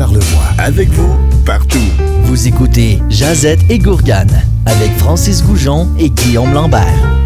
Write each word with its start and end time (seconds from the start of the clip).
Charlevoix. 0.00 0.54
Avec 0.56 0.88
vous, 0.92 1.14
partout. 1.44 1.76
Vous 2.22 2.48
écoutez 2.48 3.02
Jazette 3.10 3.60
et 3.68 3.78
Gourgane 3.78 4.44
avec 4.64 4.90
Francis 4.92 5.44
Goujon 5.44 5.88
et 5.98 6.08
Guillaume 6.08 6.54
Lambert. 6.54 7.20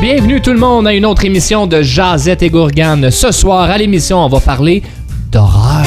Bienvenue 0.00 0.40
tout 0.40 0.52
le 0.52 0.60
monde 0.60 0.86
à 0.86 0.94
une 0.94 1.04
autre 1.04 1.24
émission 1.24 1.66
de 1.66 1.82
Jazette 1.82 2.44
et 2.44 2.48
Gourgane. 2.48 3.10
Ce 3.10 3.32
soir 3.32 3.68
à 3.68 3.76
l'émission, 3.76 4.18
on 4.18 4.28
va 4.28 4.38
parler 4.38 4.84
d'horreur. 5.32 5.84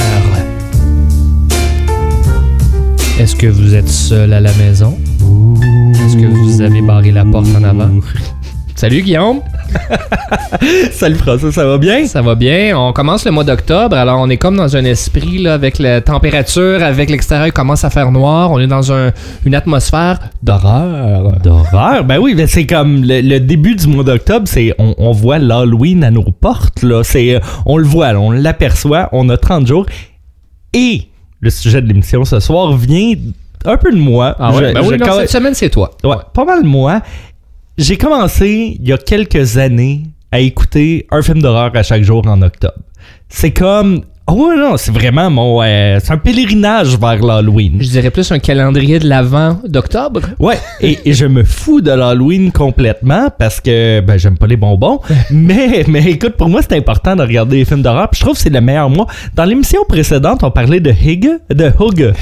Est-ce 3.18 3.38
que 3.38 3.48
vous 3.48 3.74
êtes 3.76 3.88
seul 3.88 4.34
à 4.34 4.42
la 4.42 4.52
maison? 4.56 4.98
Est-ce 5.94 6.18
que 6.18 6.26
vous 6.26 6.60
avez 6.60 6.82
barré 6.82 7.14
la 7.14 7.24
porte 7.24 7.48
en 7.58 7.64
avant? 7.64 7.92
Salut 8.76 9.04
Guillaume! 9.04 9.40
Salut 10.92 11.16
François, 11.16 11.52
ça 11.52 11.66
va 11.66 11.78
bien? 11.78 12.06
Ça 12.06 12.22
va 12.22 12.36
bien. 12.36 12.78
On 12.78 12.94
commence 12.94 13.26
le 13.26 13.32
mois 13.32 13.44
d'octobre, 13.44 13.96
alors 13.96 14.20
on 14.20 14.30
est 14.30 14.38
comme 14.38 14.58
dans 14.58 14.76
un 14.76 14.84
esprit 14.86 15.40
là, 15.40 15.54
avec 15.54 15.80
la 15.80 16.02
température, 16.02 16.84
avec 16.84 17.10
l'extérieur 17.10 17.48
qui 17.48 17.54
commence 17.54 17.84
à 17.84 17.90
faire 17.90 18.12
noir. 18.12 18.52
On 18.52 18.60
est 18.60 18.68
dans 18.68 18.92
un- 18.92 19.12
une 19.46 19.56
atmosphère 19.56 20.20
d'horreur. 20.44 21.32
D'horreur? 21.44 22.04
Ben 22.04 22.20
oui, 22.20 22.36
c'est 22.48 22.66
comme 22.66 23.04
le, 23.04 23.22
le 23.22 23.40
début 23.40 23.76
du 23.76 23.88
mois 23.88 24.04
d'octobre, 24.04 24.48
c'est 24.48 24.74
on, 24.78 24.94
on 24.98 25.12
voit 25.12 25.40
l'Halloween 25.40 26.04
à 26.04 26.12
nos 26.12 26.24
portes, 26.24 26.84
là. 26.84 27.04
C'est, 27.04 27.36
euh, 27.36 27.40
on 27.66 27.78
le 27.78 27.86
voit, 27.86 28.14
là, 28.14 28.20
on 28.20 28.32
l'aperçoit, 28.32 29.10
on 29.12 29.30
a 29.30 29.38
30 29.38 29.68
jours. 29.68 29.86
Et 30.74 31.04
le 31.40 31.50
sujet 31.50 31.82
de 31.82 31.88
l'émission 31.88 32.24
ce 32.26 32.40
soir 32.40 32.74
vient 32.78 33.14
un 33.66 33.78
peu 33.78 33.92
de 33.92 33.98
moi. 33.98 34.36
Ah 34.40 34.52
ouais? 34.52 34.70
Je- 34.70 34.74
ben 34.74 34.82
oui, 34.84 34.96
je- 35.00 35.06
non, 35.06 35.18
cette 35.20 35.30
semaine, 35.30 35.54
c'est 35.54 35.70
toi. 35.70 35.92
Ouais, 36.04 36.16
pas 36.34 36.46
mal 36.46 36.64
moi. 36.64 37.02
J'ai 37.82 37.98
commencé 37.98 38.78
il 38.80 38.88
y 38.88 38.94
a 38.94 38.98
quelques 39.00 39.58
années 39.58 40.04
à 40.32 40.40
écouter 40.40 41.08
un 41.10 41.24
film 41.24 41.42
d'horreur 41.42 41.76
à 41.76 41.82
chaque 41.82 42.04
jour 42.04 42.22
en 42.28 42.44
octobre. 42.44 42.78
C'est 43.28 43.54
comme 43.54 44.04
ouais, 44.34 44.56
non, 44.58 44.78
c'est 44.78 44.92
vraiment 44.92 45.30
mon 45.30 45.62
euh, 45.64 46.00
c'est 46.04 46.12
un 46.12 46.18
pèlerinage 46.18 46.98
vers 46.98 47.24
l'Halloween. 47.24 47.78
Je 47.80 47.90
dirais 47.90 48.10
plus 48.12 48.32
un 48.32 48.40
calendrier 48.40 49.00
de 49.00 49.08
l'avant 49.08 49.60
d'octobre. 49.68 50.22
Ouais, 50.40 50.58
et, 50.82 51.00
et 51.06 51.14
je 51.14 51.26
me 51.26 51.44
fous 51.44 51.82
de 51.82 51.92
l'Halloween 51.92 52.52
complètement 52.52 53.30
parce 53.38 53.60
que 53.62 54.00
ben 54.02 54.18
j'aime 54.18 54.38
pas 54.38 54.48
les 54.48 54.58
bonbons, 54.58 55.00
mais 55.32 55.84
mais 55.88 56.04
écoute 56.12 56.34
pour 56.38 56.50
moi 56.50 56.62
c'est 56.62 56.76
important 56.78 57.16
de 57.16 57.22
regarder 57.22 57.58
les 57.58 57.66
films 57.66 57.82
d'horreur, 57.82 58.10
puis 58.10 58.20
je 58.20 58.26
trouve 58.26 58.36
que 58.36 58.42
c'est 58.42 58.50
le 58.50 58.62
meilleur 58.62 58.90
mois. 58.90 59.08
Dans 59.36 59.46
l'émission 59.46 59.82
précédente, 59.88 60.44
on 60.44 60.52
parlait 60.52 60.80
de 60.80 60.92
Hig, 60.92 61.28
de 61.50 61.72
Hug. 61.80 62.14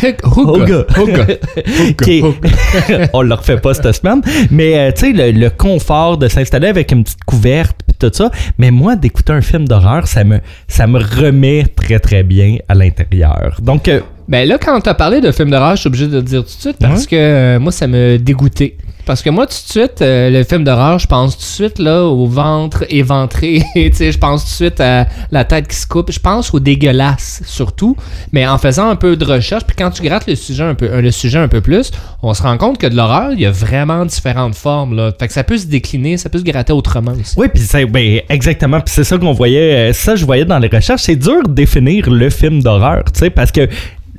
Qui 2.04 2.20
est- 2.20 3.10
on 3.14 3.22
le 3.22 3.34
refait 3.34 3.58
pas 3.58 3.73
cette 3.73 3.92
semaine, 3.94 4.22
mais 4.52 4.78
euh, 4.78 4.92
tu 4.92 5.08
sais 5.08 5.12
le, 5.14 5.38
le 5.38 5.50
confort 5.50 6.18
de 6.18 6.28
s'installer 6.28 6.68
avec 6.68 6.92
une 6.92 7.04
petite 7.04 7.23
couverte 7.26 7.78
puis 7.88 7.96
tout 8.00 8.12
ça, 8.16 8.30
mais 8.58 8.72
moi 8.72 8.96
d'écouter 8.96 9.34
un 9.34 9.42
film 9.42 9.68
d'horreur, 9.68 10.08
ça 10.08 10.23
me 10.23 10.40
ça 10.68 10.88
me 10.88 11.00
remet 11.00 11.66
très 11.76 11.98
très 12.00 12.23
bien 12.23 12.58
à 12.67 12.75
l'intérieur. 12.75 13.59
Donc 13.61 13.88
euh, 13.88 14.02
Ben 14.30 14.48
là, 14.48 14.58
quand 14.60 14.80
t'as 14.80 14.94
parlé 14.94 15.22
de 15.22 15.32
film 15.32 15.50
d'horreur, 15.50 15.76
je 15.76 15.82
suis 15.82 15.88
obligé 15.88 16.06
de 16.08 16.18
le 16.18 16.22
dire 16.22 16.42
tout 16.42 16.56
de 16.56 16.62
suite 16.62 16.78
parce 16.80 17.02
Ouais. 17.02 17.08
que 17.08 17.16
euh, 17.16 17.60
moi, 17.60 17.72
ça 17.72 17.88
me 17.88 18.18
dégoûtait. 18.18 18.78
Parce 19.06 19.24
que 19.24 19.32
moi, 19.32 19.48
tout 19.48 19.54
de 19.54 19.72
suite, 19.72 20.04
euh, 20.04 20.30
le 20.30 20.44
film 20.44 20.64
d'horreur, 20.64 21.00
je 21.00 21.08
pense 21.08 21.34
tout 21.36 21.42
de 21.42 21.46
suite 21.48 21.80
là, 21.80 22.04
au 22.04 22.28
ventre 22.28 22.86
éventré. 22.90 23.64
tu 23.74 23.92
sais, 23.92 24.12
je 24.12 24.20
pense 24.20 24.44
tout 24.44 24.50
de 24.50 24.70
suite 24.70 24.80
à 24.82 25.08
la 25.32 25.46
tête 25.46 25.68
qui 25.68 25.76
se 25.78 25.88
coupe. 25.88 26.12
Je 26.12 26.20
pense 26.20 26.54
au 26.54 26.60
dégueulasse, 26.60 27.42
surtout. 27.48 27.96
Mais 28.32 28.46
en 28.46 28.60
faisant 28.60 28.88
un 28.88 28.96
peu 28.96 29.16
de 29.16 29.26
recherche, 29.26 29.64
puis 29.66 29.76
quand 29.76 29.90
tu 29.90 30.04
grattes 30.04 30.28
le 30.28 30.36
sujet 30.36 30.64
un 30.64 30.76
peu, 30.76 30.86
euh, 30.86 31.02
le 31.02 31.10
sujet 31.10 31.40
un 31.40 31.48
peu 31.48 31.62
plus, 31.62 31.90
on 32.22 32.36
se 32.36 32.44
rend 32.44 32.56
compte 32.60 32.78
que 32.78 32.86
de 32.86 32.96
l'horreur, 32.96 33.32
il 33.34 33.40
y 33.40 33.48
a 33.48 33.52
vraiment 33.52 34.06
différentes 34.06 34.54
formes. 34.54 34.96
Là. 34.96 35.12
Fait 35.20 35.26
que 35.26 35.34
ça 35.34 35.44
peut 35.44 35.58
se 35.58 35.66
décliner, 35.66 36.18
ça 36.18 36.30
peut 36.30 36.38
se 36.38 36.44
gratter 36.44 36.74
autrement 36.74 37.14
aussi. 37.20 37.34
Oui, 37.36 37.48
puis 37.52 37.64
c'est 37.64 37.86
ben, 37.86 38.22
exactement, 38.30 38.80
puis 38.80 38.94
c'est 38.94 39.04
ça 39.06 39.18
qu'on 39.18 39.34
voyait, 39.34 39.90
euh, 39.90 39.94
ça 39.94 40.16
je 40.16 40.24
voyais 40.26 40.46
dans 40.46 40.60
les 40.60 40.68
recherches, 40.68 41.02
c'est 41.02 41.16
dur 41.16 41.42
de 41.48 41.54
définir 41.54 42.08
le 42.12 42.30
film 42.30 42.62
d'horreur, 42.62 43.06
tu 43.12 43.18
sais, 43.22 43.32
parce 43.32 43.52
que 43.52 43.68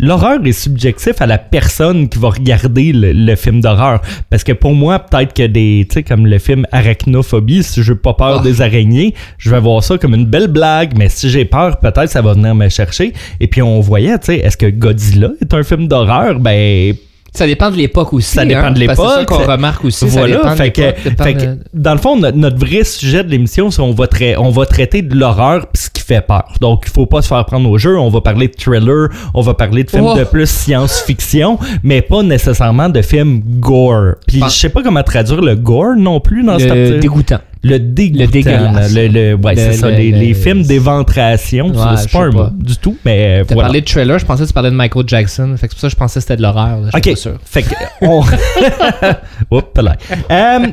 l'horreur 0.00 0.38
est 0.44 0.52
subjectif 0.52 1.20
à 1.20 1.26
la 1.26 1.38
personne 1.38 2.08
qui 2.08 2.18
va 2.18 2.30
regarder 2.30 2.92
le, 2.92 3.12
le 3.12 3.36
film 3.36 3.60
d'horreur, 3.60 4.00
parce 4.30 4.42
que 4.44 4.52
pour 4.52 4.74
moi, 4.74 4.98
peut-être 4.98 5.32
que 5.34 5.46
des, 5.46 5.86
tu 5.88 5.94
sais, 5.94 6.02
comme 6.02 6.26
le 6.26 6.38
film 6.38 6.66
Arachnophobie, 6.72 7.62
si 7.62 7.82
j'ai 7.82 7.94
pas 7.94 8.14
peur 8.14 8.38
Ah. 8.40 8.42
des 8.42 8.60
araignées, 8.62 9.14
je 9.38 9.50
vais 9.50 9.60
voir 9.60 9.82
ça 9.84 9.98
comme 9.98 10.14
une 10.14 10.26
belle 10.26 10.48
blague, 10.48 10.96
mais 10.96 11.08
si 11.08 11.30
j'ai 11.30 11.44
peur, 11.44 11.78
peut-être 11.78 12.08
ça 12.08 12.22
va 12.22 12.32
venir 12.34 12.54
me 12.54 12.68
chercher. 12.68 13.12
Et 13.40 13.46
puis 13.46 13.62
on 13.62 13.80
voyait, 13.80 14.18
tu 14.18 14.26
sais, 14.26 14.36
est-ce 14.38 14.56
que 14.56 14.66
Godzilla 14.66 15.30
est 15.40 15.52
un 15.54 15.62
film 15.62 15.86
d'horreur? 15.88 16.40
Ben 16.40 16.94
Ça 17.32 17.46
dépend 17.46 17.70
de 17.70 17.76
l'époque 17.76 18.12
aussi. 18.12 18.34
Ça 18.34 18.44
dépend 18.44 18.60
hein, 18.64 18.70
de 18.72 18.84
parce 18.86 18.98
que 18.98 19.04
C'est 19.04 19.08
ça 19.14 19.20
l'époque, 19.20 19.38
qu'on 19.38 19.44
ça- 19.46 19.52
remarque 19.52 19.84
aussi. 19.84 19.98
ça 19.98 20.06
voilà, 20.20 20.36
de 20.50 20.56
fait 20.56 20.70
que, 20.72 20.80
l'époque, 20.80 21.22
fait 21.26 21.34
que, 21.34 21.58
dans 21.72 21.92
le 21.92 21.98
fond, 21.98 22.16
notre, 22.16 22.36
notre 22.36 22.58
vrai 22.58 22.82
sujet 22.84 23.22
de 23.24 23.30
l'émission, 23.30 23.70
c'est 23.70 23.80
on 23.82 23.92
va, 23.92 24.06
trai- 24.08 24.36
on 24.36 24.50
va 24.50 24.66
traiter 24.66 25.02
de 25.02 25.14
l'horreur 25.14 25.66
pis 25.68 25.80
ce 25.82 25.90
qui 25.90 26.02
fait 26.02 26.20
peur. 26.26 26.44
Donc, 26.60 26.82
il 26.86 26.90
faut 26.90 27.06
pas 27.06 27.22
se 27.22 27.28
faire 27.28 27.44
prendre 27.44 27.70
au 27.70 27.78
jeu. 27.78 27.96
On 27.98 28.08
va 28.10 28.20
parler 28.20 28.48
de 28.48 28.54
thriller, 28.54 29.08
on 29.32 29.42
va 29.42 29.54
parler 29.54 29.84
de 29.84 29.90
films 29.90 30.06
Oh. 30.08 30.18
de 30.18 30.24
plus 30.24 30.48
science-fiction, 30.50 31.58
mais 31.82 32.02
pas 32.02 32.22
nécessairement 32.22 32.88
de 32.88 33.00
films 33.02 33.40
gore. 33.60 34.14
Puis, 34.26 34.42
je 34.44 34.48
sais 34.50 34.68
pas 34.68 34.82
comment 34.82 35.02
traduire 35.02 35.40
le 35.40 35.54
gore 35.54 35.94
non 35.96 36.20
plus 36.20 36.42
dans 36.42 36.54
le 36.54 36.58
cette 36.60 37.00
dégoûtant. 37.00 37.38
Le 37.62 37.78
dégoûtant. 37.78 38.24
Le 38.24 38.30
dégueulasse. 38.30 38.94
Le, 38.94 39.08
le- 39.08 39.34
ouais, 39.34 39.54
Le- 39.54 39.60
c'est 39.60 39.72
ça. 39.74 39.90
le- 39.90 39.96
les, 39.96 40.10
le- 40.12 40.18
les 40.18 40.34
films 40.34 40.62
d'éventration. 40.62 41.68
Ouais, 41.68 41.96
c'est 41.98 42.10
pas 42.10 42.20
un 42.24 42.30
mot 42.30 42.48
du 42.52 42.76
tout, 42.76 42.96
mais 43.04 43.42
T'as 43.46 43.54
voilà. 43.54 43.68
parlé 43.68 43.80
de 43.82 43.86
trailer, 43.86 44.18
je 44.18 44.24
pensais 44.24 44.42
que 44.44 44.48
tu 44.48 44.54
parlais 44.54 44.70
de 44.70 44.76
Michael 44.76 45.04
Jackson. 45.06 45.54
Fait 45.58 45.68
que 45.68 45.74
c'est 45.74 45.76
pour 45.76 45.80
ça 45.80 45.86
que 45.88 45.92
je 45.92 45.96
pensais 45.96 46.14
que 46.20 46.22
c'était 46.22 46.36
de 46.36 46.42
l'horreur. 46.42 46.80
là, 46.80 46.90
Ok. 46.94 47.10
pas 47.10 47.16
sûr. 47.16 47.38
Fait 47.44 47.62
que 47.62 47.74
on. 48.02 48.22
Oups, 49.50 49.82
là. 49.82 49.96
Euh, 50.30 50.66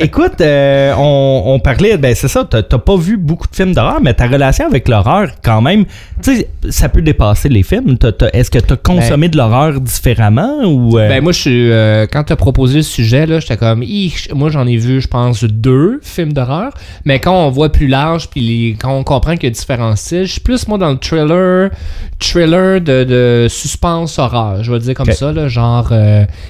écoute, 0.00 0.40
euh, 0.40 0.94
on, 0.96 1.42
on 1.46 1.58
parlait, 1.58 1.96
ben 1.96 2.14
c'est 2.14 2.28
ça, 2.28 2.44
t'as 2.44 2.62
pas 2.62 2.96
vu 2.96 3.16
beaucoup 3.16 3.48
de 3.48 3.54
films 3.56 3.72
d'horreur, 3.74 4.00
mais 4.00 4.14
ta 4.14 4.26
relation 4.26 4.66
avec 4.66 4.88
l'horreur, 4.88 5.28
quand 5.42 5.60
même, 5.60 5.84
tu 6.22 6.36
sais, 6.36 6.48
ça 6.70 6.88
peut 6.88 7.02
dépasser 7.02 7.48
les 7.48 7.62
films. 7.62 7.96
Est-ce 8.32 8.50
que 8.50 8.58
t'as 8.58 8.76
consommé 8.76 9.28
de 9.28 9.36
l'horreur 9.36 9.80
différemment 9.80 10.60
ou. 10.64 10.98
euh, 10.98 11.08
Ben 11.08 11.22
moi, 11.22 11.32
je 11.32 11.40
suis, 11.40 11.70
euh, 11.72 12.06
quand 12.10 12.24
t'as 12.24 12.36
proposé 12.36 12.76
le 12.76 12.82
sujet, 12.82 13.26
là, 13.26 13.40
j'étais 13.40 13.56
comme, 13.56 13.84
moi 14.34 14.50
j'en 14.50 14.66
ai 14.66 14.76
vu, 14.76 15.00
je 15.00 15.08
pense, 15.08 15.42
deux 15.44 16.00
films 16.02 16.32
d'horreur. 16.32 16.72
Mais 17.04 17.18
quand 17.18 17.34
on 17.46 17.50
voit 17.50 17.70
plus 17.70 17.88
large, 17.88 18.28
puis 18.28 18.76
quand 18.80 18.92
on 18.96 19.02
comprend 19.04 19.34
qu'il 19.34 19.44
y 19.44 19.46
a 19.46 19.50
différents 19.50 19.96
styles, 19.96 20.26
je 20.26 20.32
suis 20.32 20.40
plus 20.40 20.68
moi 20.68 20.78
dans 20.78 20.90
le 20.90 20.98
thriller, 20.98 21.70
thriller 22.20 22.80
de, 22.80 23.04
de 23.04 23.46
suspense 23.48 24.18
horreur. 24.18 24.62
Je 24.62 24.72
vais 24.72 24.78
dire 24.78 24.94
comme 24.94 25.06
ça, 25.12 25.32
là, 25.32 25.48
genre 25.48 25.92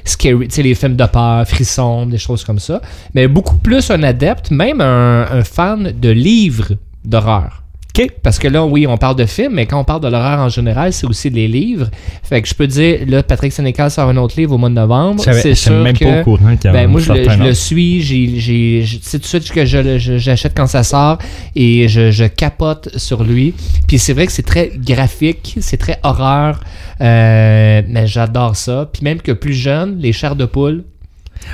scary, 0.04 0.48
tu 0.48 0.54
sais 0.56 0.62
les 0.62 0.74
films 0.74 0.96
de 0.96 1.04
peur, 1.06 1.46
frissons, 1.46 2.06
des 2.06 2.18
choses 2.18 2.44
comme 2.44 2.58
ça. 2.58 2.80
Mais 3.14 3.26
beaucoup 3.38 3.58
plus 3.58 3.88
un 3.92 4.02
adepte, 4.02 4.50
même 4.50 4.80
un, 4.80 5.22
un 5.30 5.44
fan 5.44 5.92
de 6.00 6.08
livres 6.10 6.72
d'horreur. 7.04 7.62
Ok. 7.96 8.08
Parce 8.22 8.38
que 8.38 8.48
là, 8.48 8.64
oui, 8.64 8.86
on 8.86 8.96
parle 8.96 9.14
de 9.16 9.26
films, 9.26 9.54
mais 9.54 9.66
quand 9.66 9.78
on 9.80 9.84
parle 9.84 10.00
de 10.02 10.08
l'horreur 10.08 10.38
en 10.40 10.48
général, 10.48 10.92
c'est 10.92 11.06
aussi 11.06 11.30
les 11.30 11.46
livres. 11.48 11.88
Fait 12.22 12.42
que 12.42 12.48
je 12.48 12.54
peux 12.54 12.66
dire, 12.66 12.98
là, 13.08 13.22
Patrick 13.22 13.52
Sénécal 13.52 13.90
sort 13.92 14.08
un 14.08 14.16
autre 14.16 14.34
livre 14.38 14.54
au 14.54 14.58
mois 14.58 14.68
de 14.68 14.74
novembre. 14.74 15.22
C'est 15.24 15.54
sûr 15.54 15.72
même 15.82 15.96
que, 15.96 16.04
pas 16.04 16.20
au 16.20 16.24
courant 16.24 16.54
qu'il 16.56 16.66
y 16.66 16.68
a 16.68 16.72
ben, 16.72 16.84
un 16.84 16.86
moi, 16.88 17.00
je 17.00 17.12
le, 17.12 17.46
je 17.46 17.52
suis. 17.52 18.00
J'ai, 18.02 18.84
c'est 19.02 19.18
tout 19.18 19.22
de 19.22 19.42
suite 19.42 19.50
que 19.52 19.64
je- 19.64 19.98
j'achète 20.18 20.52
quand 20.56 20.66
ça 20.66 20.82
sort 20.82 21.18
et 21.56 21.86
je, 21.88 22.10
je 22.10 22.24
capote 22.24 22.88
sur 22.98 23.22
lui. 23.24 23.54
Puis 23.86 23.98
c'est 24.00 24.14
vrai 24.14 24.26
que 24.26 24.32
c'est 24.32 24.46
très 24.54 24.70
graphique, 24.76 25.56
c'est 25.60 25.76
très 25.78 25.98
horreur. 26.02 26.60
euh, 27.00 27.82
mais 27.88 28.06
j'adore 28.08 28.54
ça. 28.56 28.88
Puis 28.92 29.02
même 29.04 29.20
que 29.20 29.32
plus 29.32 29.54
jeune, 29.54 29.98
les 29.98 30.12
chairs 30.12 30.36
de 30.36 30.44
poule, 30.44 30.84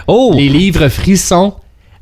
Oh! 0.08 0.32
les 0.34 0.48
livres 0.48 0.88
frissons. 0.88 1.54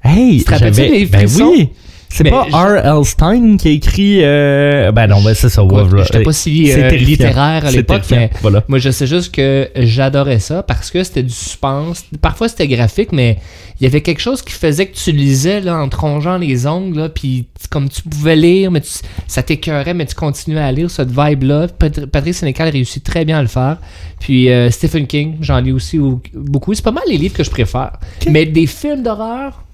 Hey! 0.04 0.38
Tu 0.38 0.44
te 0.44 0.50
rappelles-tu 0.50 0.80
des 0.90 1.06
Ben 1.06 1.26
oui! 1.42 1.68
C'est 2.14 2.24
pas 2.24 2.42
R.L. 2.52 3.04
Stein 3.06 3.56
qui 3.56 3.68
a 3.68 3.70
écrit. 3.70 4.18
euh, 4.22 4.92
Ben 4.92 5.06
non, 5.06 5.22
ben 5.22 5.32
c'est 5.32 5.48
ça. 5.48 5.64
Ouais, 5.64 5.82
voilà. 5.82 6.04
j'étais 6.04 6.22
pas 6.22 6.32
si, 6.34 6.70
euh, 6.70 6.90
littéraire 6.90 7.64
à 7.64 7.70
l'époque, 7.78 8.02
mais- 8.10 8.30
Voilà. 8.42 8.64
Moi, 8.68 8.78
je 8.80 8.90
sais 8.90 9.06
juste 9.06 9.34
que 9.34 9.70
j'adorais 9.76 10.38
ça 10.38 10.62
parce 10.62 10.90
que 10.90 11.02
c'était 11.04 11.22
du 11.22 11.32
suspense. 11.32 12.04
Parfois, 12.20 12.50
c'était 12.50 12.68
graphique, 12.68 13.12
mais 13.12 13.38
il 13.80 13.84
y 13.84 13.86
avait 13.86 14.02
quelque 14.02 14.20
chose 14.20 14.42
qui 14.42 14.52
faisait 14.52 14.88
que 14.88 14.94
tu 14.94 15.10
lisais 15.10 15.62
là, 15.62 15.78
en 15.78 15.88
trongeant 15.88 16.36
les 16.36 16.66
ongles, 16.66 16.98
là, 16.98 17.08
puis 17.08 17.46
comme 17.70 17.88
tu 17.88 18.02
pouvais 18.02 18.36
lire, 18.36 18.70
mais 18.70 18.82
tu- 18.82 18.90
ça 19.26 19.42
t'écœurait, 19.42 19.94
mais 19.94 20.04
tu 20.04 20.14
continuais 20.14 20.60
à 20.60 20.70
lire 20.70 20.90
cette 20.90 21.08
vibe-là. 21.10 21.68
Pat- 21.68 22.04
Patrick 22.04 22.34
Sénécal 22.34 22.68
réussit 22.68 23.02
très 23.02 23.24
bien 23.24 23.38
à 23.38 23.42
le 23.42 23.48
faire. 23.48 23.78
Puis 24.20 24.50
euh, 24.50 24.70
Stephen 24.70 25.06
King, 25.06 25.36
j'en 25.40 25.60
lis 25.60 25.72
aussi 25.72 25.98
au- 25.98 26.20
beaucoup. 26.34 26.74
C'est 26.74 26.84
pas 26.84 26.90
mal 26.92 27.04
les 27.08 27.16
livres 27.16 27.34
que 27.34 27.42
je 27.44 27.50
préfère. 27.50 27.92
Mais 28.28 28.44
des 28.44 28.66
films 28.66 29.02
d'horreur, 29.02 29.64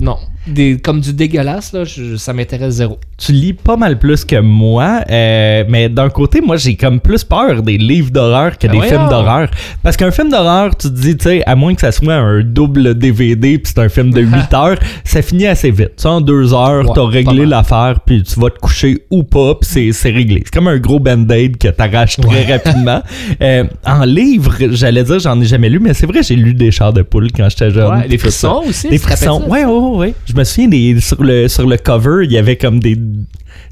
non. 0.00 0.16
Des, 0.46 0.78
comme 0.78 1.00
du 1.00 1.12
dégueulasse, 1.12 1.72
là, 1.72 1.84
je- 1.84 2.16
ça 2.16 2.32
m'intéresse 2.32 2.74
zéro. 2.74 2.98
tu 3.18 3.32
lis 3.32 3.52
pas 3.52 3.76
mal 3.76 3.98
plus 3.98 4.24
que 4.24 4.40
moi, 4.40 5.02
euh, 5.10 5.64
mais 5.68 5.88
d'un 5.90 6.08
côté, 6.08 6.40
moi, 6.40 6.56
j'ai 6.56 6.74
comme 6.76 6.98
plus 7.00 7.22
peur 7.24 7.62
des 7.62 7.76
livres 7.76 8.10
d'horreur 8.10 8.56
que 8.56 8.66
Ben 8.66 8.72
des 8.72 8.78
voyons. 8.78 8.92
films 8.98 9.08
d'horreur. 9.10 9.50
Parce 9.82 9.96
qu'un 9.98 10.10
film 10.10 10.30
d'horreur, 10.30 10.74
tu 10.76 10.88
te 10.88 10.94
dis, 10.94 11.16
tu 11.16 11.24
sais, 11.24 11.42
à 11.44 11.54
moins 11.54 11.74
que 11.74 11.80
ça 11.82 11.92
soit 11.92 12.14
un 12.14 12.40
double 12.42 12.94
DVD 12.94 13.58
puis 13.58 13.72
c'est 13.74 13.80
un 13.82 13.90
film 13.90 14.10
de 14.12 14.20
8 14.22 14.54
heures, 14.54 14.78
ça 15.04 15.20
finit 15.20 15.46
assez 15.46 15.70
vite. 15.70 15.96
Tu 15.96 16.02
sais, 16.02 16.08
en 16.08 16.20
deux 16.22 16.54
heures, 16.54 16.86
Ouais, 16.88 16.92
t'as 16.94 17.06
réglé 17.06 17.44
l'affaire 17.44 18.00
puis 18.06 18.22
tu 18.22 18.40
vas 18.40 18.48
te 18.50 18.58
coucher 18.58 19.04
ou 19.10 19.22
pas 19.22 19.56
puis 19.56 19.92
c'est, 19.92 20.10
réglé. 20.10 20.40
C'est 20.44 20.54
comme 20.54 20.68
un 20.68 20.78
gros 20.78 20.98
band-aid 21.00 21.58
que 21.58 21.68
t'arraches 21.68 22.16
très 22.16 22.44
rapidement. 22.50 23.02
Euh, 23.42 23.64
en 23.86 24.04
livre, 24.04 24.54
j'allais 24.72 25.02
dire, 25.04 25.18
j'en 25.18 25.40
ai 25.40 25.44
jamais 25.44 25.68
lu, 25.68 25.78
mais 25.78 25.94
c'est 25.94 26.06
vrai, 26.06 26.22
j'ai 26.22 26.36
lu 26.36 26.52
des 26.54 26.70
chars 26.70 26.92
de 26.92 27.02
poule 27.02 27.28
quand 27.34 27.48
j'étais 27.48 27.70
jeune. 27.70 27.90
Ouais, 27.90 28.08
des 28.08 28.18
frissons 28.18 28.62
aussi. 28.68 28.88
Des 28.88 28.98
frissons? 28.98 29.42
Ouais, 29.50 29.64
ouais, 29.64 29.96
ouais. 29.96 30.14
Je 30.26 30.34
me 30.34 30.44
souviens, 30.44 30.68
des, 30.68 31.00
sur, 31.00 31.22
le, 31.22 31.48
sur 31.48 31.66
le 31.66 31.76
cover, 31.76 32.24
il 32.24 32.32
y 32.32 32.38
avait 32.38 32.56
comme 32.56 32.80
des. 32.80 32.96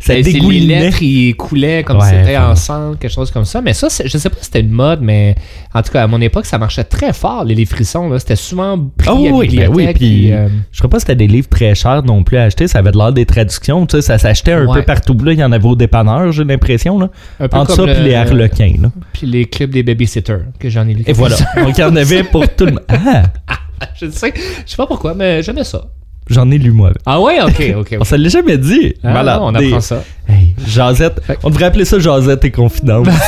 Ça 0.00 0.14
Ben, 0.14 0.22
c'est- 0.22 0.30
les 0.30 0.38
dégoulinait. 0.38 0.80
lettres, 0.80 1.02
ils 1.02 1.34
coulaient 1.34 1.82
comme 1.82 1.98
Ouais, 1.98 2.04
si 2.08 2.10
c'était 2.14 2.36
ensemble, 2.36 2.98
quelque 2.98 3.12
chose 3.12 3.30
comme 3.32 3.44
ça. 3.44 3.60
Mais 3.60 3.72
ça, 3.74 3.88
je 4.04 4.16
sais 4.16 4.28
pas 4.30 4.36
si 4.38 4.44
c'était 4.44 4.60
une 4.60 4.70
mode, 4.70 5.00
mais 5.02 5.34
en 5.74 5.82
tout 5.82 5.90
cas, 5.90 6.04
à 6.04 6.06
mon 6.06 6.20
époque, 6.20 6.46
ça 6.46 6.56
marchait 6.58 6.84
très 6.84 7.12
fort, 7.12 7.44
les, 7.44 7.54
les 7.56 7.64
frissons. 7.64 8.08
là. 8.08 8.18
C'était 8.20 8.36
souvent 8.36 8.78
pris 8.96 9.08
Ah 9.08 9.12
à 9.12 9.14
oui, 9.14 9.30
oui, 9.32 9.56
ben 9.56 9.70
oui, 9.74 9.92
puis 9.94 10.32
euh, 10.32 10.48
je 10.70 10.78
crois 10.78 10.90
pas 10.90 10.96
que 10.98 11.02
c'était 11.02 11.16
des 11.16 11.26
livres 11.26 11.48
très 11.48 11.74
chers 11.74 12.04
non 12.04 12.22
plus 12.22 12.36
à 12.36 12.44
acheter, 12.44 12.68
ça 12.68 12.78
avait 12.78 12.92
de 12.92 12.96
l'air 12.98 13.12
des 13.12 13.26
traductions, 13.26 13.86
tu 13.86 13.96
sais, 13.96 14.02
ça 14.02 14.18
s'achetait 14.18 14.52
un 14.52 14.66
Ouais. 14.66 14.80
peu 14.80 14.82
partout 14.84 15.16
là, 15.24 15.32
il 15.32 15.38
y 15.38 15.44
en 15.44 15.50
avait 15.52 15.66
au 15.66 15.74
dépanneur, 15.76 16.30
j'ai 16.30 16.44
l'impression 16.44 16.98
là. 16.98 17.08
un 17.40 17.48
peu 17.48 17.56
Entre 17.56 17.74
comme 17.74 17.86
ça 17.86 17.92
puis 17.92 18.02
le- 18.02 18.08
les 18.08 18.14
harlequins. 18.14 18.72
Puis 19.12 19.26
les 19.26 19.46
clips 19.46 19.70
des 19.70 19.82
babysitters, 19.82 20.44
que 20.60 20.68
j'en 20.68 20.86
ai 20.86 20.94
lu. 20.94 21.02
Et 21.06 21.12
voilà. 21.12 21.36
Donc 21.56 21.76
il 21.76 21.80
y 21.80 21.84
en 21.84 21.96
avait 21.96 22.22
pour 22.24 22.46
tout 22.48 22.66
le 22.66 22.72
monde. 22.72 22.82
Ah, 22.88 23.22
je 24.00 24.10
sais, 24.10 24.32
je 24.66 24.70
sais 24.70 24.76
pas 24.76 24.86
pourquoi, 24.86 25.14
mais 25.14 25.42
j'aimais 25.42 25.64
ça. 25.64 25.82
j'en 26.30 26.50
ai 26.50 26.58
lu 26.58 26.70
moi. 26.72 26.92
Ah 27.06 27.20
ouais, 27.20 27.40
ok, 27.42 27.74
ok. 27.78 27.96
On 28.00 28.04
se 28.04 28.14
l'est 28.16 28.30
jamais 28.30 28.58
dit. 28.58 28.94
Ah, 29.02 29.12
Malade. 29.12 29.40
non, 29.40 29.46
on 29.48 29.52
Des- 29.52 29.66
apprend 29.66 29.80
ça. 29.80 30.04
Hey, 30.28 30.54
Jazette. 30.66 31.20
On 31.42 31.50
devrait 31.50 31.66
appeler 31.66 31.84
ça 31.84 31.98
Jazette 31.98 32.44
et 32.44 32.50
Confidence. 32.50 33.08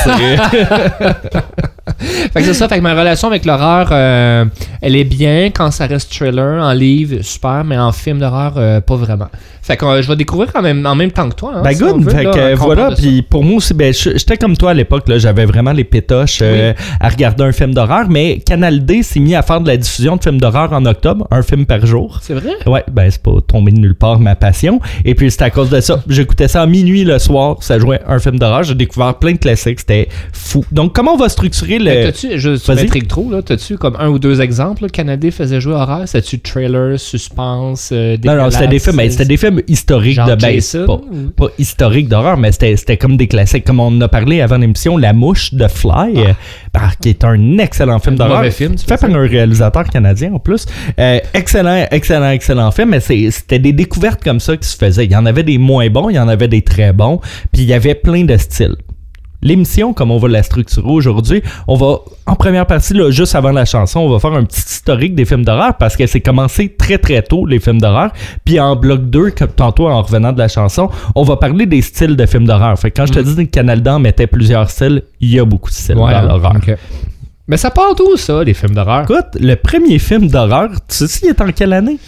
Fait 1.99 2.41
que 2.41 2.45
c'est 2.45 2.55
ça, 2.55 2.69
fait 2.69 2.77
que 2.77 2.83
ma 2.83 2.95
relation 2.95 3.29
avec 3.29 3.45
l'horreur, 3.45 3.89
euh, 3.91 4.45
elle 4.81 4.97
est 4.97 5.05
bien 5.05 5.51
quand 5.51 5.71
ça 5.71 5.87
reste 5.87 6.13
thriller, 6.13 6.63
en 6.63 6.73
livre, 6.73 7.23
super, 7.23 7.65
mais 7.65 7.77
en 7.77 7.93
film 7.93 8.19
d'horreur, 8.19 8.55
euh, 8.57 8.81
pas 8.81 8.97
vraiment. 8.97 9.29
Fait 9.63 9.77
que 9.77 9.85
euh, 9.85 10.03
je 10.03 10.09
vais 10.09 10.17
découvrir 10.17 10.53
quand 10.53 10.63
même, 10.63 10.87
en 10.87 10.95
même 10.95 11.11
temps 11.11 11.29
que 11.29 11.35
toi. 11.35 11.53
Hein, 11.57 11.63
Ben 11.63 11.73
si 11.73 11.83
good, 11.83 12.03
veut, 12.03 12.11
fait 12.11 12.23
là, 12.25 12.31
que 12.31 12.57
qu'on 12.57 12.65
voilà, 12.65 12.91
puis 12.97 13.23
pour 13.23 13.45
moi 13.45 13.57
aussi, 13.57 13.75
ben 13.75 13.93
j'étais 13.93 14.37
comme 14.37 14.57
toi 14.57 14.71
à 14.71 14.75
l'époque, 14.75 15.09
là, 15.09 15.19
j'avais 15.19 15.45
vraiment 15.45 15.73
les 15.73 15.85
pétoches 15.85 16.43
à 17.01 17.09
regarder 17.09 17.45
un 17.45 17.53
film 17.53 17.75
d'horreur, 17.75 18.07
mais 18.09 18.39
Canal 18.39 18.85
D 18.85 19.03
s'est 19.03 19.21
mis 19.21 19.35
à 19.35 19.43
faire 19.43 19.61
de 19.61 19.69
la 19.69 19.77
diffusion 19.77 20.17
de 20.17 20.23
films 20.23 20.41
d'horreur 20.41 20.73
en 20.73 20.85
octobre, 20.87 21.27
un 21.31 21.43
film 21.43 21.67
par 21.67 21.85
jour. 21.85 22.21
C'est 22.23 22.35
vrai? 22.35 22.53
Ouais, 22.67 22.85
ben 22.91 23.11
c'est 23.11 23.23
pas 23.23 23.33
tombé 23.47 23.73
de 23.73 23.79
nulle 23.79 23.95
part 23.97 24.19
ma 24.21 24.37
passion. 24.37 24.81
Et 25.05 25.15
puis 25.15 25.31
c'est 25.31 25.43
à 25.43 25.51
cause 25.51 25.71
de 25.71 25.81
ça. 25.81 26.03
J'écoutais 26.09 26.49
ça 26.49 26.63
à 26.63 26.67
minuit 26.67 26.90
le 27.05 27.19
soir, 27.19 27.57
ça 27.61 27.79
jouait 27.79 28.01
un 28.07 28.19
film 28.19 28.39
d'horreur. 28.39 28.63
J'ai 28.63 28.75
découvert 28.75 29.15
plein 29.19 29.33
de 29.33 29.39
classiques, 29.39 29.81
c'était 29.81 30.09
fou. 30.33 30.65
Donc 30.73 30.95
comment 30.95 31.15
on 31.15 31.17
va 31.17 31.29
structurer 31.29 31.79
le. 31.79 32.05
T'as-tu, 32.05 32.39
je 32.39 32.57
tu 32.57 32.67
vas-y. 32.73 32.83
m'intrigues 32.85 33.09
trop, 33.09 33.31
là, 33.31 33.43
t'as-tu 33.43 33.77
comme 33.79 33.97
un 33.99 34.09
ou 34.09 34.19
deux 34.19 34.41
exemples, 34.41 34.83
là, 34.83 34.89
Canadé 34.89 35.31
faisait 35.31 35.61
jouer 35.61 35.75
horreur, 35.75 36.03
c'était-tu 36.07 36.41
trailer, 36.41 36.99
suspense, 36.99 37.91
euh, 37.93 38.17
Non, 38.25 38.35
non, 38.37 38.51
c'était 38.51 38.69
des 38.69 38.79
films, 38.79 38.97
ben, 38.97 39.11
c'était 39.11 39.25
des 39.25 39.37
films 39.37 39.61
historiques 39.69 40.15
genre 40.17 40.35
de 40.37 40.39
Jason, 40.41 40.87
pas, 40.87 40.95
ou- 40.95 41.31
pas 41.37 41.47
historiques 41.59 42.09
d'horreur, 42.09 42.37
mais 42.37 42.53
c'était 42.53 42.77
c'était 42.77 42.97
comme 42.97 43.17
des 43.17 43.29
classiques. 43.29 43.65
Comme 43.65 43.81
on 43.81 44.01
a 44.01 44.09
parlé 44.09 44.41
avant 44.41 44.57
l'émission, 44.59 44.97
La 44.97 45.13
Mouche 45.13 45.55
de 45.55 45.69
Fly, 45.69 46.13
euh, 46.17 46.33
bah, 46.73 46.91
qui 47.01 47.11
est 47.11 47.25
un 47.25 47.59
excellent 47.59 47.99
film 47.99 48.15
Un 48.15 48.19
d'horreur. 48.19 48.45
fait 48.53 48.69
par 48.87 49.05
un 49.05 49.27
réalisateur 49.27 49.85
canadien 49.89 50.33
en 50.35 50.39
plus. 50.39 50.67
Euh, 50.99 51.19
excellent, 51.35 51.87
excellent, 51.91 52.31
excellent 52.31 52.71
film, 52.71 52.91
mais 52.91 53.01
c'était 53.01 53.59
des 53.59 53.73
découvertes 53.73 54.23
comme 54.23 54.41
ça 54.41 54.57
qui 54.57 54.69
se 54.69 54.77
faisaient. 54.77 55.05
Il 55.05 55.13
y 55.13 55.17
en 55.17 55.27
avait 55.27 55.43
des 55.43 55.59
moins 55.59 55.89
bons, 55.89 56.09
il 56.11 56.17
y 56.17 56.19
en 56.19 56.29
avait 56.29 56.49
des 56.49 56.63
très 56.63 56.80
bons, 56.93 57.21
puis 57.53 57.63
il 57.63 57.69
y 57.69 57.75
avait 57.75 57.95
plein 57.95 58.25
de 58.25 58.37
styles. 58.37 58.77
L'émission, 59.43 59.95
comme 59.95 60.11
on 60.11 60.19
va 60.19 60.29
la 60.29 60.43
structurer 60.43 60.91
aujourd'hui, 60.91 61.43
on 61.67 61.75
va, 61.75 62.01
en 62.27 62.35
première 62.35 62.67
partie, 62.67 62.93
là, 62.93 63.11
juste 63.11 63.35
avant 63.35 63.53
la 63.53 63.65
chanson, 63.65 64.01
on 64.01 64.11
va 64.11 64.19
faire 64.19 64.35
un 64.35 64.45
petit 64.45 64.61
historique 64.61 65.15
des 65.15 65.25
films 65.25 65.47
d'horreur 65.47 65.79
parce 65.79 65.97
que 65.97 66.07
c'est 66.07 66.21
commencé 66.21 66.75
très 66.77 66.99
très 66.99 67.23
tôt, 67.23 67.47
les 67.47 67.59
films 67.59 67.81
d'horreur. 67.81 68.13
Puis 68.45 68.61
en 68.61 68.77
bloc 68.77 69.09
2, 69.09 69.31
comme 69.31 69.49
tantôt 69.49 69.89
en 69.89 70.03
revenant 70.03 70.33
de 70.33 70.39
la 70.39 70.49
chanson, 70.49 70.91
on 71.15 71.23
va 71.23 71.37
parler 71.37 71.65
des 71.65 71.81
styles 71.81 72.17
de 72.17 72.27
films 72.27 72.45
d'horreur. 72.45 72.79
Fait 72.79 72.91
que 72.91 73.01
quand 73.01 73.07
je 73.07 73.15
te 73.15 73.21
dis 73.21 73.35
que 73.47 73.51
Canal 73.51 73.81
Dan 73.81 74.03
mettait 74.03 74.27
plusieurs 74.27 74.69
styles, 74.69 75.05
il 75.21 75.31
y 75.31 75.39
a 75.39 75.45
beaucoup 75.47 75.71
de 75.71 75.75
styles 75.75 75.97
Ouais, 75.97 76.13
dans 76.13 76.23
l'horreur. 76.23 76.57
Mais 77.49 77.57
ça 77.57 77.71
part 77.71 77.95
d'où, 77.95 78.17
ça, 78.17 78.45
les 78.45 78.55
films 78.55 78.75
d'horreur? 78.75 79.05
Écoute, 79.05 79.41
le 79.41 79.55
premier 79.57 79.99
film 79.99 80.29
d'horreur, 80.29 80.69
tu 80.87 80.97
sais 80.97 81.09
s'il 81.09 81.29
est 81.31 81.41
en 81.41 81.51
quelle 81.51 81.73
année? 81.73 81.99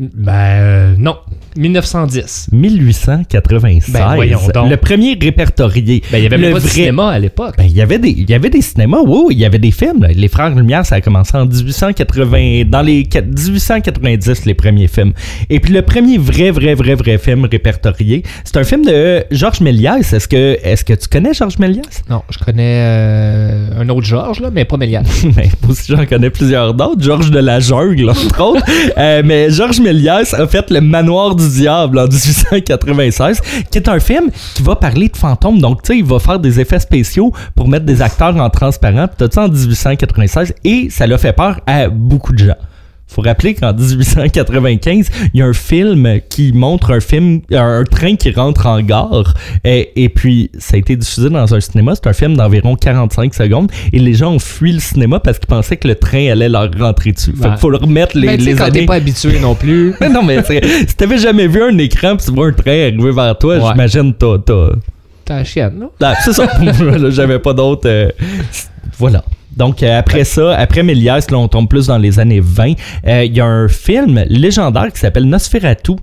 Ben, 0.00 0.32
euh, 0.32 0.94
non. 0.98 1.16
1910. 1.56 2.48
1896. 2.52 3.92
Ben, 3.92 4.14
voyons 4.14 4.38
donc. 4.54 4.70
Le 4.70 4.76
premier 4.76 5.18
répertorié. 5.20 6.02
Ben, 6.10 6.18
il 6.18 6.22
y 6.24 6.26
avait 6.26 6.38
même 6.38 6.52
pas 6.52 6.58
de 6.58 6.64
vrai- 6.64 6.70
cinéma 6.72 7.10
à 7.10 7.18
l'époque. 7.18 7.54
Ben, 7.58 7.64
il 7.64 7.72
y 7.76 7.82
avait 7.82 7.98
des, 7.98 8.08
il 8.10 8.28
y 8.30 8.34
avait 8.34 8.48
des 8.50 8.62
cinémas, 8.62 9.00
oui, 9.04 9.20
oui, 9.26 9.34
il 9.34 9.40
y 9.40 9.44
avait 9.44 9.58
des 9.58 9.70
films. 9.72 10.02
là. 10.02 10.08
Les 10.14 10.28
Frères 10.28 10.54
Lumière, 10.54 10.86
ça 10.86 10.94
a 10.96 11.00
commencé 11.00 11.36
en 11.36 11.44
1880, 11.46 12.64
dans 12.66 12.82
les 12.82 13.02
quat- 13.04 13.22
1890, 13.26 14.46
les 14.46 14.54
premiers 14.54 14.88
films. 14.88 15.12
Et 15.50 15.60
puis 15.60 15.72
le 15.74 15.82
premier 15.82 16.18
vrai, 16.18 16.50
vrai, 16.50 16.74
vrai, 16.74 16.94
vrai 16.94 17.18
film 17.18 17.44
répertorié, 17.50 18.22
c'est 18.44 18.56
un 18.56 18.64
film 18.64 18.84
de 18.84 19.24
Georges 19.30 19.60
Méliès. 19.60 20.12
Est-ce 20.12 20.28
que, 20.28 20.56
est-ce 20.62 20.84
que 20.84 20.94
tu 20.94 21.08
connais 21.08 21.34
Georges 21.34 21.58
Méliès? 21.58 22.02
Non, 22.08 22.22
je 22.30 22.38
connais 22.38 22.76
euh, 22.86 23.80
un 23.80 23.88
autre 23.90 24.06
Georges, 24.06 24.40
là, 24.40 24.50
mais 24.52 24.64
pas 24.64 24.76
Méliane. 24.76 25.04
Ben, 25.36 25.48
moi 25.62 25.72
aussi, 25.72 25.92
j'en 25.92 26.06
connais 26.06 26.30
plusieurs 26.30 26.74
d'autres. 26.74 27.02
Georges 27.02 27.30
de 27.30 27.38
la 27.38 27.60
Jungle, 27.60 28.10
entre 28.10 28.40
autres. 28.42 28.64
Euh, 28.96 29.22
mais 29.24 29.50
Georges 29.50 29.80
Méliès 29.92 30.34
a 30.34 30.46
fait 30.46 30.70
Le 30.70 30.80
Manoir 30.80 31.34
du 31.34 31.48
Diable 31.48 31.98
en 31.98 32.04
1896, 32.08 33.40
qui 33.70 33.78
est 33.78 33.88
un 33.88 33.98
film 33.98 34.30
qui 34.54 34.62
va 34.62 34.76
parler 34.76 35.08
de 35.08 35.16
fantômes. 35.16 35.60
Donc, 35.60 35.82
tu 35.82 35.92
sais, 35.92 35.98
il 35.98 36.04
va 36.04 36.18
faire 36.20 36.38
des 36.38 36.60
effets 36.60 36.78
spéciaux 36.78 37.32
pour 37.56 37.66
mettre 37.66 37.86
des 37.86 38.00
acteurs 38.00 38.36
en 38.36 38.48
transparent. 38.50 39.08
T'as 39.16 39.30
ça 39.30 39.44
en 39.44 39.48
1896 39.48 40.54
et 40.64 40.88
ça 40.90 41.06
l'a 41.06 41.18
fait 41.18 41.32
peur 41.32 41.60
à 41.66 41.88
beaucoup 41.88 42.32
de 42.32 42.38
gens. 42.38 42.56
Faut 43.10 43.22
rappeler 43.22 43.54
qu'en 43.54 43.72
1895, 43.72 45.10
il 45.34 45.40
y 45.40 45.42
a 45.42 45.46
un 45.46 45.52
film 45.52 46.20
qui 46.28 46.52
montre 46.52 46.92
un 46.92 47.00
film, 47.00 47.40
un 47.52 47.82
train 47.84 48.14
qui 48.16 48.30
rentre 48.30 48.66
en 48.66 48.80
gare, 48.82 49.34
et, 49.64 49.90
et 50.04 50.08
puis 50.08 50.50
ça 50.58 50.76
a 50.76 50.78
été 50.78 50.94
diffusé 50.96 51.28
dans 51.28 51.52
un 51.54 51.60
cinéma. 51.60 51.94
C'est 51.96 52.06
un 52.08 52.12
film 52.12 52.36
d'environ 52.36 52.76
45 52.76 53.34
secondes, 53.34 53.70
et 53.92 53.98
les 53.98 54.14
gens 54.14 54.32
ont 54.34 54.38
fui 54.38 54.72
le 54.72 54.78
cinéma 54.80 55.18
parce 55.20 55.38
qu'ils 55.38 55.48
pensaient 55.48 55.76
que 55.76 55.88
le 55.88 55.96
train 55.96 56.30
allait 56.30 56.48
leur 56.48 56.70
rentrer 56.78 57.12
dessus. 57.12 57.32
Fait 57.32 57.44
Ouais. 57.44 57.50
qu'il 57.50 57.58
faut 57.58 57.70
leur 57.70 57.80
remettre 57.80 58.16
les, 58.16 58.26
Mais 58.28 58.36
les 58.36 58.54
quand 58.54 58.64
années. 58.64 58.80
t'es 58.80 58.86
pas 58.86 58.94
habitué 58.94 59.40
non 59.40 59.54
plus. 59.54 59.94
Mais 60.00 60.08
non, 60.08 60.22
mais 60.22 60.42
si 60.44 60.94
t'avais 60.96 61.18
jamais 61.18 61.48
vu 61.48 61.62
un 61.62 61.76
écran 61.78 62.16
puis 62.16 62.26
tu 62.26 62.32
vois 62.32 62.46
un 62.48 62.52
train 62.52 62.70
arriver 62.70 63.12
vers 63.12 63.36
toi, 63.38 63.56
Ouais. 63.58 63.62
j'imagine 63.72 64.14
t'as, 64.14 64.38
t'as, 64.38 64.68
T'as 65.24 65.36
la 65.38 65.44
chienne, 65.44 65.80
là. 65.80 65.86
ah, 66.00 66.14
c'est 66.24 66.32
ça. 66.32 66.48
J'avais 67.10 67.38
pas 67.38 67.52
d'autre. 67.54 67.82
euh, 67.88 68.08
voilà. 68.98 69.24
Donc, 69.60 69.82
euh, 69.82 69.98
après 69.98 70.24
ça, 70.24 70.56
après 70.56 70.82
Méliès, 70.82 71.30
là, 71.30 71.36
on 71.36 71.46
tombe 71.46 71.68
plus 71.68 71.88
dans 71.88 71.98
les 71.98 72.18
années 72.18 72.40
20. 72.40 72.72
Euh, 73.06 73.24
Il 73.26 73.36
y 73.36 73.40
a 73.40 73.44
un 73.44 73.68
film 73.68 74.24
légendaire 74.26 74.90
qui 74.90 74.98
s'appelle 74.98 75.24
Nosferatu. 75.24 75.96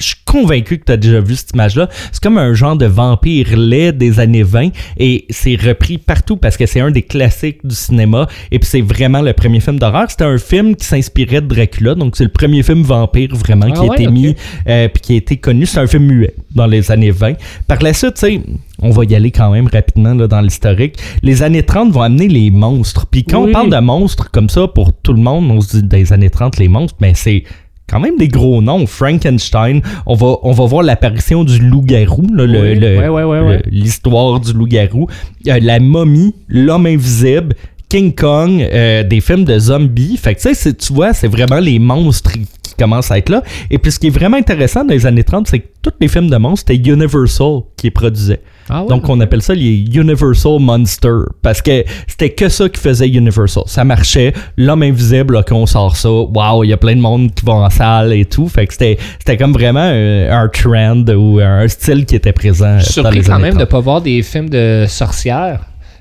Je 0.00 0.06
suis 0.08 0.16
convaincu 0.24 0.78
que 0.78 0.84
tu 0.84 0.92
as 0.92 0.96
déjà 0.96 1.20
vu 1.20 1.36
cette 1.36 1.50
image-là. 1.54 1.88
C'est 2.10 2.22
comme 2.22 2.38
un 2.38 2.54
genre 2.54 2.76
de 2.76 2.86
vampire 2.86 3.56
laid 3.56 3.92
des 3.92 4.18
années 4.18 4.42
20 4.42 4.70
et 4.98 5.26
c'est 5.30 5.56
repris 5.56 5.98
partout 5.98 6.36
parce 6.36 6.56
que 6.56 6.66
c'est 6.66 6.80
un 6.80 6.90
des 6.90 7.02
classiques 7.02 7.64
du 7.64 7.74
cinéma 7.74 8.26
et 8.50 8.58
puis 8.58 8.68
c'est 8.68 8.80
vraiment 8.80 9.20
le 9.22 9.32
premier 9.32 9.60
film 9.60 9.78
d'horreur. 9.78 10.10
C'était 10.10 10.24
un 10.24 10.38
film 10.38 10.74
qui 10.76 10.86
s'inspirait 10.86 11.40
de 11.42 11.46
Dracula, 11.46 11.94
donc 11.94 12.16
c'est 12.16 12.24
le 12.24 12.30
premier 12.30 12.62
film 12.62 12.82
vampire 12.82 13.34
vraiment 13.36 13.66
Ah 13.68 13.72
qui 13.72 13.80
a 13.80 13.84
ouais, 13.84 13.96
été 14.02 14.10
mis 14.10 14.34
euh, 14.68 14.88
puis 14.88 15.00
qui 15.02 15.12
a 15.12 15.16
été 15.16 15.36
connu. 15.36 15.66
C'est 15.66 15.78
un 15.80 15.86
film 15.86 16.06
muet 16.06 16.34
dans 16.54 16.66
les 16.66 16.90
années 16.90 17.10
20. 17.10 17.34
Par 17.66 17.82
la 17.82 17.92
suite, 17.92 18.14
tu 18.14 18.20
sais, 18.20 18.40
on 18.80 18.90
va 18.90 19.04
y 19.04 19.14
aller 19.14 19.30
quand 19.30 19.50
même 19.50 19.68
rapidement 19.70 20.14
là, 20.14 20.26
dans 20.26 20.40
l'historique. 20.40 20.96
Les 21.22 21.42
années 21.42 21.62
30 21.62 21.92
vont 21.92 22.02
amener 22.02 22.28
les 22.28 22.50
monstres. 22.50 23.06
Puis 23.06 23.24
quand 23.24 23.42
Oui. 23.44 23.50
on 23.50 23.52
parle 23.52 23.70
de 23.70 23.78
monstres 23.78 24.30
comme 24.30 24.48
ça, 24.48 24.66
pour 24.68 24.92
tout 24.94 25.12
le 25.12 25.20
monde, 25.20 25.50
on 25.50 25.60
se 25.60 25.76
dit 25.76 25.82
des 25.82 26.12
années 26.12 26.30
30, 26.30 26.56
les 26.58 26.68
monstres, 26.68 26.96
mais 27.00 27.12
c'est 27.14 27.44
quand 27.90 28.00
même 28.00 28.16
des 28.16 28.28
gros 28.28 28.62
noms. 28.62 28.86
Frankenstein, 28.86 29.82
on 30.06 30.14
va, 30.14 30.36
on 30.42 30.52
va 30.52 30.64
voir 30.66 30.82
l'apparition 30.82 31.44
du 31.44 31.58
loup-garou, 31.58 32.26
là, 32.34 32.46
le- 32.46 32.60
Oui. 32.60 32.74
le- 32.78 32.98
Ouais, 32.98 33.08
ouais, 33.08 33.24
ouais, 33.24 33.40
le- 33.40 33.46
ouais. 33.46 33.62
l'histoire 33.70 34.40
du 34.40 34.52
loup-garou, 34.52 35.08
Euh, 35.48 35.58
la 35.60 35.80
momie, 35.80 36.34
l'homme 36.48 36.86
invisible, 36.86 37.54
King 37.88 38.14
Kong, 38.14 38.60
euh, 38.60 39.02
des 39.02 39.20
films 39.20 39.44
de 39.44 39.58
zombies. 39.58 40.16
Fait 40.16 40.34
que 40.34 40.40
tu 40.40 40.54
sais, 40.54 40.74
tu 40.74 40.92
vois, 40.92 41.12
c'est 41.12 41.28
vraiment 41.28 41.58
les 41.60 41.78
monstres 41.78 42.32
qui 42.32 42.46
qui 42.62 42.74
commencent 42.76 43.10
à 43.10 43.18
être 43.18 43.30
là. 43.30 43.42
Et 43.70 43.78
puis 43.78 43.90
ce 43.90 43.98
qui 43.98 44.06
est 44.06 44.10
vraiment 44.10 44.36
intéressant 44.36 44.84
dans 44.84 44.94
les 44.94 45.04
années 45.04 45.24
30, 45.24 45.48
c'est 45.48 45.58
que 45.58 45.66
tous 45.82 45.90
les 46.00 46.06
films 46.06 46.30
de 46.30 46.36
monstres, 46.36 46.66
c'était 46.68 46.88
Universal 46.90 47.62
qui 47.76 47.88
les 47.88 47.90
produisait. 47.90 48.40
Ah 48.70 48.82
ouais, 48.82 48.88
Donc 48.88 49.08
on 49.08 49.20
appelle 49.20 49.42
ça 49.42 49.54
les 49.54 49.84
Universal 49.94 50.58
Monsters 50.60 51.24
parce 51.42 51.60
que 51.60 51.84
c'était 52.06 52.30
que 52.30 52.48
ça 52.48 52.68
qui 52.68 52.80
faisait 52.80 53.08
Universal. 53.08 53.64
Ça 53.66 53.84
marchait, 53.84 54.32
l'homme 54.56 54.82
invisible 54.82 55.34
là, 55.34 55.42
qu'on 55.42 55.66
sort 55.66 55.96
ça, 55.96 56.10
waouh, 56.10 56.64
il 56.64 56.70
y 56.70 56.72
a 56.72 56.76
plein 56.76 56.96
de 56.96 57.00
monde 57.00 57.34
qui 57.34 57.44
vont 57.44 57.64
en 57.64 57.70
salle 57.70 58.12
et 58.12 58.24
tout. 58.24 58.48
Fait 58.48 58.66
que 58.66 58.72
c'était 58.72 58.98
c'était 59.18 59.36
comme 59.36 59.52
vraiment 59.52 59.80
un, 59.80 60.30
un 60.30 60.48
trend 60.48 61.04
ou 61.14 61.40
un 61.40 61.66
style 61.68 62.06
qui 62.06 62.16
était 62.16 62.32
présent 62.32 62.78
Je 62.78 62.84
suis 62.84 63.02
dans 63.02 63.10
surpris 63.10 63.26
quand 63.28 63.38
même 63.38 63.54
de 63.54 63.58
30. 63.58 63.68
pas 63.70 63.80
voir 63.80 64.00
des 64.00 64.22
films 64.22 64.48
de 64.48 64.84
sorcières. 64.88 65.60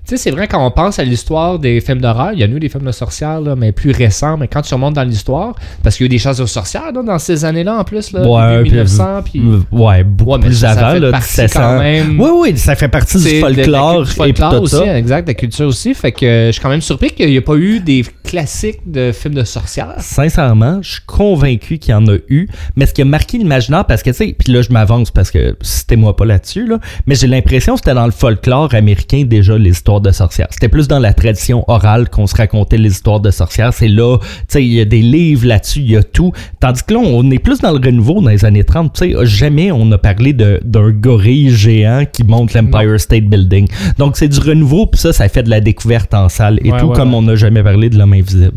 Tu 0.10 0.18
sais, 0.18 0.24
c'est 0.24 0.32
vrai, 0.32 0.48
quand 0.48 0.66
on 0.66 0.72
pense 0.72 0.98
à 0.98 1.04
l'histoire 1.04 1.60
des 1.60 1.82
films 1.82 2.02
d'horreur, 2.02 2.32
il 2.34 2.40
y 2.40 2.44
a 2.44 2.48
eu 2.48 2.60
des 2.60 2.68
films 2.68 2.86
de 2.86 2.92
sorcières, 2.92 3.40
là, 3.42 3.56
mais 3.56 3.72
plus 3.72 3.92
récents. 3.92 4.38
Mais 4.38 4.48
quand 4.48 4.64
tu 4.64 4.74
remontes 4.74 4.96
dans 4.96 5.04
l'histoire, 5.04 5.54
parce 5.84 5.96
qu'il 5.98 6.06
y 6.06 6.06
a 6.06 6.08
eu 6.08 6.10
des 6.10 6.18
chasses 6.18 6.40
aux 6.40 6.48
sorcières 6.48 6.92
là, 6.92 7.04
dans 7.04 7.20
ces 7.20 7.46
années-là 7.46 7.78
en 7.78 7.84
plus, 7.84 8.12
là, 8.12 8.28
Ouais, 8.28 8.58
début 8.58 8.62
puis- 8.64 8.72
1900. 8.72 9.04
Puis... 9.24 9.42
Ouais, 9.72 10.04
beaucoup 10.04 10.32
Ouais, 10.32 10.40
plus 10.40 10.66
avant, 10.66 10.94
là, 10.94 11.12
partie 11.12 11.42
1700. 11.42 11.60
quand 11.60 11.78
même. 11.80 12.20
Oui, 12.20 12.30
oui, 12.42 12.58
ça 12.58 12.76
fait 12.76 12.88
partie 12.88 13.18
du 13.18 13.24
C'est 13.24 13.40
de- 13.44 13.50
de 13.52 13.72
la- 13.72 13.78
folklore 13.80 14.02
et 14.02 14.06
folklore 14.08 14.52
tout 14.56 14.62
aussi, 14.64 14.76
ça. 14.78 14.98
exact, 14.98 15.22
de 15.26 15.30
la 15.30 15.34
culture 15.36 15.68
aussi. 15.68 15.94
Fait 15.94 16.12
que 16.12 16.26
euh, 16.26 16.48
je 16.48 16.52
suis 16.54 16.62
quand 16.62 16.70
même 16.70 16.82
surpris 16.82 17.12
qu'il 17.12 17.30
n'y 17.30 17.36
ait 17.36 17.42
pas 17.42 17.56
eu 17.56 17.80
des 17.80 18.04
classiques 18.30 18.80
de 18.86 19.12
films 19.12 19.34
de 19.34 19.44
sorcières. 19.44 19.96
Sincèrement, 19.98 20.80
je 20.84 20.92
suis 20.92 21.02
convaincu 21.08 21.80
qu'il 21.80 21.92
y 21.92 21.94
en 21.96 22.08
a 22.08 22.16
eu, 22.30 22.48
mais 22.76 22.86
ce 22.86 22.94
qui 22.94 23.02
a 23.02 23.06
marqué 23.06 23.40
l'imaginaire, 23.40 23.86
parce 23.86 24.04
que, 24.04 24.12
tu 24.12 24.18
sais, 24.18 24.36
puis 24.38 24.54
là, 24.54 24.62
je 24.62 24.72
m'avance 24.72 25.10
parce 25.10 25.32
que 25.32 25.56
c'était 25.62 25.96
moi 25.96 26.16
pas 26.16 26.26
là-dessus, 26.26 26.68
là, 26.68 26.78
mais 27.08 27.16
j'ai 27.16 27.26
l'impression 27.26 27.74
que 27.74 27.80
c'était 27.80 27.96
dans 27.96 28.06
le 28.06 28.12
folklore 28.12 28.76
américain 28.76 29.24
déjà 29.26 29.58
les 29.58 29.72
histoires 29.72 30.00
de 30.00 30.12
sorcières. 30.12 30.46
C'était 30.52 30.68
plus 30.70 30.88
dans 30.88 31.00
la 31.00 31.14
tradition 31.14 31.64
orale 31.68 32.08
qu'on 32.10 32.28
se 32.28 32.36
racontait 32.36 32.78
les 32.78 32.92
histoires 32.92 33.20
de 33.20 33.32
sorcières. 33.32 33.74
C'est 33.74 33.88
là, 33.88 34.18
tu 34.20 34.26
sais, 34.48 34.64
il 34.64 34.74
y 34.74 34.80
a 34.80 34.86
des 34.86 35.02
livres 35.02 35.48
là-dessus, 35.48 35.80
il 35.80 35.90
y 35.92 35.98
a 35.98 36.04
tout. 36.04 36.32
Tandis 36.60 36.84
que 36.84 36.94
là, 36.94 37.00
on 37.04 37.32
est 37.32 37.40
plus 37.40 37.62
dans 37.62 37.72
le 37.72 37.84
renouveau 37.84 38.22
dans 38.22 38.30
les 38.30 38.46
années 38.46 38.64
30. 38.64 38.94
Tu 38.94 39.12
sais, 39.14 39.26
jamais 39.26 39.72
on 39.72 39.92
a 39.92 39.98
parlé 39.98 40.34
d'un 40.34 40.92
gorille 40.92 41.50
géant 41.50 42.04
qui 42.12 42.24
monte 42.24 42.54
l'Empire 42.54 43.00
State 43.00 43.24
Building. 43.26 43.68
Donc, 43.98 44.18
c'est 44.18 44.28
du 44.28 44.40
renouveau, 44.40 44.86
puis 44.86 45.00
ça, 45.02 45.14
ça 45.14 45.28
fait 45.30 45.42
de 45.42 45.50
la 45.50 45.62
découverte 45.62 46.14
en 46.14 46.30
salle 46.30 46.60
et 46.64 46.72
Ouais, 46.72 46.80
tout, 46.80 46.88
ouais, 46.88 46.96
comme 46.96 47.10
ouais. 47.12 47.16
on 47.18 47.22
n'a 47.24 47.36
jamais 47.36 47.64
parlé 47.64 47.90
de 47.90 47.98
l'homme 47.98 48.14
invisible. 48.20 48.52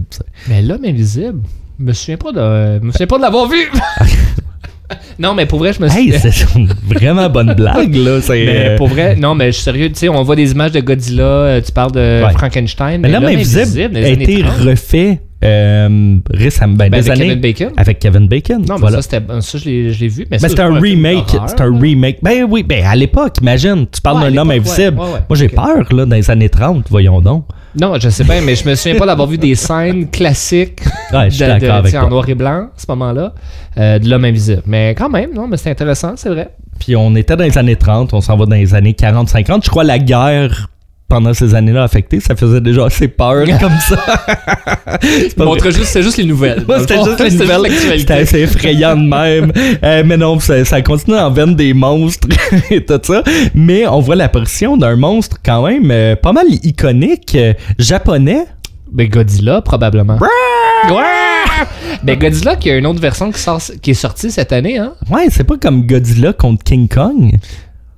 Mais 0.48 0.62
l'homme 0.62 0.84
invisible, 0.84 1.40
je 1.78 1.84
me 1.84 1.92
souviens 1.92 2.16
pas 2.16 2.32
de, 2.32 2.78
je 2.80 2.86
me 2.86 2.92
souviens 2.92 3.06
pas 3.06 3.16
de 3.18 3.22
l'avoir 3.22 3.48
vu. 3.48 3.58
non, 5.18 5.34
mais 5.34 5.46
pour 5.46 5.58
vrai, 5.58 5.72
je 5.72 5.80
me 5.80 5.88
Hey, 5.88 6.12
souviens. 6.12 6.30
c'est 6.30 6.54
une 6.58 6.68
vraiment 6.86 7.28
bonne 7.30 7.54
blague, 7.54 7.94
là. 7.94 8.18
Mais 8.28 8.48
euh, 8.48 8.76
pour 8.76 8.88
vrai, 8.88 9.16
non, 9.16 9.34
mais 9.34 9.46
je 9.46 9.52
suis 9.52 9.62
sérieux, 9.64 9.88
tu 9.88 9.94
sais, 9.96 10.08
on 10.08 10.22
voit 10.22 10.36
des 10.36 10.50
images 10.52 10.72
de 10.72 10.80
Godzilla, 10.80 11.22
euh, 11.24 11.60
tu 11.60 11.72
parles 11.72 11.92
de 11.92 12.22
Ouais. 12.24 12.32
Frankenstein, 12.32 13.00
Mais 13.00 13.08
l'homme 13.10 13.24
invisible 13.24 13.96
a 13.96 14.08
été 14.08 14.42
30. 14.42 14.56
refait 14.58 15.20
euh, 15.44 16.18
récemment. 16.30 16.74
Ben, 16.76 16.88
Ben, 16.90 17.00
des 17.00 17.10
avec 17.10 17.20
années 17.20 17.28
Kevin 17.30 17.40
Bacon. 17.40 17.72
avec 17.76 17.98
Kevin 17.98 18.28
Bacon. 18.28 18.58
Non, 18.58 18.74
mais 18.74 18.80
voilà. 18.80 18.96
ça, 19.02 19.02
c'était, 19.02 19.40
ça 19.40 19.58
je, 19.58 19.64
l'ai, 19.68 20.08
vu. 20.08 20.24
Mais 20.30 20.38
ça, 20.38 20.48
c'est 20.48 20.54
pas 20.54 20.66
un 20.66 20.78
remake. 20.78 21.34
C'est 21.48 21.60
un 21.60 21.78
remake. 21.80 22.18
Ben 22.22 22.46
oui, 22.48 22.62
ben 22.62 22.84
à 22.84 22.94
l'époque, 22.94 23.38
imagine, 23.40 23.86
tu 23.90 24.00
parles 24.00 24.22
Ouais, 24.22 24.30
d'un 24.30 24.36
homme 24.38 24.50
invisible. 24.52 24.98
ouais. 25.00 25.20
Moi, 25.28 25.36
j'ai 25.36 25.48
peur, 25.48 25.92
là, 25.92 26.06
dans 26.06 26.14
les 26.16 26.30
années 26.30 26.48
30, 26.48 26.84
voyons 26.90 27.20
donc. 27.20 27.46
Non, 27.80 27.94
je 27.98 28.08
sais 28.10 28.24
pas, 28.24 28.40
mais 28.42 28.54
je 28.54 28.68
me 28.68 28.74
souviens 28.74 28.98
pas 28.98 29.06
d'avoir 29.06 29.26
vu 29.28 29.38
des 29.38 29.54
scènes 29.54 30.08
classiques 30.10 30.80
Ouais, 31.12 31.30
je 31.30 31.36
suis 31.36 31.44
de- 31.44 31.68
avec 31.70 31.94
en 31.94 32.08
noir 32.08 32.28
et 32.28 32.34
blanc, 32.34 32.68
à 32.76 32.78
ce 32.78 32.84
moment-là, 32.90 33.32
euh, 33.78 33.98
de 33.98 34.08
l'homme 34.10 34.24
invisible. 34.26 34.62
Mais 34.66 34.94
quand 34.94 35.08
même, 35.08 35.32
non, 35.34 35.46
mais 35.48 35.56
c'est 35.56 35.70
intéressant, 35.70 36.12
c'est 36.16 36.28
vrai. 36.28 36.50
Puis 36.78 36.96
on 36.96 37.14
était 37.14 37.36
dans 37.36 37.44
les 37.44 37.56
années 37.56 37.76
30, 37.76 38.12
on 38.12 38.20
s'en 38.20 38.36
va 38.36 38.44
dans 38.46 38.56
les 38.56 38.74
années 38.74 38.92
40-50. 38.94 39.64
Je 39.64 39.70
crois 39.70 39.84
la 39.84 39.98
guerre 39.98 40.68
pendant 41.12 41.34
ces 41.34 41.54
années-là 41.54 41.82
affectée, 41.82 42.20
ça 42.20 42.34
faisait 42.34 42.62
déjà 42.62 42.86
assez 42.86 43.06
peur 43.06 43.44
comme 43.60 43.78
ça. 43.86 44.24
Montre 45.44 45.70
juste, 45.70 45.90
c'est 45.92 46.02
juste 46.02 46.16
les 46.16 46.24
nouvelles. 46.24 46.64
Moi, 46.66 46.80
c'était 46.80 47.04
juste 47.04 47.20
les 47.20 47.30
nouvelles. 47.32 47.70
C'était 47.98 48.14
assez 48.14 48.40
effrayant 48.40 48.96
de 48.96 49.08
même. 49.08 49.52
Euh, 49.84 50.02
mais 50.04 50.16
non, 50.16 50.38
ça, 50.38 50.64
ça 50.64 50.80
continue 50.80 51.16
en 51.16 51.30
veine 51.30 51.56
des 51.56 51.74
monstres 51.74 52.28
et 52.70 52.84
tout 52.84 53.00
ça. 53.02 53.22
Mais 53.54 53.86
on 53.86 54.00
voit 54.00 54.14
l'apparition 54.14 54.76
d'un 54.76 54.96
monstre 54.96 55.38
quand 55.44 55.66
même 55.66 55.90
euh, 55.90 56.14
pas 56.14 56.32
mal 56.32 56.44
iconique, 56.62 57.34
euh, 57.34 57.52
japonais. 57.78 58.44
Ben 58.90 59.08
Godzilla, 59.08 59.60
probablement. 59.60 60.18
Ouais! 60.18 60.94
Ben 62.02 62.18
Godzilla, 62.18 62.56
qui 62.56 62.70
a 62.70 62.76
une 62.76 62.86
autre 62.86 63.00
version 63.00 63.32
qui, 63.32 63.40
sort, 63.40 63.60
qui 63.80 63.90
est 63.90 63.94
sortie 63.94 64.30
cette 64.30 64.52
année, 64.52 64.78
hein? 64.78 64.92
Ouais, 65.10 65.26
c'est 65.30 65.44
pas 65.44 65.56
comme 65.56 65.86
Godzilla 65.86 66.32
contre 66.32 66.62
King 66.62 66.88
Kong. 66.88 67.32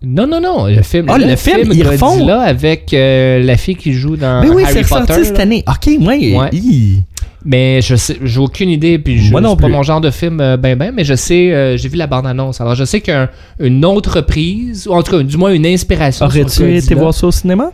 Non, 0.06 0.26
non, 0.26 0.40
non, 0.40 0.66
le 0.66 0.82
film. 0.82 1.06
Ah, 1.08 1.18
le 1.18 1.36
film, 1.36 1.70
ils 1.72 1.86
refont? 1.86 2.10
Godzilla 2.12 2.40
avec 2.40 2.92
euh, 2.92 3.42
la 3.42 3.56
fille 3.56 3.76
qui 3.76 3.92
joue 3.92 4.16
dans 4.16 4.42
Mais 4.42 4.50
oui, 4.50 4.62
Harry 4.64 4.74
c'est 4.74 4.88
Potter. 4.88 5.02
ressorti 5.02 5.24
cette 5.26 5.36
là. 5.38 5.42
année. 5.42 5.64
Ok, 5.68 5.86
ouais. 6.00 6.36
Ouais. 6.36 6.50
hi. 6.52 7.02
Mais 7.46 7.82
je 7.82 7.94
sais, 7.96 8.16
j'ai 8.22 8.40
aucune 8.40 8.70
idée, 8.70 8.98
puis 8.98 9.18
je, 9.18 9.30
Moi 9.30 9.40
non 9.42 9.50
c'est 9.54 9.62
pas 9.62 9.68
mon 9.68 9.82
genre 9.82 10.00
de 10.00 10.10
film 10.10 10.40
euh, 10.40 10.56
ben 10.56 10.78
ben, 10.78 10.92
mais 10.94 11.04
je 11.04 11.14
sais, 11.14 11.52
euh, 11.52 11.76
j'ai 11.76 11.90
vu 11.90 11.96
la 11.98 12.06
bande-annonce. 12.06 12.60
Alors 12.60 12.74
je 12.74 12.84
sais 12.84 13.02
qu'une 13.02 13.84
autre 13.84 14.22
prise, 14.22 14.86
ou 14.88 14.92
en 14.94 15.02
tout 15.02 15.12
cas, 15.12 15.22
du 15.22 15.36
moins 15.36 15.52
une 15.52 15.66
inspiration. 15.66 16.24
Aurais-tu 16.24 16.76
été 16.76 16.94
voir 16.94 17.12
ça 17.12 17.26
au 17.26 17.30
cinéma? 17.30 17.70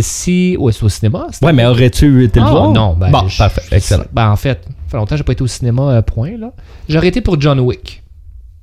Si, 0.00 0.54
ouais, 0.58 0.72
c'est 0.72 0.84
au 0.84 0.88
cinéma. 0.90 1.28
Ouais, 1.40 1.54
mais 1.54 1.64
aurais-tu 1.64 2.22
été 2.24 2.38
le 2.40 2.46
Ah, 2.46 2.50
voir? 2.50 2.72
non, 2.72 2.94
ben, 3.00 3.10
Bon, 3.10 3.26
je- 3.26 3.38
parfait, 3.38 3.62
excellent. 3.72 4.04
Ben 4.12 4.30
en 4.30 4.36
fait, 4.36 4.60
ça 4.66 4.70
fait 4.90 4.96
longtemps 4.98 5.14
que 5.14 5.16
j'ai 5.16 5.24
pas 5.24 5.32
été 5.32 5.42
au 5.42 5.46
cinéma, 5.46 6.02
point 6.02 6.32
là. 6.38 6.52
J'aurais 6.90 7.08
été 7.08 7.22
pour 7.22 7.40
John 7.40 7.58
Wick. 7.60 8.02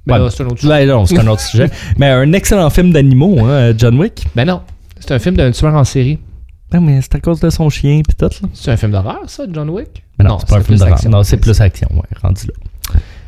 Là, 0.08 0.30
c'est 0.30 0.44
un 0.44 0.48
autre 0.48 0.60
sujet. 0.60 0.86
Non, 0.86 1.06
c'est 1.06 1.20
un 1.20 1.28
autre 1.28 1.42
sujet. 1.42 1.70
Mais 1.98 2.10
un 2.10 2.32
excellent 2.34 2.70
film 2.70 2.92
d'animaux, 2.92 3.38
hein, 3.46 3.74
John 3.78 3.98
Wick. 4.00 4.26
Ben 4.36 4.46
non, 4.46 4.62
c'est 5.00 5.12
un 5.14 5.20
film 5.20 5.36
d'un 5.36 5.52
tueur 5.52 5.74
en 5.74 5.84
série. 5.84 6.20
Non, 6.74 6.82
mais 6.82 7.00
c'est 7.02 7.16
à 7.16 7.20
cause 7.20 7.40
de 7.40 7.50
son 7.50 7.70
chien 7.70 8.02
pis 8.08 8.16
tout, 8.16 8.26
là. 8.26 8.50
C'est 8.54 8.72
un 8.72 8.76
film 8.78 8.92
d'horreur, 8.92 9.22
ça, 9.28 9.44
John 9.50 9.70
Wick? 9.70 10.04
Mais 10.18 10.26
non, 10.26 10.40
c'est 10.40 10.50
pas 10.50 10.58
un 10.58 10.62
film 10.62 10.80
d'horreur. 10.80 11.00
Non, 11.10 11.24
c'est 11.24 11.38
plus 11.38 11.62
action, 11.62 11.88
ouais, 11.94 12.20
rendu 12.22 12.48
là. 12.48 12.54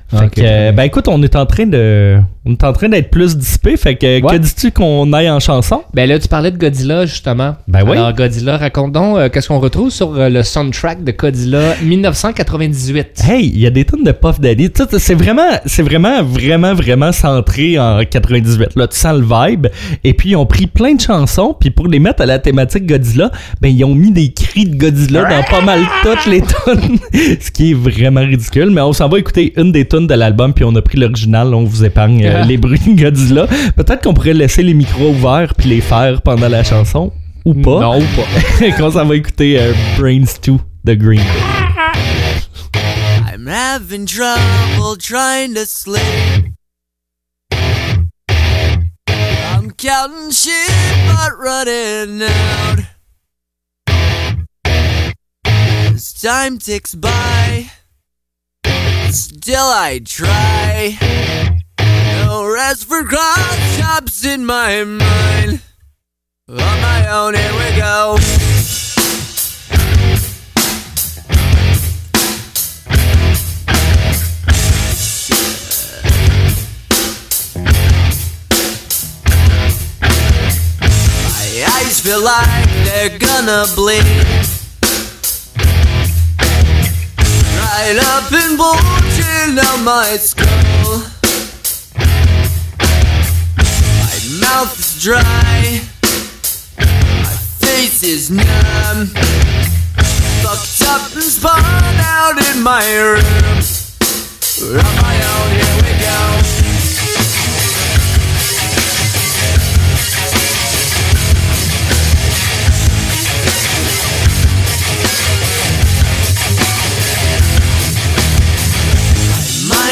Fait 0.09 0.25
Ok, 0.25 0.31
que, 0.35 0.41
euh, 0.41 0.71
ben 0.71 0.83
écoute, 0.83 1.07
on 1.09 1.21
est 1.21 1.35
en 1.35 1.45
train 1.45 1.65
de, 1.65 2.17
on 2.45 2.51
est 2.53 2.63
en 2.63 2.71
train 2.71 2.87
d'être 2.87 3.09
plus 3.11 3.35
dissipé. 3.37 3.75
Fait 3.75 3.95
que, 3.95 4.21
Ouais. 4.21 4.21
que 4.21 4.37
dis-tu 4.37 4.71
qu'on 4.71 5.11
aille 5.11 5.29
en 5.29 5.41
chanson? 5.41 5.83
Ben 5.93 6.07
là, 6.07 6.17
tu 6.17 6.29
parlais 6.29 6.49
de 6.49 6.57
Godzilla, 6.57 7.05
justement. 7.05 7.55
Ben 7.67 7.83
oui. 7.85 7.97
Alors, 7.97 8.13
Godzilla, 8.13 8.55
raconte 8.57 8.93
donc 8.93 9.17
euh, 9.17 9.27
qu'est-ce 9.27 9.49
qu'on 9.49 9.59
retrouve 9.59 9.89
sur 9.89 10.15
euh, 10.15 10.29
le 10.29 10.43
soundtrack 10.43 11.03
de 11.03 11.11
Godzilla 11.11 11.75
1998. 11.83 13.21
Hey, 13.27 13.47
il 13.53 13.59
y 13.59 13.65
a 13.65 13.69
des 13.69 13.83
tonnes 13.83 14.03
de 14.05 14.11
Puff 14.13 14.39
Daddy. 14.39 14.69
C'est 14.97 15.13
vraiment, 15.13 15.49
c'est 15.65 15.83
vraiment, 15.83 16.23
vraiment, 16.23 16.73
vraiment 16.73 17.11
centré 17.11 17.77
en 17.77 18.01
98. 18.09 18.75
Là, 18.75 18.87
tu 18.87 18.97
sens 18.97 19.17
le 19.19 19.25
vibe. 19.25 19.67
Et 20.05 20.13
puis, 20.13 20.29
ils 20.29 20.35
ont 20.35 20.45
pris 20.45 20.67
plein 20.67 20.93
de 20.95 21.01
chansons. 21.01 21.55
Puis, 21.59 21.69
pour 21.71 21.87
les 21.87 21.99
mettre 21.99 22.21
à 22.21 22.25
la 22.25 22.39
thématique 22.39 22.85
Godzilla, 22.85 23.31
ben, 23.61 23.69
ils 23.75 23.83
ont 23.83 23.95
mis 23.95 24.11
des 24.11 24.31
cris 24.31 24.65
de 24.65 24.77
Godzilla 24.77 25.23
dans 25.25 25.43
pas 25.43 25.61
mal 25.61 25.81
toutes 26.03 26.25
les 26.27 26.41
tonnes. 26.41 26.97
Ce 27.41 27.51
qui 27.51 27.71
est 27.71 27.75
vraiment 27.75 28.21
ridicule. 28.21 28.69
Mais 28.69 28.81
on 28.81 28.93
s'en 28.93 29.09
va 29.09 29.19
écouter 29.19 29.53
une 29.57 29.71
des 29.73 29.83
tonnes 29.85 29.96
de 30.05 30.13
l'album. 30.13 30.53
Puis, 30.53 30.65
on 30.65 30.75
a 30.75 30.81
pris 30.81 30.99
l'original. 30.99 31.55
On 31.55 31.63
vous 31.63 31.83
épargne 31.83 32.23
euh, 32.25 32.43
les 32.47 32.57
bruits 32.57 32.79
de 32.79 33.01
Godzilla. 33.01 33.47
Peut-être 33.75 34.03
qu'on 34.03 34.13
pourrait 34.13 34.33
laisser 34.33 34.61
les 34.61 34.75
micros 34.75 35.09
ouverts. 35.09 35.55
Puis 35.55 35.69
les 35.69 35.81
faire 35.81 36.21
pendant 36.21 36.49
la 36.49 36.63
chanson. 36.63 37.11
Ou 37.45 37.53
pas. 37.53 37.79
Non, 37.79 37.99
ou 37.99 38.03
pas. 38.15 38.71
Qu'on 38.77 38.91
s'en 38.91 39.05
va 39.05 39.15
écouter 39.15 39.57
euh, 39.57 39.71
Brains 39.97 40.25
2 40.43 40.57
de 40.83 40.93
Green 40.95 41.21
Day. 41.21 42.81
I'm 43.31 43.47
having 43.47 44.05
trouble 44.05 44.97
trying 44.97 45.53
to 45.53 45.65
sleep. 45.65 46.01
I'm 47.53 48.11
counting 49.77 50.31
sheep 50.31 50.69
but 51.07 51.37
running 51.39 52.21
out. 52.23 52.79
As 55.45 56.11
time 56.13 56.57
ticks 56.57 56.95
by, 56.95 57.69
still 59.17 59.65
I 59.65 59.99
try. 60.05 60.97
No 62.25 62.45
rest 62.45 62.85
for 62.85 63.03
cross 63.03 63.77
chops 63.77 64.23
in 64.25 64.45
my 64.45 64.83
mind. 64.83 65.61
On 66.47 66.55
my 66.57 67.07
own, 67.09 67.33
here 67.33 67.53
we 67.53 67.75
go. 67.77 68.17
My 81.25 81.65
eyes 81.75 81.99
feel 81.99 82.23
like 82.23 82.69
they're 82.85 83.17
gonna 83.17 83.65
bleed. 83.75 84.46
Right 87.79 87.95
up 87.95 88.31
and 88.31 88.57
bulging 88.57 89.59
on 89.59 89.83
my 89.83 90.17
skull. 90.17 91.03
My 94.01 94.17
mouth 94.41 94.79
is 94.79 95.03
dry. 95.03 95.81
My 96.79 97.35
face 97.61 98.01
is 98.01 98.31
numb. 98.31 99.13
Fucked 100.41 100.81
up 100.89 101.13
and 101.13 101.21
spun 101.21 101.61
out 101.99 102.41
in 102.49 102.63
my 102.63 102.83
room. 102.95 103.61
On 104.59 104.95
my 105.03 105.15
own, 105.35 105.51
here 105.51 105.75
we 105.83 105.93
go. 106.01 106.56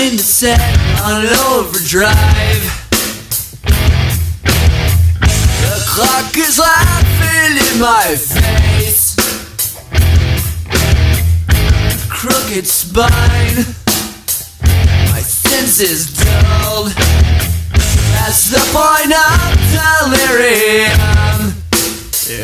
Mind 0.05 0.19
is 0.19 0.27
set 0.27 0.59
on 1.03 1.25
overdrive. 1.49 2.63
The 5.61 5.83
clock 5.87 6.37
is 6.37 6.59
laughing 6.59 7.57
in 7.57 7.79
my 7.79 8.15
face. 8.15 9.15
Crooked 12.09 12.67
spine, 12.67 13.65
my 15.11 15.21
senses 15.21 16.13
dulled. 16.13 16.93
That's 18.13 18.49
the 18.49 18.61
point 18.73 19.11
of 19.11 19.49
delirium. 19.73 20.99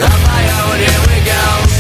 On 0.02 0.22
my 0.24 0.44
own, 0.62 0.78
here 0.80 1.02
we 1.10 1.26
go. 1.26 1.71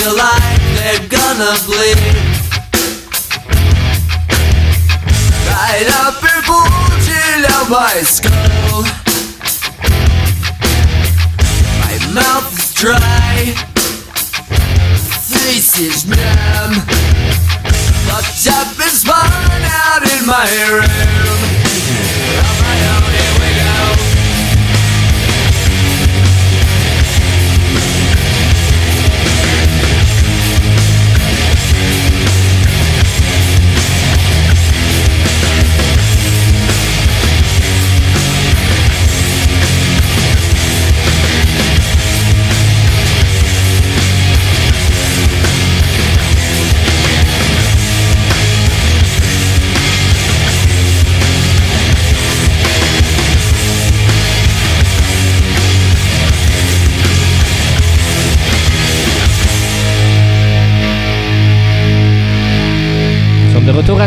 Eyes 0.00 0.58
they're 0.78 1.08
gonna 1.08 1.58
bleed. 1.66 1.98
Light 5.46 5.88
up 6.06 6.22
and 6.22 6.42
bulging 6.46 7.42
out 7.50 7.68
my 7.68 8.02
skull. 8.04 8.84
My 11.82 11.94
mouth 12.14 12.58
is 12.58 12.72
dry, 12.74 13.54
face 15.26 15.80
is 15.80 16.06
numb. 16.06 16.74
Fucked 18.06 18.46
up 18.54 18.78
and 18.80 18.92
spun 18.92 19.62
out 19.64 20.02
in 20.02 20.26
my 20.26 20.48
room. 20.70 21.37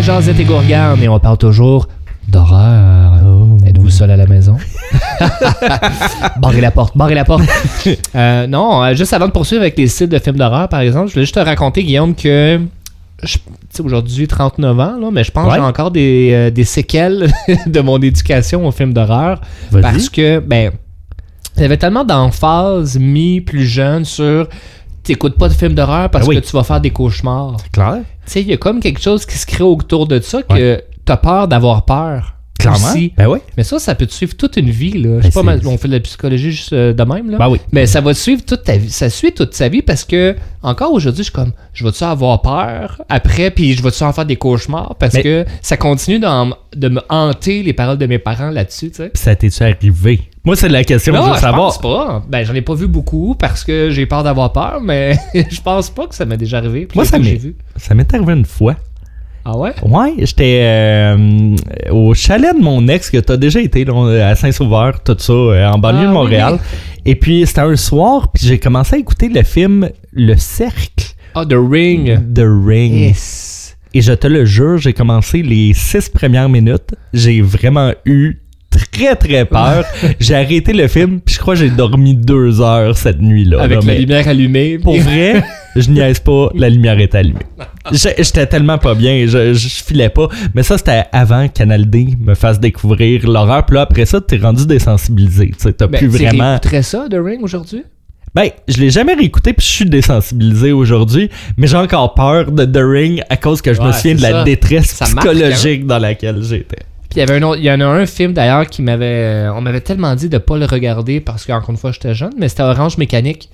À 0.01 0.03
Jazette 0.03 0.39
et 0.39 0.45
Gourgane 0.45 1.03
et 1.03 1.07
on 1.07 1.19
parle 1.19 1.37
toujours 1.37 1.87
d'horreur. 2.27 3.19
Oh. 3.23 3.57
Êtes-vous 3.63 3.91
seul 3.91 4.09
à 4.09 4.17
la 4.17 4.25
maison? 4.25 4.57
barrez 6.41 6.59
la 6.59 6.71
porte, 6.71 6.97
barrez 6.97 7.13
la 7.13 7.23
porte. 7.23 7.43
Euh, 8.15 8.47
non, 8.47 8.83
euh, 8.83 8.95
juste 8.95 9.13
avant 9.13 9.27
de 9.27 9.31
poursuivre 9.31 9.61
avec 9.61 9.77
les 9.77 9.85
sites 9.87 10.09
de 10.09 10.17
films 10.17 10.37
d'horreur, 10.37 10.69
par 10.69 10.79
exemple, 10.79 11.09
je 11.09 11.13
voulais 11.13 11.25
juste 11.25 11.35
te 11.35 11.39
raconter, 11.39 11.83
Guillaume, 11.83 12.15
que 12.15 12.59
aujourd'hui, 13.83 14.27
39 14.27 14.79
ans, 14.79 14.97
là, 14.99 15.09
mais 15.11 15.23
je 15.23 15.31
pense 15.31 15.47
que 15.47 15.53
j'ai 15.53 15.65
encore 15.65 15.91
des, 15.91 16.31
euh, 16.33 16.49
des 16.49 16.63
séquelles 16.63 17.31
de 17.67 17.79
mon 17.81 17.99
éducation 17.99 18.67
aux 18.67 18.71
films 18.71 18.93
d'horreur. 18.93 19.39
Parce 19.81 20.09
que, 20.09 20.39
ben, 20.39 20.71
il 21.57 21.61
y 21.61 21.65
avait 21.65 21.77
tellement 21.77 22.05
d'emphase 22.05 22.97
mis 22.97 23.39
plus 23.39 23.65
jeune 23.65 24.05
sur 24.05 24.47
t'écoutes 25.03 25.37
pas 25.37 25.49
de 25.49 25.53
films 25.53 25.73
d'horreur 25.73 26.09
parce 26.09 26.27
oui. 26.27 26.35
que 26.35 26.41
tu 26.41 26.51
vas 26.51 26.63
faire 26.63 26.81
des 26.81 26.91
cauchemars. 26.91 27.57
Claire. 27.71 28.01
Tu 28.25 28.31
sais, 28.31 28.41
il 28.41 28.47
y 28.47 28.53
a 28.53 28.57
comme 28.57 28.79
quelque 28.79 29.01
chose 29.01 29.25
qui 29.25 29.37
se 29.37 29.45
crée 29.45 29.63
autour 29.63 30.07
de 30.07 30.19
ça 30.19 30.43
que 30.43 30.83
t'as 31.05 31.17
peur 31.17 31.47
d'avoir 31.47 31.85
peur. 31.85 32.35
Clairement. 32.61 32.89
aussi. 32.91 33.13
Ben 33.17 33.27
oui. 33.27 33.39
Mais 33.57 33.63
ça, 33.63 33.79
ça 33.79 33.95
peut 33.95 34.05
te 34.05 34.13
suivre 34.13 34.35
toute 34.35 34.57
une 34.57 34.69
vie. 34.69 34.93
Là? 34.93 34.99
Je 34.99 35.07
Ben 35.15 35.21
sais 35.23 35.29
pas, 35.31 35.39
c'est- 35.41 35.45
mal- 35.45 35.61
on 35.65 35.77
fait 35.77 35.87
de 35.87 35.93
la 35.93 35.99
psychologie 35.99 36.51
juste 36.51 36.73
euh, 36.73 36.93
de 36.93 37.03
même. 37.03 37.29
Là. 37.29 37.37
Ben 37.37 37.49
oui. 37.49 37.59
Mais 37.71 37.85
ça 37.85 38.01
va 38.01 38.13
te 38.13 38.19
suivre 38.19 38.43
toute 38.45 38.63
ta 38.63 38.77
vie. 38.77 38.89
Ça 38.89 39.09
suit 39.09 39.31
toute 39.33 39.53
sa 39.53 39.67
vie 39.69 39.81
parce 39.81 40.03
que, 40.05 40.35
encore 40.63 40.91
aujourd'hui, 40.93 41.19
je 41.23 41.29
suis 41.29 41.33
comme, 41.33 41.51
je 41.73 41.83
vais-tu 41.83 42.03
avoir 42.03 42.41
peur 42.41 43.01
après, 43.09 43.51
puis 43.51 43.73
je 43.73 43.83
vais-tu 43.83 44.03
en 44.03 44.13
faire 44.13 44.25
des 44.25 44.35
cauchemars 44.35 44.95
parce 44.99 45.13
Mais- 45.15 45.23
que 45.23 45.45
ça 45.61 45.77
continue 45.77 46.19
de 46.19 46.87
me 46.89 47.01
hanter 47.09 47.63
les 47.63 47.73
paroles 47.73 47.97
de 47.97 48.05
mes 48.05 48.19
parents 48.19 48.49
là-dessus, 48.49 48.89
tu 48.91 48.97
sais? 48.97 49.09
Puis 49.09 49.21
ça 49.21 49.35
t'es-tu 49.35 49.63
arrivé? 49.63 50.21
Moi, 50.43 50.55
c'est 50.55 50.69
la 50.69 50.83
question 50.83 51.13
que 51.13 51.19
je 51.19 51.23
Non, 51.23 51.29
veux 51.29 51.35
je 51.35 51.41
savoir. 51.41 51.67
pense 51.67 51.79
pas. 51.81 52.23
Ben, 52.27 52.43
j'en 52.43 52.55
ai 52.55 52.61
pas 52.61 52.73
vu 52.73 52.87
beaucoup 52.87 53.35
parce 53.37 53.63
que 53.63 53.89
j'ai 53.91 54.07
peur 54.07 54.23
d'avoir 54.23 54.51
peur, 54.53 54.81
mais 54.81 55.15
je 55.51 55.61
pense 55.61 55.89
pas 55.91 56.07
que 56.07 56.15
ça 56.15 56.25
m'est 56.25 56.37
déjà 56.37 56.57
arrivé. 56.57 56.87
Moi, 56.95 57.03
m'est 57.03 57.09
ça 57.77 57.93
m'est 57.93 58.13
arrivé 58.13 58.33
une 58.33 58.45
fois. 58.45 58.75
Ah 59.45 59.57
ouais? 59.57 59.71
Ouais, 59.83 60.13
j'étais 60.19 60.59
euh, 60.63 61.55
au 61.91 62.13
chalet 62.13 62.55
de 62.55 62.61
mon 62.63 62.87
ex 62.87 63.09
que 63.09 63.17
t'as 63.17 63.37
déjà 63.37 63.59
été 63.61 63.83
là, 63.85 64.27
à 64.29 64.35
Saint-Sauveur, 64.35 65.01
tout 65.03 65.15
ça, 65.17 65.33
euh, 65.33 65.67
en 65.67 65.77
banlieue 65.79 65.99
Ah, 65.99 66.03
de 66.03 66.07
oui, 66.09 66.13
Montréal. 66.13 66.53
oui. 66.53 66.79
Et 67.05 67.15
puis 67.15 67.45
c'était 67.47 67.61
un 67.61 67.75
soir, 67.75 68.31
puis 68.31 68.45
j'ai 68.45 68.59
commencé 68.59 68.95
à 68.95 68.99
écouter 68.99 69.29
le 69.29 69.41
film 69.43 69.89
Le 70.13 70.35
Cercle, 70.35 71.05
Ah, 71.33 71.45
The 71.45 71.55
Ring. 71.57 72.19
The 72.33 72.43
Ring. 72.45 72.93
Yes. 72.93 73.75
Et 73.93 74.01
je 74.01 74.13
te 74.13 74.27
le 74.27 74.45
jure, 74.45 74.77
j'ai 74.77 74.93
commencé 74.93 75.41
les 75.41 75.73
six 75.73 76.07
premières 76.09 76.47
minutes. 76.47 76.93
J'ai 77.13 77.41
vraiment 77.41 77.91
eu 78.05 78.39
très 78.69 79.15
très 79.15 79.43
peur. 79.45 79.83
j'ai 80.19 80.35
arrêté 80.35 80.71
le 80.71 80.87
film, 80.87 81.19
puis 81.19 81.35
je 81.35 81.39
crois 81.39 81.55
que 81.55 81.61
j'ai 81.61 81.69
dormi 81.71 82.13
deux 82.15 82.61
heures 82.61 82.95
cette 82.95 83.19
nuit-là. 83.21 83.61
Avec 83.63 83.83
là, 83.83 83.93
la 83.93 83.99
lumière 83.99 84.27
allumée. 84.27 84.77
Pour 84.77 84.95
vrai, 84.97 85.43
je 85.75 85.89
niaise 85.89 86.19
pas, 86.19 86.49
la 86.53 86.69
lumière 86.69 86.99
est 86.99 87.15
allumée. 87.15 87.39
J'étais 87.91 88.45
tellement 88.47 88.77
pas 88.77 88.93
bien, 88.95 89.25
je, 89.27 89.53
je 89.53 89.67
filais 89.83 90.09
pas. 90.09 90.27
Mais 90.53 90.63
ça, 90.63 90.77
c'était 90.77 91.03
avant 91.11 91.47
Canal 91.47 91.89
D 91.89 92.15
me 92.19 92.35
fasse 92.35 92.59
découvrir 92.59 93.27
l'horreur. 93.27 93.65
Puis 93.65 93.75
là, 93.75 93.81
après 93.81 94.05
ça, 94.05 94.21
t'es 94.21 94.37
rendu 94.37 94.65
désensibilisé. 94.67 95.51
Tu 95.59 95.73
t'as 95.73 95.87
Ben, 95.87 95.97
plus 95.97 96.09
tu 96.09 96.17
vraiment. 96.25 96.49
réécouterais 96.51 96.83
ça, 96.83 97.07
The 97.09 97.15
Ring, 97.23 97.41
aujourd'hui? 97.43 97.83
Ben, 98.33 98.49
je 98.67 98.77
l'ai 98.77 98.89
jamais 98.91 99.13
réécouté, 99.13 99.51
puis 99.53 99.65
je 99.65 99.71
suis 99.71 99.85
désensibilisé 99.85 100.71
aujourd'hui. 100.71 101.29
Mais 101.57 101.67
j'ai 101.67 101.75
encore 101.77 102.13
peur 102.13 102.51
de 102.51 102.63
The 102.65 102.77
Ring 102.81 103.21
à 103.29 103.35
cause 103.37 103.61
que 103.61 103.73
je 103.73 103.81
me 103.81 103.91
souviens 103.91 104.15
de 104.15 104.21
la 104.21 104.29
ça. 104.31 104.43
détresse 104.43 104.85
Ça 104.85 105.05
marque, 105.09 105.27
hein? 105.27 105.31
psychologique 105.33 105.85
dans 105.87 105.99
laquelle 105.99 106.41
j'étais. 106.43 106.77
Puis 107.09 107.17
il 107.17 107.19
y 107.19 107.21
avait 107.23 107.35
un 107.35 107.43
autre- 107.43 107.59
il 107.59 107.65
y 107.65 107.71
en 107.71 107.81
a 107.81 107.85
un 107.85 108.05
film 108.05 108.31
d'ailleurs 108.31 108.67
qui 108.67 108.81
m'avait. 108.81 109.05
euh, 109.47 109.53
On 109.53 109.59
m'avait 109.59 109.81
tellement 109.81 110.15
dit 110.15 110.29
de 110.29 110.37
pas 110.37 110.57
le 110.57 110.65
regarder 110.65 111.19
parce 111.19 111.45
qu'encore 111.45 111.71
une 111.71 111.75
fois 111.77 111.91
j'étais 111.91 112.13
jeune, 112.15 112.31
mais 112.37 112.47
c'était 112.47 112.63
Orange 112.63 112.97
Mécanique. 112.97 113.49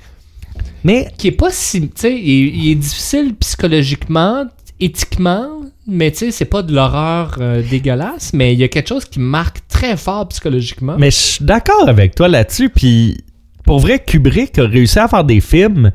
Mais 0.88 1.10
Qui 1.18 1.28
est 1.28 1.32
pas 1.32 1.52
si. 1.52 1.82
Tu 1.82 1.92
sais, 1.96 2.14
il, 2.14 2.56
il 2.56 2.72
est 2.72 2.76
difficile 2.76 3.36
psychologiquement, 3.36 4.46
éthiquement, 4.80 5.50
mais 5.86 6.12
tu 6.12 6.18
sais, 6.18 6.32
c'est 6.32 6.46
pas 6.46 6.62
de 6.62 6.74
l'horreur 6.74 7.38
euh, 7.42 7.62
dégueulasse, 7.62 8.32
mais 8.34 8.54
il 8.54 8.60
y 8.60 8.64
a 8.64 8.70
quelque 8.70 8.88
chose 8.88 9.04
qui 9.04 9.20
marque 9.20 9.60
très 9.68 9.98
fort 9.98 10.30
psychologiquement. 10.30 10.96
Mais 10.98 11.12
je 11.12 11.18
suis 11.18 11.46
d'accord 11.46 11.90
avec 11.90 12.16
toi 12.16 12.30
là-dessus. 12.30 12.70
Puis 12.70 13.18
pour 13.66 13.80
vrai, 13.80 14.00
Kubrick 14.00 14.58
a 14.60 14.66
réussi 14.66 14.98
à 14.98 15.10
faire 15.10 15.26
des 15.26 15.42
films. 15.42 15.92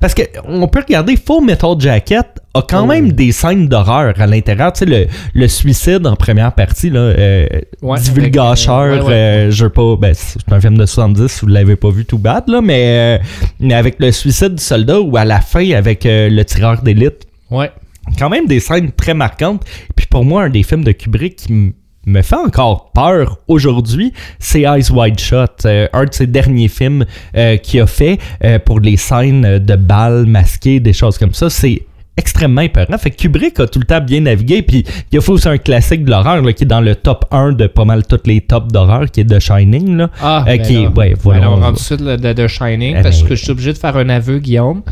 Parce 0.00 0.12
que 0.12 0.22
on 0.44 0.68
peut 0.68 0.80
regarder 0.80 1.16
Full 1.16 1.44
Metal 1.46 1.70
Jacket 1.78 2.26
a 2.52 2.60
quand 2.62 2.82
Oh. 2.82 2.86
même 2.86 3.12
des 3.12 3.32
scènes 3.32 3.68
d'horreur 3.68 4.12
à 4.20 4.26
l'intérieur. 4.26 4.72
Tu 4.74 4.80
sais, 4.80 4.84
le, 4.84 5.06
le 5.32 5.48
suicide 5.48 6.06
en 6.06 6.14
première 6.14 6.52
partie, 6.52 6.90
là, 6.90 7.00
euh, 7.00 7.46
Ouais, 7.80 7.98
divulgacheur, 7.98 8.80
euh, 8.80 8.96
ouais, 8.98 9.02
ouais. 9.02 9.12
euh, 9.12 9.50
je 9.50 9.64
veux 9.64 9.70
pas, 9.70 9.96
ben, 9.96 10.12
c'est 10.14 10.52
un 10.52 10.60
film 10.60 10.76
de 10.76 10.84
70 10.84 11.28
si 11.28 11.40
vous 11.40 11.46
l'avez 11.46 11.76
pas 11.76 11.90
vu 11.90 12.04
tout 12.04 12.18
bad, 12.18 12.44
là, 12.48 12.60
mais, 12.60 13.18
euh, 13.18 13.24
mais 13.60 13.74
avec 13.74 13.96
le 13.98 14.12
suicide 14.12 14.56
du 14.56 14.62
soldat 14.62 15.00
ou 15.00 15.16
à 15.16 15.24
la 15.24 15.40
fin 15.40 15.70
avec 15.72 16.04
euh, 16.04 16.28
le 16.28 16.44
tireur 16.44 16.82
d'élite, 16.82 17.26
Ouais. 17.50 17.70
quand 18.18 18.28
même 18.28 18.46
des 18.46 18.60
scènes 18.60 18.92
très 18.92 19.14
marquantes. 19.14 19.62
Puis 19.96 20.06
pour 20.06 20.24
moi, 20.24 20.42
un 20.44 20.50
des 20.50 20.64
films 20.64 20.84
de 20.84 20.92
Kubrick 20.92 21.36
qui 21.36 21.72
me 22.06 22.22
fait 22.22 22.36
encore 22.36 22.90
peur 22.92 23.38
aujourd'hui, 23.48 24.12
c'est 24.38 24.62
Eyes 24.62 24.90
Wide 24.90 25.18
Shut, 25.18 25.64
euh, 25.66 25.88
un 25.92 26.04
de 26.04 26.12
ses 26.14 26.26
derniers 26.26 26.68
films 26.68 27.04
euh, 27.36 27.56
qu'il 27.56 27.80
a 27.80 27.86
fait 27.86 28.18
euh, 28.44 28.58
pour 28.58 28.80
les 28.80 28.96
scènes 28.96 29.58
de 29.58 29.76
balles 29.76 30.26
masquées, 30.26 30.80
des 30.80 30.92
choses 30.92 31.18
comme 31.18 31.32
ça. 31.34 31.48
C'est 31.50 31.82
extrêmement 32.16 32.60
épeurant. 32.60 32.96
Fait 32.96 33.10
que 33.10 33.16
Kubrick 33.16 33.58
a 33.58 33.66
tout 33.66 33.80
le 33.80 33.86
temps 33.86 34.00
bien 34.00 34.20
navigué. 34.20 34.62
Puis 34.62 34.84
il 35.10 35.18
a 35.18 35.20
fait 35.20 35.32
aussi 35.32 35.48
un 35.48 35.58
classique 35.58 36.04
de 36.04 36.10
l'horreur 36.10 36.42
là, 36.42 36.52
qui 36.52 36.62
est 36.64 36.66
dans 36.66 36.80
le 36.80 36.94
top 36.94 37.24
1 37.32 37.52
de 37.52 37.66
pas 37.66 37.84
mal 37.84 38.06
tous 38.06 38.20
les 38.26 38.40
tops 38.40 38.68
d'horreur, 38.72 39.10
qui 39.10 39.20
est 39.20 39.24
The 39.24 39.40
Shining. 39.40 39.96
Là. 39.96 40.10
Ah, 40.22 40.44
ben 40.46 40.60
qui 40.62 40.76
est- 40.76 40.82
là. 40.84 40.90
ouais, 40.90 41.14
voilà, 41.20 41.40
Ben 41.40 41.48
on 41.48 41.56
rentre 41.56 41.96
de 42.34 42.46
Shining 42.46 42.96
Eh 42.98 43.02
parce 43.02 43.20
ben- 43.22 43.28
que 43.28 43.34
je 43.34 43.42
suis 43.42 43.50
obligé 43.50 43.72
de 43.72 43.78
faire 43.78 43.96
un 43.96 44.08
aveu, 44.10 44.38
Guillaume. 44.38 44.82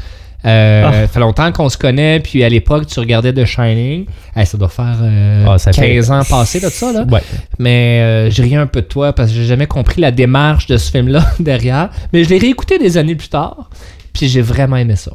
Euh, 0.44 0.83
Ah. 0.85 0.92
Ça 0.92 1.09
fait 1.09 1.20
longtemps 1.20 1.52
qu'on 1.52 1.68
se 1.68 1.78
connaît, 1.78 2.18
puis 2.20 2.42
à 2.42 2.48
l'époque, 2.48 2.87
tu 2.87 2.98
regardais 2.98 3.33
The 3.33 3.44
Shining. 3.44 4.07
Ça 4.44 4.59
doit 4.59 4.68
faire 4.68 4.96
euh, 5.00 5.44
Ah, 5.48 5.59
ça 5.59 5.70
15 5.70 6.07
fait- 6.07 6.12
ans 6.12 6.22
passés 6.28 6.59
de 6.61 6.68
ça, 6.68 6.92
là. 6.92 7.05
Ouais. 7.11 7.22
Mais 7.59 8.00
euh, 8.00 8.31
j'ai 8.31 8.42
ri 8.42 8.57
un 8.57 8.66
peu 8.66 8.81
de 8.83 8.87
toi 8.87 9.12
parce 9.12 9.31
que 9.31 9.37
j'ai 9.37 9.44
jamais 9.44 9.66
compris 9.66 10.00
la 10.00 10.11
démarche 10.11 10.66
de 10.66 10.76
ce 10.76 10.90
film-là 10.90 11.24
derrière. 11.40 11.90
Mais 12.12 12.24
je 12.24 12.28
l'ai 12.31 12.38
réécouté 12.38 12.78
des 12.78 12.96
années 12.98 13.14
plus 13.14 13.28
tard, 13.28 13.70
puis 14.12 14.28
j'ai 14.28 14.40
vraiment 14.42 14.76
aimé 14.76 14.96
ça. 14.96 15.12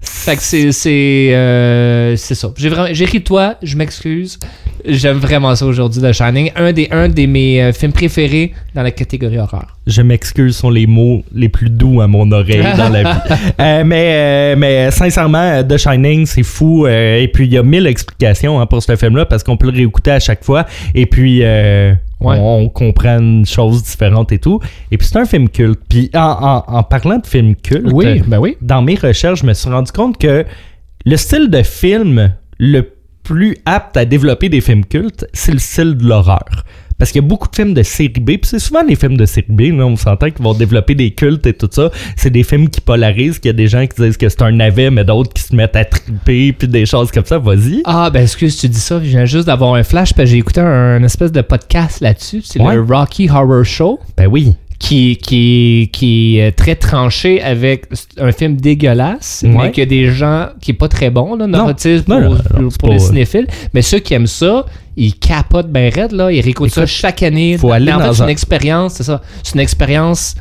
Fait 0.00 0.36
que 0.36 0.42
c'est 0.42 0.70
c'est 0.70 1.30
euh, 1.34 2.16
ça. 2.16 2.48
J'ai 2.56 2.68
vraiment 2.68 2.88
j'ai 2.92 3.04
ri 3.04 3.18
de 3.18 3.24
toi, 3.24 3.56
je 3.62 3.76
m'excuse. 3.76 4.38
J'aime 4.84 5.18
vraiment 5.18 5.54
ça 5.54 5.66
aujourd'hui 5.66 6.00
The 6.02 6.12
Shining, 6.12 6.50
un 6.56 6.72
des 6.72 6.88
un 6.90 7.08
des 7.08 7.26
mes 7.26 7.62
euh, 7.62 7.72
films 7.72 7.92
préférés 7.92 8.52
dans 8.74 8.82
la 8.82 8.90
catégorie 8.90 9.38
horreur. 9.38 9.76
Je 9.86 10.02
m'excuse 10.02 10.56
sont 10.56 10.70
les 10.70 10.86
mots 10.86 11.22
les 11.34 11.48
plus 11.48 11.70
doux 11.70 12.00
à 12.00 12.06
mon 12.06 12.30
oreille 12.32 12.64
dans 12.76 12.88
la 12.88 13.02
vie. 13.02 13.18
Euh, 13.60 13.82
mais, 13.84 14.12
euh, 14.12 14.56
mais 14.58 14.90
sincèrement, 14.90 15.38
euh, 15.38 15.62
The 15.62 15.76
Shining, 15.78 16.26
c'est 16.26 16.42
fou. 16.42 16.86
euh, 16.86 17.18
et 17.20 17.28
puis, 17.28 17.46
il 17.46 17.52
y 17.52 17.58
a 17.58 17.62
mille 17.62 17.86
explications 17.86 18.60
hein, 18.60 18.66
pour 18.66 18.82
ce 18.82 18.94
film-là 18.96 19.26
parce 19.26 19.42
qu'on 19.42 19.56
peut 19.56 19.70
le 19.70 19.76
réécouter 19.76 20.10
à 20.12 20.20
chaque 20.20 20.44
fois. 20.44 20.66
Et 20.94 21.06
puis, 21.06 21.40
euh, 21.42 21.92
Ouais. 22.20 22.36
on, 22.40 22.62
on 22.64 22.68
comprend 22.68 23.18
une 23.20 23.46
chose 23.46 23.82
différente 23.84 24.32
et 24.32 24.38
tout. 24.40 24.58
Et 24.90 24.98
puis, 24.98 25.06
c'est 25.06 25.18
un 25.18 25.24
film 25.24 25.48
culte. 25.48 25.78
Puis, 25.88 26.10
en, 26.14 26.64
en- 26.68 26.76
en 26.78 26.82
parlant 26.82 27.18
de 27.18 27.26
film 27.26 27.54
culte, 27.54 27.86
Oui, 27.92 28.22
ben 28.26 28.38
oui. 28.38 28.56
dans 28.60 28.82
mes 28.82 28.96
recherches, 28.96 29.40
je 29.42 29.46
me 29.46 29.54
suis 29.54 29.70
rendu 29.70 29.92
compte 29.92 30.18
que 30.18 30.44
le 31.06 31.16
style 31.16 31.48
de 31.48 31.62
film 31.62 32.32
le 32.58 32.90
plus 33.28 33.56
apte 33.66 33.96
à 33.98 34.04
développer 34.06 34.48
des 34.48 34.62
films 34.62 34.84
cultes, 34.86 35.26
c'est 35.34 35.52
le 35.52 35.58
style 35.58 35.96
de 35.96 36.06
l'horreur. 36.08 36.64
Parce 36.98 37.12
qu'il 37.12 37.22
y 37.22 37.24
a 37.24 37.28
beaucoup 37.28 37.46
de 37.48 37.54
films 37.54 37.74
de 37.74 37.82
série 37.84 38.08
B, 38.08 38.24
puis 38.32 38.40
c'est 38.44 38.58
souvent 38.58 38.82
les 38.82 38.96
films 38.96 39.16
de 39.18 39.26
série 39.26 39.46
B, 39.50 39.60
là, 39.78 39.84
on 39.86 39.94
s'entend 39.96 40.30
qu'ils 40.30 40.42
vont 40.42 40.54
développer 40.54 40.94
des 40.96 41.10
cultes 41.12 41.46
et 41.46 41.52
tout 41.52 41.68
ça. 41.70 41.90
C'est 42.16 42.30
des 42.30 42.42
films 42.42 42.68
qui 42.70 42.80
polarisent, 42.80 43.38
qu'il 43.38 43.50
y 43.50 43.50
a 43.50 43.52
des 43.52 43.68
gens 43.68 43.86
qui 43.86 44.02
disent 44.02 44.16
que 44.16 44.28
c'est 44.28 44.42
un 44.42 44.50
navet, 44.50 44.90
mais 44.90 45.04
d'autres 45.04 45.32
qui 45.32 45.42
se 45.42 45.54
mettent 45.54 45.76
à 45.76 45.84
triper, 45.84 46.52
puis 46.54 46.66
des 46.66 46.86
choses 46.86 47.12
comme 47.12 47.24
ça. 47.26 47.38
Vas-y. 47.38 47.82
Ah, 47.84 48.10
ben 48.10 48.22
excuse, 48.22 48.56
tu 48.56 48.68
dis 48.68 48.80
ça, 48.80 48.98
je 48.98 49.08
viens 49.10 49.26
juste 49.26 49.46
d'avoir 49.46 49.74
un 49.74 49.84
flash, 49.84 50.12
parce 50.14 50.24
que 50.28 50.32
j'ai 50.32 50.38
écouté 50.38 50.60
un, 50.60 50.96
un 50.96 51.02
espèce 51.04 51.30
de 51.30 51.42
podcast 51.42 52.00
là-dessus. 52.00 52.40
C'est 52.44 52.60
Ouais. 52.60 52.74
le 52.74 52.82
Rocky 52.82 53.28
Horror 53.30 53.64
Show. 53.64 54.00
Ben 54.16 54.26
oui. 54.26 54.56
Qui, 54.78 55.16
qui, 55.16 55.90
qui 55.92 56.38
est 56.38 56.52
très 56.52 56.76
tranché 56.76 57.42
avec 57.42 57.86
un 58.18 58.30
film 58.32 58.56
dégueulasse, 58.56 59.44
Ouais. 59.44 59.52
mais 59.54 59.72
que 59.72 59.82
des 59.82 60.10
gens 60.12 60.48
qui 60.60 60.70
est 60.70 60.74
pas 60.74 60.88
très 60.88 61.10
bon, 61.10 61.34
là, 61.34 61.46
Non, 61.48 61.74
pour, 61.74 61.74
non, 62.08 62.20
non, 62.60 62.68
pour- 62.78 62.90
les 62.90 62.98
cinéphiles. 63.00 63.46
Mais 63.74 63.82
ceux 63.82 63.98
qui 63.98 64.14
aiment 64.14 64.26
ça, 64.28 64.66
ils 64.96 65.14
capotent 65.14 65.70
bien 65.72 65.90
raide, 65.92 66.12
là. 66.12 66.30
Ils 66.30 66.40
réécoutent 66.40 66.70
ça 66.70 66.86
chaque 66.86 67.22
année. 67.24 67.58
faut 67.58 67.72
aller 67.72 67.92
en 67.92 67.98
fait, 67.98 68.14
c'est 68.14 68.20
un- 68.22 68.24
une 68.26 68.30
expérience, 68.30 68.94
c'est 68.94 69.02
ça. 69.04 69.20
C'est 69.42 69.54
une 69.54 69.60
expérience 69.60 70.36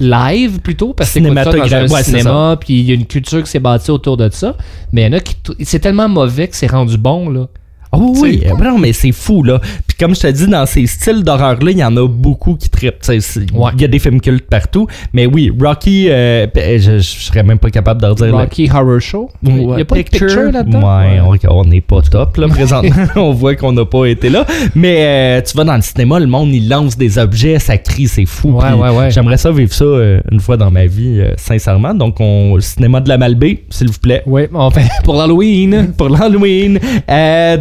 live 0.00 0.58
plutôt 0.60 0.94
parce 0.94 1.12
que 1.12 1.20
c'est 1.22 1.34
ça 1.34 1.44
dans 1.52 1.74
un 1.74 1.86
ouais, 1.88 2.02
cinéma 2.02 2.56
puis 2.58 2.80
il 2.80 2.88
y 2.88 2.90
a 2.90 2.94
une 2.94 3.06
culture 3.06 3.40
qui 3.44 3.48
s'est 3.50 3.60
bâtie 3.60 3.90
autour 3.92 4.16
de 4.16 4.28
ça 4.32 4.56
mais 4.90 5.02
il 5.02 5.04
y 5.04 5.08
en 5.08 5.12
a 5.12 5.20
qui 5.20 5.36
c'est 5.60 5.78
tellement 5.78 6.08
mauvais 6.08 6.48
que 6.48 6.56
c'est 6.56 6.66
rendu 6.70 6.96
bon 6.96 7.28
là 7.28 7.46
Oh 7.94 8.14
oui, 8.22 8.42
euh, 8.46 8.54
non, 8.56 8.78
mais 8.78 8.94
c'est 8.94 9.12
fou, 9.12 9.42
là. 9.42 9.60
Puis 9.92 9.98
comme 10.06 10.14
je 10.14 10.20
te 10.22 10.26
dis, 10.28 10.46
dans 10.46 10.64
ces 10.64 10.86
styles 10.86 11.22
d'horreur-là, 11.22 11.70
il 11.70 11.76
y 11.78 11.84
en 11.84 11.94
a 11.98 12.08
beaucoup 12.08 12.54
qui 12.54 12.70
trippent. 12.70 13.02
Il 13.10 13.20
Ouais. 13.54 13.70
y 13.78 13.84
a 13.84 13.88
des 13.88 13.98
films 13.98 14.20
cultes 14.22 14.46
partout. 14.48 14.86
Mais 15.12 15.26
oui, 15.26 15.52
Rocky, 15.60 16.06
euh, 16.08 16.46
p- 16.46 16.78
je, 16.78 16.92
je 16.98 17.02
serais 17.02 17.42
même 17.42 17.58
pas 17.58 17.68
capable 17.70 18.00
de 18.00 18.06
redire. 18.06 18.26
le- 18.26 18.32
Rocky 18.32 18.70
Horror 18.72 19.00
Show? 19.00 19.30
Il 19.42 19.60
y 19.78 19.80
a 19.82 19.84
pas 19.84 19.96
de 19.96 20.02
picture 20.02 20.50
là-dedans? 20.50 20.80
Ouais, 20.80 21.20
on- 21.20 21.58
on 21.58 21.64
n'est 21.64 21.80
pas 21.82 22.00
top 22.02 22.38
là 22.38 22.48
présentement. 22.48 22.90
on 23.16 23.32
voit 23.32 23.54
qu'on 23.54 23.72
n'a 23.72 23.84
pas 23.84 24.06
été 24.06 24.30
là. 24.30 24.46
Mais 24.74 24.96
euh, 25.00 25.40
tu 25.42 25.54
vas 25.56 25.64
dans 25.64 25.76
le 25.76 25.82
cinéma, 25.82 26.18
le 26.18 26.26
monde 26.26 26.48
il 26.54 26.68
lance 26.68 26.96
des 26.96 27.18
objets, 27.18 27.58
ça 27.58 27.76
crie, 27.76 28.08
c'est 28.08 28.24
fou. 28.26 28.52
Ouais, 28.52 28.64
Puis 28.70 28.74
ouais, 28.80 28.88
ouais. 28.90 29.10
J'aimerais 29.10 29.36
ça 29.36 29.50
vivre 29.52 29.72
ça 29.74 29.84
euh, 29.84 30.20
une 30.30 30.40
fois 30.40 30.56
dans 30.56 30.70
ma 30.70 30.86
vie, 30.86 31.22
sincèrement. 31.36 31.92
Donc 31.94 32.16
on, 32.20 32.54
le 32.54 32.60
cinéma 32.62 33.00
de 33.00 33.08
la 33.10 33.18
Malbaie, 33.18 33.62
s'il 33.70 33.88
vous 33.88 33.98
plaît. 34.00 34.22
oui 34.26 34.42
enfin 34.54 34.82
pour 35.04 35.14
l'Halloween 35.16 35.92
Pour 35.98 36.08
l'Halloween. 36.08 36.78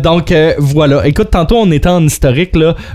Donc 0.04 0.34
voilà. 0.60 1.06
Écoute, 1.08 1.30
tantôt 1.32 1.58
on 1.58 1.72
était 1.72 1.90
en 1.90 2.08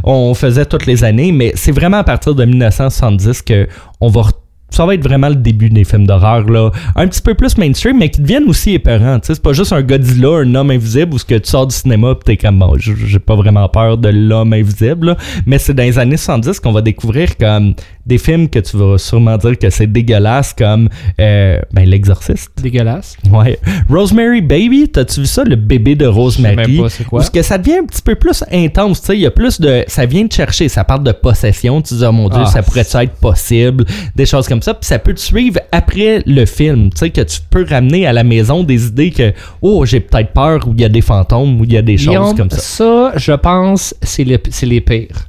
on 0.05 0.35
faisait 0.35 0.67
toutes 0.67 0.87
les 0.87 1.05
années, 1.05 1.33
mais 1.33 1.53
c'est 1.55 1.73
vraiment 1.73 1.99
à 1.99 2.05
partir 2.05 2.35
de 2.35 2.45
1970 2.45 3.43
que 3.43 3.69
on 4.01 4.09
va 4.09 4.23
re- 4.23 4.33
ça 4.71 4.85
va 4.85 4.95
être 4.95 5.03
vraiment 5.03 5.29
le 5.29 5.37
début 5.37 5.71
des 5.71 5.85
films 5.85 6.07
d'horreur 6.07 6.49
là, 6.51 6.71
un 6.97 7.07
petit 7.09 7.23
peu 7.23 7.35
plus 7.35 7.57
mainstream, 7.57 7.99
mais 7.99 8.09
qui 8.11 8.21
deviennent 8.21 8.49
aussi 8.49 8.73
épeurants. 8.73 9.19
Tu 9.21 9.29
sais, 9.29 9.35
c'est 9.35 9.43
pas 9.43 9.53
juste 9.53 9.73
un 9.73 9.81
Godzilla, 9.83 10.41
un 10.41 10.55
homme 10.55 10.71
invisible, 10.71 11.15
où 11.15 11.19
ce 11.19 11.25
que 11.25 11.37
tu 11.37 11.49
sors 11.49 11.67
du 11.67 11.75
cinéma, 11.75 12.15
pis 12.15 12.25
t'es 12.25 12.37
comme 12.37 12.59
bon, 12.59 12.77
j- 12.77 12.93
j'ai 13.07 13.19
pas 13.19 13.37
vraiment 13.37 13.69
peur 13.69 13.97
de 13.97 14.09
l'homme 14.09 14.53
invisible, 14.53 15.07
là. 15.09 15.17
mais 15.47 15.59
c'est 15.59 15.73
dans 15.75 15.83
les 15.85 15.99
années 15.99 16.17
70 16.17 16.61
qu'on 16.61 16.73
va 16.73 16.83
découvrir 16.83 17.37
comme 17.39 17.75
des 18.05 18.19
films 18.19 18.49
que 18.49 18.59
tu 18.61 18.77
vas 18.77 18.99
sûrement 18.99 19.37
dire 19.37 19.59
que 19.59 19.69
c'est 19.71 19.87
dégueulasse, 19.87 20.53
comme 20.53 20.89
euh, 21.21 21.59
ben 21.73 21.89
l'exorciste. 21.89 22.51
dégueulasse 22.63 23.17
Ouais. 23.33 23.59
Rosemary 23.89 24.41
Baby, 24.43 24.89
t'as-tu 24.89 25.21
vu 25.21 25.27
ça, 25.27 25.43
le 25.45 25.57
bébé 25.57 25.95
de 25.95 26.05
Je 26.05 26.11
sais 26.11 26.15
Rosemary? 26.17 26.57
même 26.75 26.83
pas 26.83 26.89
c'est 26.89 27.05
quoi. 27.05 27.21
Où 27.21 27.23
ce 27.23 27.31
que 27.31 27.43
ça 27.43 27.59
devient 27.59 27.79
un 27.83 27.87
petit 27.87 28.03
peu 28.03 28.15
plus 28.15 28.45
intense, 28.53 29.01
tu 29.01 29.07
sais, 29.07 29.17
il 29.17 29.21
y 29.23 29.27
a 29.27 29.31
plus 29.31 29.61
de... 29.61 29.85
Ça 29.89 30.07
vient 30.07 30.27
te 30.27 30.35
chercher, 30.35 30.69
ça 30.69 30.85
parle 30.85 31.03
de 31.05 31.13
possession, 31.13 31.81
tu 31.83 31.95
dis, 31.95 32.05
oh 32.05 32.13
mon 32.13 32.29
Dieu, 32.29 32.43
Ah. 32.45 32.47
ça 32.47 32.63
pourrait 32.63 32.81
être 32.95 33.15
possible, 33.21 33.85
des 34.15 34.27
choses 34.27 34.47
comme 34.49 34.56
ça, 34.63 34.75
puis 34.75 34.87
ça 34.87 34.99
peut 34.99 35.15
te 35.15 35.21
suivre 35.21 35.61
après 35.73 36.23
le 36.27 36.47
film, 36.47 36.91
tu 36.91 36.99
sais, 36.99 37.11
que 37.11 37.21
tu 37.21 37.39
peux 37.51 37.65
ramener 37.69 38.07
à 38.07 38.13
la 38.13 38.25
maison 38.25 38.63
des 38.63 38.87
idées 38.87 39.11
que, 39.11 39.33
oh, 39.63 39.85
j'ai 39.85 40.01
peut-être 40.01 40.33
peur, 40.33 40.67
ou 40.67 40.73
il 40.75 40.81
y 40.81 40.85
a 40.85 40.89
des 40.89 41.01
fantômes, 41.01 41.61
ou 41.61 41.65
il 41.65 41.73
y 41.73 41.77
a 41.77 41.83
des 41.83 41.97
choses 41.97 42.09
Guillaume, 42.09 42.37
comme 42.37 42.51
ça. 42.51 42.59
Ça, 42.59 43.13
je 43.17 43.33
pense, 43.33 43.95
c'est 44.03 44.25
les, 44.25 44.81
pires. 44.81 45.29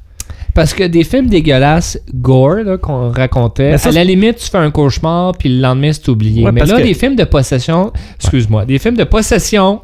Parce 0.53 0.73
que 0.73 0.83
des 0.83 1.03
films 1.03 1.27
dégueulasses, 1.27 1.99
gore, 2.13 2.79
qu'on 2.81 3.11
racontait, 3.11 3.77
ça, 3.77 3.89
à 3.89 3.91
la 3.91 4.03
limite, 4.03 4.37
tu 4.37 4.49
fais 4.49 4.57
un 4.57 4.71
cauchemar, 4.71 5.33
puis 5.37 5.49
le 5.49 5.61
lendemain, 5.61 5.91
c'est 5.93 6.09
oublié. 6.09 6.43
Ouais, 6.43 6.51
Mais 6.51 6.65
là, 6.65 6.77
que- 6.77 6.83
des 6.83 6.93
films 6.93 7.15
de 7.15 7.25
possession, 7.25 7.91
excuse-moi, 8.19 8.65
des 8.65 8.79
films 8.79 8.97
de 8.97 9.03
possession, 9.03 9.81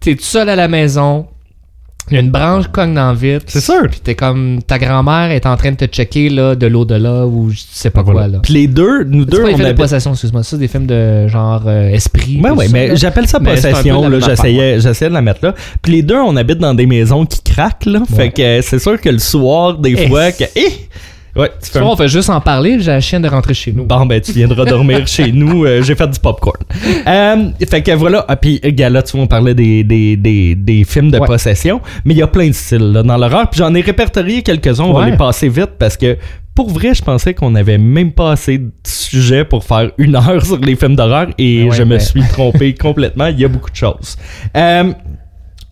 t'es 0.00 0.14
tout 0.14 0.22
seul 0.22 0.48
à 0.48 0.56
la 0.56 0.68
maison, 0.68 1.26
il 2.10 2.14
y 2.14 2.16
a 2.16 2.20
une 2.20 2.30
branche 2.30 2.66
cogne 2.72 2.94
dans 2.94 3.12
le. 3.12 3.40
C'est 3.46 3.60
sûr. 3.60 3.82
Puis 3.90 4.00
t'es 4.00 4.14
comme, 4.14 4.60
ta 4.66 4.78
grand-mère 4.78 5.30
est 5.30 5.46
en 5.46 5.56
train 5.56 5.70
de 5.72 5.76
te 5.76 5.84
checker, 5.86 6.28
là, 6.28 6.54
de 6.54 6.66
l'au-delà, 6.66 7.26
ou 7.26 7.50
je 7.50 7.60
sais 7.70 7.90
pas 7.90 8.02
Voilà. 8.02 8.20
quoi, 8.20 8.28
là. 8.28 8.38
Puis 8.42 8.54
les 8.54 8.66
deux, 8.66 9.04
nous 9.04 9.24
C'est 9.24 9.30
deux, 9.30 9.42
pas 9.42 9.48
des 9.48 9.54
on 9.54 9.56
films 9.58 9.68
de 9.68 9.74
possession, 9.74 10.10
excuse-moi. 10.12 10.42
Ça, 10.42 10.50
c'est 10.50 10.58
des 10.58 10.68
films 10.68 10.86
de 10.86 11.28
genre 11.28 11.62
euh, 11.66 11.88
esprit. 11.90 12.40
Ouais, 12.42 12.50
ouais, 12.50 12.66
ça, 12.66 12.72
mais 12.72 12.96
j'appelle 12.96 13.26
ça 13.26 13.38
Mais 13.40 13.56
c'est 13.56 13.70
possession. 13.70 14.20
J'essayais, 14.20 15.08
de 15.08 15.14
la 15.14 15.22
mettre 15.22 15.44
là. 15.44 15.54
Puis 15.82 15.92
les 15.92 16.02
deux, 16.02 16.16
on 16.18 16.36
habite 16.36 16.58
dans 16.58 16.74
des 16.74 16.86
maisons 16.86 17.24
qui 17.26 17.40
craquent. 17.42 17.86
Là. 17.86 18.02
Fait 18.14 18.30
que 18.30 18.42
euh, 18.42 18.60
c'est 18.62 18.78
sûr 18.78 19.00
que 19.00 19.08
le 19.08 19.18
soir, 19.18 19.78
des 19.78 19.94
Eh. 19.98 20.08
fois, 20.08 20.32
que. 20.32 20.44
Eh! 20.56 20.88
Ouais, 21.36 21.50
tu 21.62 21.70
fais 21.70 21.78
un 21.78 21.82
on 21.84 21.96
fait 21.96 22.08
juste 22.08 22.28
en 22.30 22.40
parler, 22.40 22.78
j'ai 22.80 22.90
la 22.90 23.00
chienne 23.00 23.22
de 23.22 23.28
rentrer 23.28 23.54
chez 23.54 23.72
nous. 23.72 23.84
Bon, 23.84 24.04
ben, 24.06 24.20
tu 24.20 24.32
viendras 24.32 24.64
dormir 24.64 25.06
chez 25.06 25.30
nous. 25.32 25.64
euh, 25.64 25.80
J'ai 25.82 25.94
fait 25.94 26.08
du 26.08 26.18
popcorn. 26.18 26.56
Euh, 27.06 27.50
fait 27.68 27.82
que 27.82 27.92
voilà. 27.92 28.24
Ah, 28.28 28.36
puis, 28.36 28.60
là, 28.62 29.02
tu 29.02 29.12
vois, 29.16 29.22
on 29.24 29.26
parlait 29.26 29.54
des, 29.54 29.84
des, 29.84 30.16
des, 30.16 30.54
des 30.54 30.84
films 30.84 31.10
de 31.10 31.18
Ouais. 31.18 31.26
possession. 31.26 31.80
Mais 32.04 32.14
il 32.14 32.18
y 32.18 32.22
a 32.22 32.26
plein 32.26 32.48
de 32.48 32.52
styles 32.52 32.92
là, 32.92 33.02
dans 33.02 33.16
l'horreur. 33.16 33.48
Puis 33.50 33.58
j'en 33.58 33.74
ai 33.74 33.80
répertorié 33.80 34.42
quelques-uns. 34.42 34.84
On 34.84 34.92
va 34.92 35.08
les 35.08 35.16
passer 35.16 35.48
vite 35.48 35.72
parce 35.78 35.96
que. 35.96 36.16
Pour 36.52 36.68
vrai, 36.68 36.94
je 36.94 37.02
pensais 37.02 37.32
qu'on 37.32 37.54
avait 37.54 37.78
même 37.78 38.12
pas 38.12 38.32
assez 38.32 38.58
de 38.58 38.70
sujets 38.84 39.44
pour 39.44 39.64
faire 39.64 39.92
une 39.98 40.16
heure 40.16 40.44
sur 40.44 40.58
les 40.58 40.74
films 40.76 40.96
d'horreur 40.96 41.28
et 41.38 41.64
Ouais, 41.64 41.70
je 41.76 41.84
me 41.84 41.90
ben. 41.90 42.00
suis 42.00 42.22
trompé 42.32 42.74
complètement. 42.74 43.26
Il 43.28 43.38
y 43.40 43.44
a 43.44 43.48
beaucoup 43.48 43.70
de 43.70 43.76
choses. 43.76 44.16
Euh, 44.56 44.92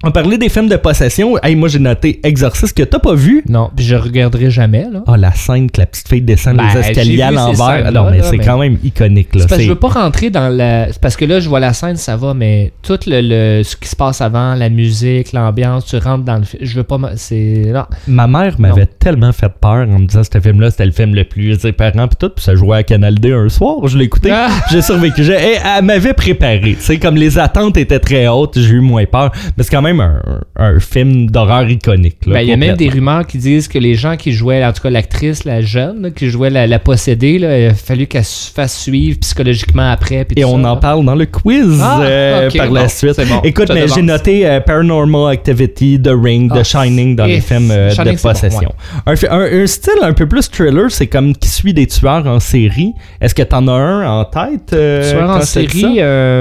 on 0.05 0.13
parlait 0.13 0.39
des 0.39 0.49
films 0.49 0.69
de 0.69 0.77
possession. 0.77 1.37
Hey, 1.43 1.57
moi, 1.57 1.69
j'ai 1.69 1.81
noté 1.81 2.21
Exorcist 2.23 2.77
que 2.77 2.85
t'as 2.85 3.01
pas 3.01 3.15
vu. 3.15 3.43
Non, 3.49 3.69
puis 3.75 3.85
je 3.85 3.97
regarderai 3.97 4.49
jamais, 4.49 4.87
là. 4.93 5.03
Ah, 5.09 5.17
la 5.17 5.33
scène 5.33 5.69
que 5.71 5.81
la 5.81 5.87
petite 5.87 6.07
fille 6.09 6.23
descend 6.23 6.57
Ben, 6.57 6.69
les 6.73 6.81
escaliers 6.81 7.23
à 7.23 7.31
l'envers. 7.33 7.91
Non, 7.91 8.09
mais 8.11 8.23
c'est 8.23 8.37
mais- 8.37 8.45
quand 8.45 8.59
même 8.59 8.79
iconique. 8.85 9.35
Là. 9.35 9.41
C'est 9.43 9.49
parce 9.49 9.51
que 9.51 9.57
C'est- 9.57 9.65
je 9.65 9.69
veux 9.71 9.79
pas 9.79 9.89
rentrer 9.89 10.31
dans 10.31 10.49
la. 10.49 10.93
c'est 10.93 11.01
Parce 11.01 11.17
que 11.17 11.25
là, 11.25 11.41
je 11.41 11.49
vois 11.49 11.59
la 11.59 11.73
scène, 11.73 11.97
ça 11.97 12.17
va, 12.17 12.33
mais 12.33 12.73
tout 12.83 12.99
le, 13.09 13.21
le- 13.59 13.63
ce 13.65 13.75
qui 13.77 13.89
se 13.89 13.97
passe 13.97 14.21
avant, 14.21 14.55
la 14.55 14.69
musique, 14.69 15.33
l'ambiance, 15.33 15.87
tu 15.87 15.97
rentres 15.97 16.25
dans 16.25 16.37
le 16.37 16.45
film. 16.45 16.65
Je 16.65 16.77
veux 16.77 16.85
pas. 16.85 16.99
C'est. 17.17 17.65
Non. 17.75 17.85
Ma 18.07 18.29
mère 18.29 18.55
m'avait 18.61 18.87
tellement 18.87 19.33
fait 19.33 19.51
peur 19.61 19.89
en 19.89 19.99
me 19.99 20.07
disant 20.07 20.21
que 20.23 20.29
ce 20.33 20.41
film-là, 20.41 20.71
c'était 20.71 20.87
le 20.87 20.93
film 20.93 21.15
le 21.17 21.25
plus 21.25 21.65
épeurant 21.65 22.07
pis 22.07 22.17
tout, 22.17 22.31
puis 22.31 22.45
ça 22.45 22.55
jouait 22.55 22.77
à 22.79 22.83
Canal 22.85 23.17
D 23.17 23.33
un 23.33 23.49
soir, 23.49 23.87
je 23.89 23.99
écouté, 23.99 24.31
Ah! 24.33 24.49
j'ai 24.71 24.81
survécu. 24.81 25.25
J'ai- 25.25 25.33
et 25.33 25.57
elle 25.77 25.85
m'avait 25.85 26.13
préparé, 26.15 26.77
sais, 26.79 26.99
comme 26.99 27.17
les 27.17 27.37
attentes 27.37 27.77
étaient 27.77 27.99
très 27.99 28.29
hautes, 28.29 28.57
j'ai 28.61 28.75
eu 28.75 28.81
moins 28.81 29.05
peur, 29.07 29.33
mais 29.57 29.65
c'est 29.65 29.71
quand 29.71 29.83
même 29.83 29.88
un, 30.01 30.21
un 30.57 30.79
film 30.81 31.31
d'horreur 31.31 31.69
iconique. 31.69 32.17
Ben, 32.27 32.41
il 32.41 32.49
y 32.49 32.53
a 32.53 32.57
même 32.57 32.77
des 32.77 32.89
rumeurs 32.89 33.27
qui 33.27 33.39
disent 33.39 33.69
que 33.69 33.79
les 33.79 33.95
gens 33.95 34.17
qui 34.17 34.33
jouaient, 34.33 34.65
en 34.65 34.73
tout 34.73 34.83
cas 34.83 34.91
l'actrice, 34.91 35.45
la 35.45 35.61
jeune, 35.61 36.03
là, 36.03 36.11
qui 36.11 36.29
jouait 36.31 36.51
la, 36.51 36.67
la 36.67 36.79
possédée, 36.79 37.39
là, 37.39 37.59
il 37.59 37.67
a 37.71 37.75
fallu 37.75 38.07
qu'elle 38.07 38.25
se 38.25 38.51
fasse 38.53 38.79
suivre 38.79 39.19
psychologiquement 39.21 39.91
après. 39.91 40.27
Et 40.37 40.45
on 40.45 40.63
ça, 40.63 40.71
en 40.71 40.75
là. 40.75 40.81
parle 40.81 41.05
dans 41.05 41.15
le 41.15 41.27
quiz 41.27 41.79
Ah, 41.83 42.01
euh, 42.03 42.51
par 42.57 42.71
la 42.71 42.89
suite. 42.89 43.17
bon, 43.29 43.41
Écoute, 43.43 43.71
mais 43.73 43.87
j'ai 43.89 44.03
noté 44.03 44.47
euh, 44.47 44.61
Paranormal 44.61 45.33
Activity, 45.33 46.01
The 46.03 46.11
Ring, 46.13 46.51
Ah, 46.55 46.61
The 46.61 46.65
Shining 46.65 47.17
dans 47.17 47.27
les 47.27 47.41
films 47.41 47.71
euh, 47.71 47.91
Shining, 47.91 48.17
de 48.17 48.23
bon, 48.23 48.29
possession. 48.31 48.73
un, 49.07 49.15
un- 49.31 49.63
un 49.63 49.67
style 49.67 49.93
un 50.03 50.13
peu 50.13 50.27
plus 50.27 50.51
thriller, 50.51 50.91
c'est 50.91 51.07
comme 51.07 51.35
qui 51.35 51.49
suit 51.49 51.73
des 51.75 51.87
tueurs 51.87 52.27
en 52.27 52.41
série. 52.41 52.93
Est-ce 53.21 53.35
que 53.35 53.43
t'en 53.43 53.67
as 53.69 53.73
un 53.73 54.07
en 54.21 54.25
tête? 54.25 54.73
euh, 54.73 55.11
Tueur 55.11 55.31
en 55.31 55.41
série, 55.43 56.01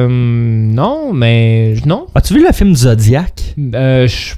non, 0.10 1.14
mais 1.14 1.76
non. 1.86 2.08
As-tu 2.16 2.34
vu 2.36 2.46
le 2.46 2.52
film 2.54 2.76
Zodiac? 2.76 3.34
Euh, 3.76 4.08
je- 4.08 4.34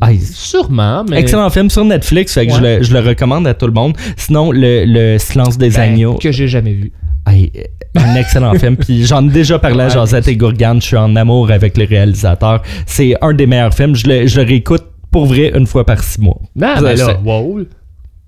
Ah, 0.00 0.10
sûrement, 0.20 1.04
mais. 1.08 1.20
Excellent 1.20 1.50
film 1.50 1.70
sur 1.70 1.84
Netflix, 1.84 2.34
fait 2.34 2.46
que 2.48 2.54
je, 2.54 2.60
le, 2.60 2.82
je 2.82 2.92
le 2.92 3.00
recommande 3.00 3.46
à 3.46 3.54
tout 3.54 3.66
le 3.66 3.72
monde. 3.72 3.96
Sinon, 4.16 4.50
le, 4.50 4.84
le 4.86 5.18
Silence 5.18 5.56
des 5.56 5.70
Ben, 5.70 5.92
agneaux. 5.92 6.14
Que 6.14 6.32
j'ai 6.32 6.48
jamais 6.48 6.72
vu. 6.72 6.92
Un 7.26 8.14
excellent 8.16 8.54
film. 8.58 8.76
Puis 8.76 9.04
j'en 9.06 9.26
ai 9.28 9.32
déjà 9.32 9.58
parlé 9.58 9.84
à. 9.84 9.88
Josette 9.88 10.28
et 10.28 10.36
Gourgane. 10.36 10.80
Je 10.80 10.86
suis 10.88 10.96
en 10.96 11.14
amour 11.16 11.50
avec 11.50 11.76
le 11.76 11.84
réalisateur. 11.84 12.62
C'est 12.86 13.14
un 13.22 13.32
des 13.34 13.46
meilleurs 13.46 13.74
films. 13.74 13.94
Je 13.96 14.06
le, 14.06 14.26
je 14.26 14.40
le 14.40 14.46
réécoute 14.46 14.84
pour 15.10 15.26
vrai 15.26 15.52
une 15.54 15.66
fois 15.66 15.84
par 15.86 16.02
six 16.02 16.20
mois. 16.20 16.38
Non, 16.54 16.74
Ça, 16.76 16.80
ben 16.82 16.96
là, 16.96 17.06
c'est- 17.06 17.28
wow. 17.28 17.60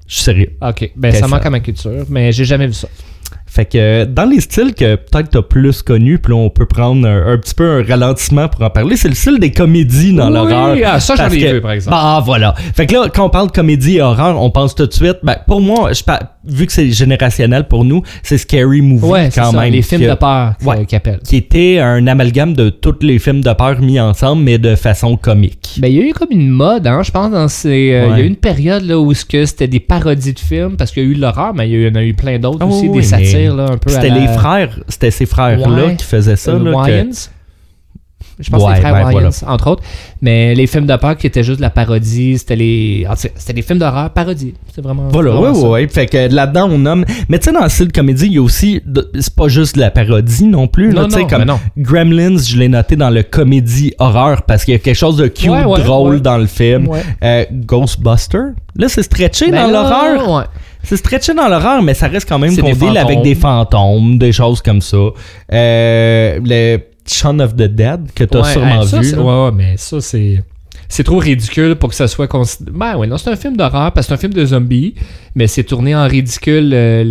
Je 0.06 0.14
suis 0.14 0.22
sérieux. 0.22 0.52
Ok, 0.66 0.90
ben 0.96 1.12
ça. 1.12 1.26
manque 1.28 1.44
à 1.44 1.50
ma 1.50 1.60
culture, 1.60 2.06
mais 2.08 2.32
j'ai 2.32 2.44
jamais 2.46 2.66
vu 2.66 2.72
ça. 2.72 2.88
Fait 3.50 3.64
que 3.64 3.78
euh, 3.78 4.04
dans 4.06 4.24
les 4.26 4.40
styles 4.40 4.74
que 4.74 4.96
peut-être 4.96 5.30
t'as 5.30 5.42
plus 5.42 5.82
connus, 5.82 6.18
puis 6.18 6.32
là 6.32 6.38
on 6.38 6.50
peut 6.50 6.66
prendre 6.66 7.06
un, 7.08 7.32
un 7.32 7.38
petit 7.38 7.54
peu 7.54 7.68
un 7.80 7.82
ralentissement 7.82 8.46
pour 8.48 8.62
en 8.62 8.70
parler, 8.70 8.96
c'est 8.96 9.08
le 9.08 9.14
style 9.14 9.38
des 9.38 9.50
comédies 9.50 10.12
dans 10.12 10.28
Oui, 10.28 10.34
l'horreur. 10.34 10.76
ah, 10.86 11.00
ça, 11.00 11.14
j'en 11.16 11.28
ai 11.30 11.40
que- 11.40 11.52
vu, 11.54 11.60
par 11.60 11.72
exemple. 11.72 11.96
Ah 11.98 12.22
voilà. 12.24 12.54
Fait 12.74 12.86
que 12.86 12.94
là, 12.94 13.08
quand 13.12 13.24
on 13.26 13.30
parle 13.30 13.48
de 13.48 13.52
comédie 13.52 13.96
et 13.96 14.02
horreur, 14.02 14.40
on 14.40 14.50
pense 14.50 14.74
tout 14.74 14.86
de 14.86 14.92
suite. 14.92 15.16
Ben, 15.22 15.36
pour 15.46 15.60
moi, 15.60 15.92
je 15.92 16.02
par- 16.04 16.20
vu 16.44 16.66
que 16.66 16.72
c'est 16.72 16.90
générationnel 16.90 17.64
pour 17.68 17.84
nous, 17.84 18.02
c'est 18.22 18.38
Scary 18.38 18.80
Movie 18.80 19.04
Ouais, 19.04 19.28
quand 19.34 19.50
ça, 19.52 19.60
même. 19.60 19.72
les 19.72 19.82
films 19.82 20.02
de 20.08 20.14
peur 20.14 20.54
Ouais. 20.64 20.84
qui 20.86 20.96
appellent. 20.96 21.20
qui 21.24 21.36
était 21.36 21.78
un 21.78 22.06
amalgame 22.06 22.54
de 22.54 22.68
tous 22.70 22.96
les 23.02 23.18
films 23.18 23.40
de 23.42 23.52
peur 23.52 23.80
mis 23.80 23.98
ensemble, 24.00 24.42
mais 24.42 24.58
de 24.58 24.74
façon 24.76 25.16
comique. 25.16 25.78
Ben, 25.78 25.88
il 25.88 25.96
y 25.96 26.00
a 26.00 26.04
eu 26.06 26.12
comme 26.12 26.28
une 26.30 26.48
mode, 26.50 26.86
hein, 26.86 27.02
je 27.02 27.10
pense, 27.10 27.30
dans 27.30 27.48
ces. 27.48 27.92
euh, 27.92 28.08
Il 28.12 28.18
y 28.18 28.20
a 28.20 28.24
eu 28.24 28.26
une 28.26 28.36
période 28.36 28.84
là, 28.84 28.98
où 28.98 29.12
ce 29.14 29.24
que 29.24 29.44
c'était 29.46 29.68
des 29.68 29.80
parodies 29.80 30.32
de 30.34 30.38
films, 30.38 30.76
parce 30.76 30.90
qu'il 30.90 31.02
y 31.02 31.06
a 31.06 31.08
eu 31.08 31.14
l'horreur, 31.14 31.54
mais 31.54 31.68
il 31.68 31.82
y 31.82 31.88
en 31.88 31.94
a 31.94 32.02
eu 32.02 32.14
plein 32.14 32.38
d'autres 32.38 32.58
Ah 32.60 32.66
aussi, 32.66 32.88
oui, 32.88 33.00
des 33.02 33.06
mais 33.08 33.24
là, 33.46 33.66
un 33.70 33.78
peu 33.78 33.90
C'était 33.90 34.08
la- 34.10 34.18
les 34.18 34.28
frères, 34.28 34.78
c'était 34.88 35.10
ces 35.10 35.26
frères-là 35.26 35.86
Ouais. 35.86 35.96
qui 35.96 36.04
faisaient 36.04 36.36
ça. 36.36 36.52
euh, 36.52 36.58
là, 36.64 36.70
que- 36.72 36.90
Wayans. 36.90 37.10
Je 38.40 38.50
pense 38.50 38.62
que 38.62 38.68
Ouais, 38.68 38.74
les 38.76 38.80
frères 38.80 38.92
ben, 38.92 39.10
voilà. 39.10 39.30
entre 39.48 39.66
autres. 39.70 39.82
Mais 40.22 40.54
les 40.54 40.68
films 40.68 40.86
de 40.86 40.94
peur 40.94 41.16
qui 41.16 41.26
étaient 41.26 41.42
juste 41.42 41.56
de 41.56 41.62
la 41.62 41.70
parodie, 41.70 42.38
c'était 42.38 42.54
les. 42.54 43.04
C'était 43.16 43.52
des 43.52 43.62
films 43.62 43.80
d'horreur 43.80 44.10
parodie. 44.10 44.54
C'est 44.72 44.80
vraiment. 44.80 45.08
Voilà, 45.08 45.32
ça. 45.32 45.40
ouais, 45.40 45.68
ouais. 45.68 45.88
Fait 45.88 46.06
que 46.06 46.32
là-dedans, 46.32 46.68
on 46.70 46.78
nomme. 46.78 47.04
Mais 47.28 47.40
tu 47.40 47.46
sais, 47.46 47.52
dans 47.52 47.64
le 47.64 47.68
style 47.68 47.90
comédie, 47.90 48.26
il 48.26 48.34
y 48.34 48.38
a 48.38 48.42
aussi. 48.42 48.80
de- 48.86 49.10
C'est 49.18 49.34
pas 49.34 49.48
juste 49.48 49.74
de 49.74 49.80
la 49.80 49.90
parodie 49.90 50.44
non 50.44 50.68
plus. 50.68 50.92
là, 50.92 51.02
Non, 51.02 51.08
tu 51.08 51.14
sais, 51.14 51.20
non, 51.22 51.26
comme 51.26 51.44
non. 51.44 51.58
Gremlins, 51.76 52.38
je 52.38 52.56
l'ai 52.56 52.68
noté 52.68 52.94
dans 52.94 53.10
le 53.10 53.24
comédie 53.24 53.92
horreur 53.98 54.42
parce 54.42 54.64
qu'il 54.64 54.72
y 54.72 54.76
a 54.76 54.80
quelque 54.80 54.94
chose 54.96 55.16
de 55.16 55.26
cute, 55.26 55.50
Ouais, 55.50 55.62
drôle 55.82 56.20
dans 56.20 56.38
le 56.38 56.46
film. 56.46 56.88
Euh, 57.24 57.44
Ghostbuster? 57.52 58.38
Là, 58.76 58.88
c'est 58.88 59.02
stretché 59.02 59.50
Ben 59.50 59.66
dans 59.66 59.72
là, 59.72 60.14
l'horreur. 60.14 60.48
C'est 60.88 60.96
stretché 60.96 61.34
dans 61.34 61.48
l'horreur, 61.48 61.82
mais 61.82 61.94
ça 61.94 62.08
reste 62.08 62.28
quand 62.28 62.38
même 62.38 62.56
qu'on 62.56 62.62
des 62.66 62.74
deal 62.74 62.96
avec 62.96 63.22
des 63.22 63.34
fantômes, 63.34 64.18
des 64.18 64.32
choses 64.32 64.62
comme 64.62 64.80
ça. 64.80 64.96
Euh, 65.52 66.40
le 66.44 66.78
Shaun 67.06 67.40
of 67.40 67.54
the 67.54 67.62
Dead 67.64 68.12
que 68.14 68.24
t'as 68.24 68.40
Ouais, 68.42 68.52
sûrement 68.52 68.82
ça, 68.82 69.00
vu. 69.00 69.14
Ouais, 69.16 69.44
ouais, 69.44 69.50
mais 69.52 69.76
ça, 69.76 70.00
c'est. 70.00 70.42
C'est 70.90 71.04
trop 71.04 71.18
ridicule 71.18 71.74
pour 71.76 71.90
que 71.90 71.94
ça 71.94 72.08
soit 72.08 72.28
considéré. 72.28 72.72
Ben 72.74 72.96
ouais, 72.96 73.06
non, 73.06 73.18
c'est 73.18 73.28
un 73.28 73.36
film 73.36 73.56
d'horreur 73.58 73.92
parce 73.92 74.06
que 74.06 74.08
c'est 74.08 74.14
un 74.14 74.16
film 74.16 74.32
de 74.32 74.46
zombies, 74.46 74.94
mais 75.34 75.46
c'est 75.46 75.64
tourné 75.64 75.94
en 75.94 76.06
ridicule. 76.08 76.70
euh, 76.72 77.04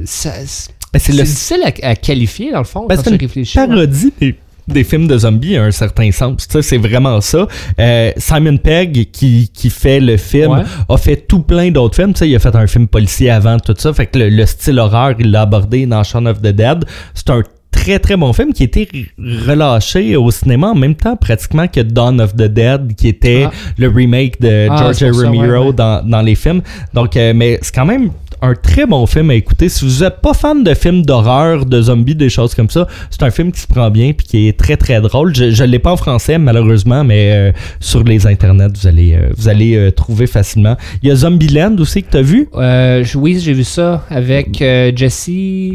le... 0.00 0.02
ça- 0.06 0.32
c'est 0.46 0.70
Ben, 0.92 0.98
c'est 0.98 1.12
le 1.12 1.22
difficile 1.22 1.58
à, 1.64 1.88
à 1.88 1.94
qualifier, 1.94 2.50
dans 2.52 2.58
le 2.60 2.64
fond, 2.64 2.86
Ben, 2.86 2.96
quand 2.96 3.02
c'est 3.02 3.10
tu 3.10 3.16
une 3.16 3.20
réfléchis. 3.20 3.58
ouais. 3.58 3.66
parodie 3.68 4.12
des, 4.18 4.34
des 4.72 4.84
films 4.84 5.06
de 5.06 5.18
zombies 5.18 5.56
à 5.56 5.64
un 5.64 5.70
certain 5.70 6.10
sens. 6.12 6.46
C'est 6.60 6.78
vraiment 6.78 7.20
ça. 7.20 7.46
Euh, 7.78 8.12
Simon 8.16 8.56
Pegg, 8.56 9.10
qui, 9.10 9.50
qui 9.52 9.70
fait 9.70 10.00
le 10.00 10.16
film, 10.16 10.50
Ouais. 10.52 10.62
a 10.88 10.96
fait 10.96 11.16
tout 11.16 11.40
plein 11.40 11.70
d'autres 11.70 11.96
films. 11.96 12.12
Il 12.22 12.34
a 12.34 12.38
fait 12.38 12.54
un 12.56 12.66
film 12.66 12.88
policier 12.88 13.30
avant, 13.30 13.58
tout 13.58 13.74
ça. 13.76 13.92
Fait 13.92 14.06
que 14.06 14.18
le, 14.18 14.28
le 14.28 14.46
style 14.46 14.78
horreur, 14.78 15.14
il 15.18 15.30
l'a 15.30 15.42
abordé 15.42 15.86
dans 15.86 16.02
Shaun 16.02 16.26
of 16.26 16.38
the 16.40 16.48
Dead. 16.48 16.84
C'est 17.14 17.30
un 17.30 17.42
très 17.72 17.98
très 18.00 18.16
bon 18.16 18.32
film 18.32 18.52
qui 18.52 18.64
a 18.64 18.66
été 18.66 18.84
re- 18.86 19.46
relâché 19.48 20.16
au 20.16 20.30
cinéma 20.32 20.68
en 20.70 20.74
même 20.74 20.96
temps 20.96 21.16
pratiquement 21.16 21.68
que 21.68 21.80
Dawn 21.80 22.20
of 22.20 22.34
the 22.34 22.42
Dead 22.48 22.94
qui 22.96 23.08
était 23.08 23.44
Ah. 23.46 23.52
le 23.78 23.88
remake 23.88 24.40
de 24.40 24.66
Ah, 24.68 24.76
George 24.76 24.96
ça, 24.96 25.06
Romero 25.26 25.42
ouais, 25.60 25.66
ouais. 25.68 25.72
Dans, 25.72 26.04
dans 26.04 26.20
les 26.20 26.34
films 26.34 26.62
donc 26.92 27.16
euh, 27.16 27.32
mais 27.34 27.58
c'est 27.62 27.72
quand 27.74 27.86
même 27.86 28.10
un 28.42 28.54
très 28.54 28.86
bon 28.86 29.06
film 29.06 29.30
à 29.30 29.34
écouter. 29.34 29.68
Si 29.68 29.84
vous 29.84 30.02
êtes 30.04 30.20
pas 30.20 30.34
fan 30.34 30.62
de 30.64 30.74
films 30.74 31.02
d'horreur, 31.04 31.66
de 31.66 31.82
zombies, 31.82 32.14
des 32.14 32.28
choses 32.30 32.54
comme 32.54 32.70
ça, 32.70 32.86
c'est 33.10 33.22
un 33.22 33.30
film 33.30 33.52
qui 33.52 33.60
se 33.60 33.66
prend 33.66 33.90
bien 33.90 34.12
puis 34.12 34.26
qui 34.26 34.48
est 34.48 34.58
très 34.58 34.76
très 34.76 35.00
drôle. 35.00 35.34
Je, 35.34 35.50
je 35.50 35.64
l'ai 35.64 35.78
pas 35.78 35.92
en 35.92 35.96
français 35.96 36.38
malheureusement, 36.38 37.04
mais 37.04 37.30
euh, 37.32 37.52
sur 37.80 38.02
les 38.04 38.26
internets 38.26 38.68
vous 38.74 38.86
allez 38.86 39.14
euh, 39.14 39.28
vous 39.36 39.48
allez 39.48 39.76
euh, 39.76 39.90
trouver 39.90 40.26
facilement. 40.26 40.76
Il 41.02 41.08
y 41.08 41.12
a 41.12 41.16
Zombieland 41.16 41.76
aussi 41.78 42.02
que 42.02 42.10
t'as 42.10 42.22
vu? 42.22 42.48
Euh, 42.56 43.04
je- 43.04 43.18
oui, 43.18 43.38
j'ai 43.42 43.52
vu 43.52 43.64
ça 43.64 44.04
avec 44.10 44.58
Jesse. 44.58 45.28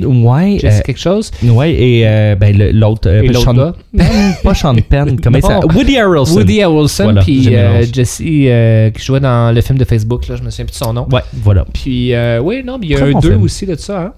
Ouais. 0.03 0.57
Jesse 0.59 0.81
quelque 0.83 0.99
chose. 0.99 1.31
ouais 1.43 1.73
et 1.73 2.35
ben 2.39 2.55
l'autre 2.73 3.09
Sean. 3.33 3.53
Penn, 3.95 4.35
pas 4.43 4.53
Sean 4.53 4.75
Penn, 4.89 5.19
comment 5.23 5.41
ça 5.41 5.59
Woody 5.65 5.97
Harrelson. 5.97 6.35
Woody 6.35 6.61
Harrelson, 6.61 7.03
Voilà, 7.03 7.21
puis. 7.21 7.49
Jesse 7.93 8.17
qui 8.17 9.03
jouait 9.03 9.19
dans 9.19 9.53
le 9.53 9.61
film 9.61 9.77
de 9.77 9.85
Facebook, 9.85 10.27
là, 10.27 10.35
je 10.35 10.43
me 10.43 10.49
souviens 10.49 10.65
plus 10.65 10.71
de 10.79 10.83
son 10.85 10.93
nom. 10.93 11.07
Ouais, 11.11 11.21
voilà. 11.33 11.65
Puis, 11.73 12.13
euh, 12.13 12.39
oui, 12.57 12.63
non, 12.63 12.77
mais 12.77 12.87
il 12.87 12.91
y 12.91 12.95
a 12.95 13.03
un 13.05 13.11
bon 13.11 13.19
2 13.19 13.29
film. 13.29 13.43
aussi 13.43 13.65
de 13.65 13.75
ça. 13.75 14.01
Hein? 14.01 14.13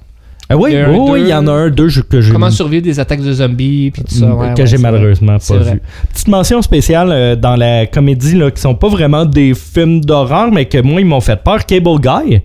Ah 0.50 0.56
oui, 0.56 0.72
Il 0.72 0.80
y 0.80 0.84
deux. 0.86 1.28
il 1.28 1.34
en 1.34 1.46
a 1.48 1.52
un, 1.52 1.70
deux 1.70 1.90
que 2.10 2.22
j'ai 2.22 2.32
Comment 2.32 2.50
survivre 2.50 2.84
des 2.84 3.00
attaques 3.02 3.22
de 3.22 3.34
zombies, 3.34 3.92
puis 3.92 4.04
tout 4.04 4.16
ça. 4.16 4.34
ouais, 4.34 4.54
que 4.54 4.62
ouais, 4.62 4.68
j'ai 4.68 4.78
malheureusement 4.78 5.38
pas 5.46 5.58
vrai. 5.58 5.74
vu. 5.74 5.82
Petite 6.14 6.28
mention 6.30 6.62
spéciale 6.62 7.10
euh, 7.12 7.36
dans 7.36 7.58
la 7.58 7.86
comédie 7.86 8.36
là, 8.36 8.50
qui 8.50 8.62
sont 8.62 8.76
pas 8.76 8.88
vraiment 8.88 9.26
des 9.26 9.54
films 9.54 10.00
d'horreur, 10.00 10.50
mais 10.52 10.66
que 10.66 10.78
moi 10.82 11.02
ils 11.02 11.06
m'ont 11.08 11.20
fait 11.20 11.36
peur. 11.44 11.66
Cable 11.66 12.00
Guy. 12.00 12.42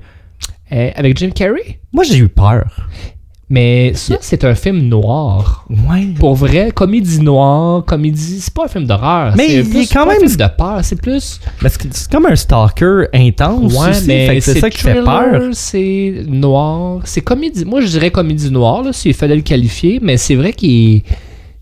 Euh, 0.72 0.90
avec 0.96 1.16
Jim 1.16 1.31
Carrey? 1.33 1.78
Moi 1.92 2.02
j'ai 2.02 2.16
eu 2.18 2.28
peur. 2.28 2.64
Mais 3.54 3.92
ça, 3.94 4.16
c'est 4.22 4.44
un 4.46 4.54
film 4.54 4.78
noir. 4.88 5.66
Ouais. 5.68 6.06
Pour 6.18 6.34
vrai, 6.34 6.72
comédie 6.74 7.20
noire, 7.20 7.84
comédie, 7.84 8.38
c'est 8.40 8.54
pas 8.54 8.64
un 8.64 8.68
film 8.68 8.86
d'horreur. 8.86 9.34
Mais 9.36 9.46
il 9.46 9.58
est 9.58 9.84
c'est 9.84 9.92
quand 9.94 10.06
pas 10.06 10.14
même- 10.14 10.22
un 10.24 10.26
film 10.26 10.36
de 10.38 10.46
peur, 10.56 10.78
c'est 10.82 10.96
plus. 11.00 11.38
Que 11.60 11.68
c'est 11.90 12.10
comme 12.10 12.24
un 12.24 12.34
stalker 12.34 13.08
intense 13.12 13.74
Ouais, 13.74 13.90
aussi. 13.90 14.06
mais 14.06 14.40
c'est 14.40 14.58
ça 14.58 14.70
qui 14.70 14.78
fait 14.78 15.02
peur. 15.02 15.50
C'est 15.52 16.24
noir. 16.28 17.00
C'est 17.04 17.20
comédie. 17.20 17.66
Moi, 17.66 17.82
je 17.82 17.88
dirais 17.88 18.10
comédie 18.10 18.50
noire, 18.50 18.84
s'il 18.92 19.12
fallait 19.12 19.36
le 19.36 19.42
qualifier, 19.42 19.98
mais 20.02 20.16
c'est 20.16 20.34
vrai 20.34 20.54
qu'il 20.54 20.96
est. 20.96 21.02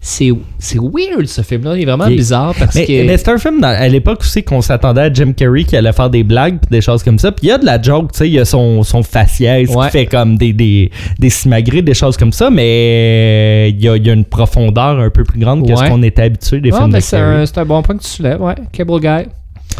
C'est 0.03 0.31
c'est 0.59 0.79
weird 0.79 1.27
ce 1.27 1.43
film-là. 1.43 1.77
Il 1.77 1.83
est 1.83 1.85
vraiment 1.85 2.07
bizarre 2.07 2.55
parce 2.59 2.75
Mais, 2.75 2.87
que. 2.87 3.07
mais 3.07 3.19
c'est 3.19 3.29
un 3.29 3.37
film 3.37 3.61
dans- 3.61 3.69
à 3.69 3.87
l'époque 3.87 4.21
aussi 4.23 4.43
qu'on 4.43 4.63
s'attendait 4.63 5.03
à 5.03 5.13
Jim 5.13 5.33
Carrey 5.37 5.65
qui 5.65 5.77
allait 5.77 5.93
faire 5.93 6.09
des 6.09 6.23
blagues 6.25 6.59
pis 6.59 6.69
des 6.71 6.81
choses 6.81 7.03
comme 7.03 7.19
ça. 7.19 7.31
Puis 7.33 7.49
il 7.49 7.51
y 7.51 7.53
a 7.53 7.59
de 7.59 7.67
la 7.67 7.81
joke, 7.81 8.13
tu 8.13 8.19
sais, 8.21 8.27
il 8.29 8.33
y 8.33 8.39
a 8.39 8.47
son, 8.47 8.83
son 8.83 9.03
faciès 9.03 9.69
Ouais. 9.69 9.87
qui 9.87 9.93
fait 9.93 10.07
comme 10.07 10.39
des, 10.39 10.55
des, 10.55 10.91
des 11.19 11.29
simagrées, 11.29 11.83
des 11.83 11.93
choses 11.93 12.17
comme 12.17 12.33
ça, 12.33 12.49
mais 12.49 13.69
il 13.71 13.85
y 13.85 13.89
a, 13.91 13.97
il 13.97 14.07
y 14.07 14.09
a 14.09 14.15
une 14.15 14.25
profondeur 14.25 14.99
un 15.01 15.11
peu 15.11 15.23
plus 15.25 15.39
grande 15.39 15.69
que 15.69 15.77
ce 15.77 15.83
Ouais. 15.83 15.91
qu'on 15.91 16.03
était 16.03 16.23
habitué 16.23 16.61
des 16.61 16.71
Ah, 16.73 16.79
films 16.79 16.91
ben, 16.93 16.99
de 16.99 17.03
c'est 17.03 17.17
un, 17.19 17.45
c'est 17.45 17.59
un 17.59 17.65
bon 17.67 17.83
point 17.83 17.97
que 17.99 18.03
tu 18.03 18.09
soulèves, 18.09 18.41
ouais. 18.41 18.55
Cable 18.73 19.01
Guy. 19.01 19.29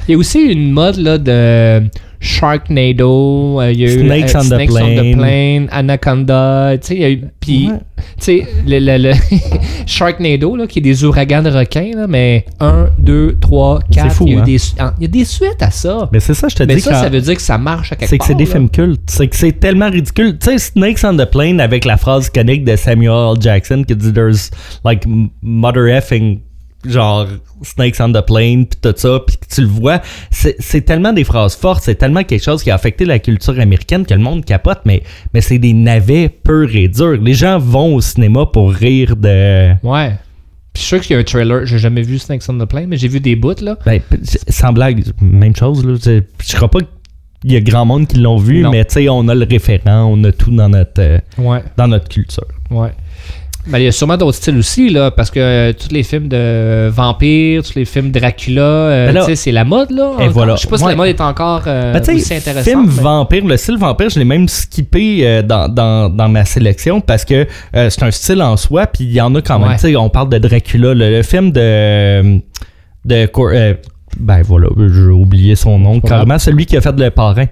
Il 0.07 0.13
y 0.13 0.15
a 0.15 0.19
aussi 0.19 0.41
une 0.41 0.71
mode 0.73 0.99
là, 0.99 1.17
de 1.17 1.83
Sharknado, 2.21 3.61
euh, 3.61 3.73
il 3.73 3.81
y 3.81 3.85
a 3.85 3.89
eu 3.89 4.05
Snakes 4.07 4.35
euh, 4.35 4.39
on 4.39 4.43
the 4.43 4.47
Snakes 4.47 4.71
on 4.75 4.95
the 5.13 5.17
Plane. 5.17 5.69
Anaconda, 5.73 6.77
tu 6.79 6.87
sais, 6.89 6.95
il 6.95 7.01
y 7.01 7.05
a 7.05 7.11
eu. 7.11 7.25
Puis, 7.41 7.69
Ouais. 7.69 7.79
tu 7.99 8.03
sais, 8.19 8.47
le, 8.67 8.79
le- 8.79 8.99
le 9.11 9.13
Sharknado, 9.87 10.57
là, 10.57 10.67
qui 10.67 10.79
est 10.79 10.83
des 10.83 11.05
ouragans 11.05 11.43
de 11.43 11.51
requins, 11.51 11.91
là, 11.95 12.07
mais 12.07 12.45
1, 12.61 12.89
2, 12.99 13.39
3, 13.41 13.81
4. 13.91 14.13
fou, 14.13 14.25
il, 14.27 14.35
y 14.35 14.37
a 14.37 14.41
hein? 14.41 14.45
des, 14.45 14.57
ah, 14.79 14.95
il 14.99 15.03
y 15.03 15.05
a 15.07 15.09
des 15.09 15.25
suites 15.25 15.63
à 15.63 15.71
ça. 15.71 16.09
Mais 16.13 16.21
c'est 16.21 16.35
ça, 16.35 16.49
je 16.49 16.57
te 16.57 16.63
Mais 16.65 16.75
dis 16.77 16.81
ça, 16.83 16.93
quand- 16.93 17.01
ça 17.03 17.09
veut 17.09 17.21
dire 17.21 17.35
que 17.37 17.43
ça 17.43 17.59
marche 17.59 17.93
à 17.93 17.97
quelque 17.97 18.09
C'est 18.11 18.19
part. 18.19 18.27
que 18.27 18.33
c'est 18.33 18.39
des 18.39 18.45
là. 18.47 18.51
films 18.53 18.69
cultes. 18.71 19.01
C'est 19.07 19.27
que 19.29 19.37
c'est 19.37 19.53
tellement 19.59 19.91
ridicule. 19.91 20.39
Tu 20.39 20.51
sais, 20.51 20.59
Snakes 20.59 21.01
on 21.05 21.17
the 21.17 21.25
Plane 21.31 21.61
avec 21.61 21.85
la 21.85 21.97
phrase 21.97 22.27
iconique 22.29 22.65
de 22.65 22.77
Samuel 22.77 23.35
L. 23.37 23.41
Jackson 23.41 23.83
qui 23.87 23.97
dit 23.97 24.13
There's 24.13 24.51
like 24.85 25.05
mother 25.43 25.87
effing 25.89 26.41
genre 26.87 27.27
Snakes 27.63 27.97
on 28.01 28.11
the 28.13 28.25
Plane 28.27 28.67
puis 28.67 28.79
tout 28.81 28.95
ça 28.97 29.21
puis 29.27 29.37
que 29.37 29.47
tu 29.55 29.61
le 29.61 29.67
vois 29.67 30.01
c'est 30.31 30.81
tellement 30.83 31.13
des 31.13 31.25
phrases 31.25 31.55
fortes 31.55 31.83
c'est 31.85 31.97
tellement 31.97 32.25
quelque 32.25 32.43
chose 32.43 32.63
qui 32.63 32.71
a 32.71 32.75
affecté 32.75 33.05
la 33.05 33.19
culture 33.19 33.59
américaine 33.61 34.07
que 34.07 34.15
le 34.15 34.21
monde 34.21 34.45
capote 34.45 34.81
mais 34.87 35.03
mais 35.35 35.41
c'est 35.43 35.59
des 35.59 35.75
navets 35.75 36.29
purs 36.31 36.75
et 36.75 36.89
durs 36.89 37.19
les 37.21 37.35
gens 37.35 37.59
vont 37.59 37.95
au 37.97 38.01
cinéma 38.01 38.47
pour 38.47 38.73
rire 38.73 39.17
de 39.17 39.73
Ouais. 39.83 40.13
Puis 40.73 40.83
je 40.83 40.87
suis 40.87 40.97
sûr 40.97 41.01
qu'il 41.01 41.15
y 41.15 41.17
a 41.17 41.21
un 41.21 41.25
trailer. 41.25 41.67
J'ai 41.67 41.79
jamais 41.79 42.03
vu 42.03 42.21
Snakes 42.21 42.45
on 42.49 42.57
the 42.57 42.65
Plane, 42.65 42.87
mais 42.87 42.97
j'ai 42.97 43.09
vu 43.09 43.19
des 43.19 43.35
bouts, 43.35 43.55
là. 43.61 43.77
ben, 43.85 44.01
sans 44.49 44.73
blague 44.73 45.03
même 45.21 45.55
chose 45.57 45.85
là 45.85 45.97
je, 46.03 46.21
je 46.49 46.57
crois 46.57 46.71
pas 46.71 46.79
qu'il 47.43 47.53
y 47.53 47.57
a 47.57 47.61
grand 47.61 47.85
monde 47.85 48.07
qui 48.07 48.19
l'ont 48.19 48.37
vu 48.37 48.63
Non. 48.63 48.71
mais 48.71 48.85
tu 48.85 48.95
sais 48.95 49.09
on 49.09 49.27
a 49.29 49.35
le 49.35 49.45
référent 49.51 50.05
on 50.05 50.23
a 50.25 50.31
tout 50.33 50.51
dans 50.53 50.69
notre 50.69 51.01
euh, 51.01 51.19
Ouais. 51.39 51.63
dans 51.77 51.89
notre 51.89 52.09
culture 52.09 52.45
Ouais. 52.71 52.91
Ben, 53.67 53.79
il 53.79 53.85
y 53.85 53.87
a 53.89 53.93
sûrement 53.93 54.17
d'autres 54.17 54.39
styles 54.39 54.57
aussi, 54.57 54.89
là, 54.89 55.11
parce 55.11 55.31
que 55.31 55.39
euh, 55.39 55.73
tous 55.75 55.93
les 55.93 56.03
films 56.03 56.29
de 56.29 56.89
vampires, 56.89 57.63
tous 57.63 57.75
les 57.77 57.85
films 57.85 58.11
Dracula, 58.11 58.63
euh, 58.63 59.13
Ben 59.13 59.35
c'est 59.37 59.53
la 59.53 59.65
mode, 59.65 59.91
là. 59.91 60.13
Et 60.21 60.29
voilà. 60.29 60.57
Je 60.57 60.63
sais 60.63 60.69
pas 60.69 60.79
si 60.79 60.85
Ouais. 60.85 60.91
la 60.93 60.97
mode 60.97 61.09
est 61.09 61.21
encore 61.21 61.65
euh, 61.67 61.93
Ben, 61.93 62.01
aussi 62.17 62.35
intéressante. 62.35 62.65
film 62.65 62.85
mais- 62.87 63.03
vampire, 63.03 63.45
le 63.47 63.57
style 63.59 63.77
vampire, 63.77 64.09
je 64.09 64.19
l'ai 64.19 64.25
même 64.25 64.49
skippé 64.49 65.21
euh, 65.27 65.43
dans, 65.43 65.69
dans, 65.69 66.09
dans 66.09 66.29
ma 66.31 66.47
sélection 66.47 67.01
parce 67.03 67.25
que 67.27 67.47
euh, 67.77 67.91
c'est 67.91 68.03
un 68.03 68.11
style 68.11 68.41
en 68.43 68.57
soi, 68.57 68.87
puis 68.87 69.05
il 69.05 69.13
y 69.13 69.21
en 69.21 69.35
a 69.35 69.43
quand 69.43 69.59
même. 69.59 69.77
Ouais. 69.83 69.97
On 69.97 70.09
parle 70.09 70.31
de 70.31 70.39
Dracula, 70.39 70.95
le, 70.95 71.11
le 71.11 71.23
film 71.23 71.53
de. 71.53 72.41
ben 73.05 74.43
voilà, 74.43 74.69
j'ai 74.79 75.01
oublié 75.11 75.55
son 75.55 75.79
nom 75.79 76.01
carrément, 76.01 76.39
celui 76.39 76.65
qui 76.67 76.77
a 76.77 76.81
fait 76.81 76.99
le 76.99 77.11
parrain. 77.11 77.47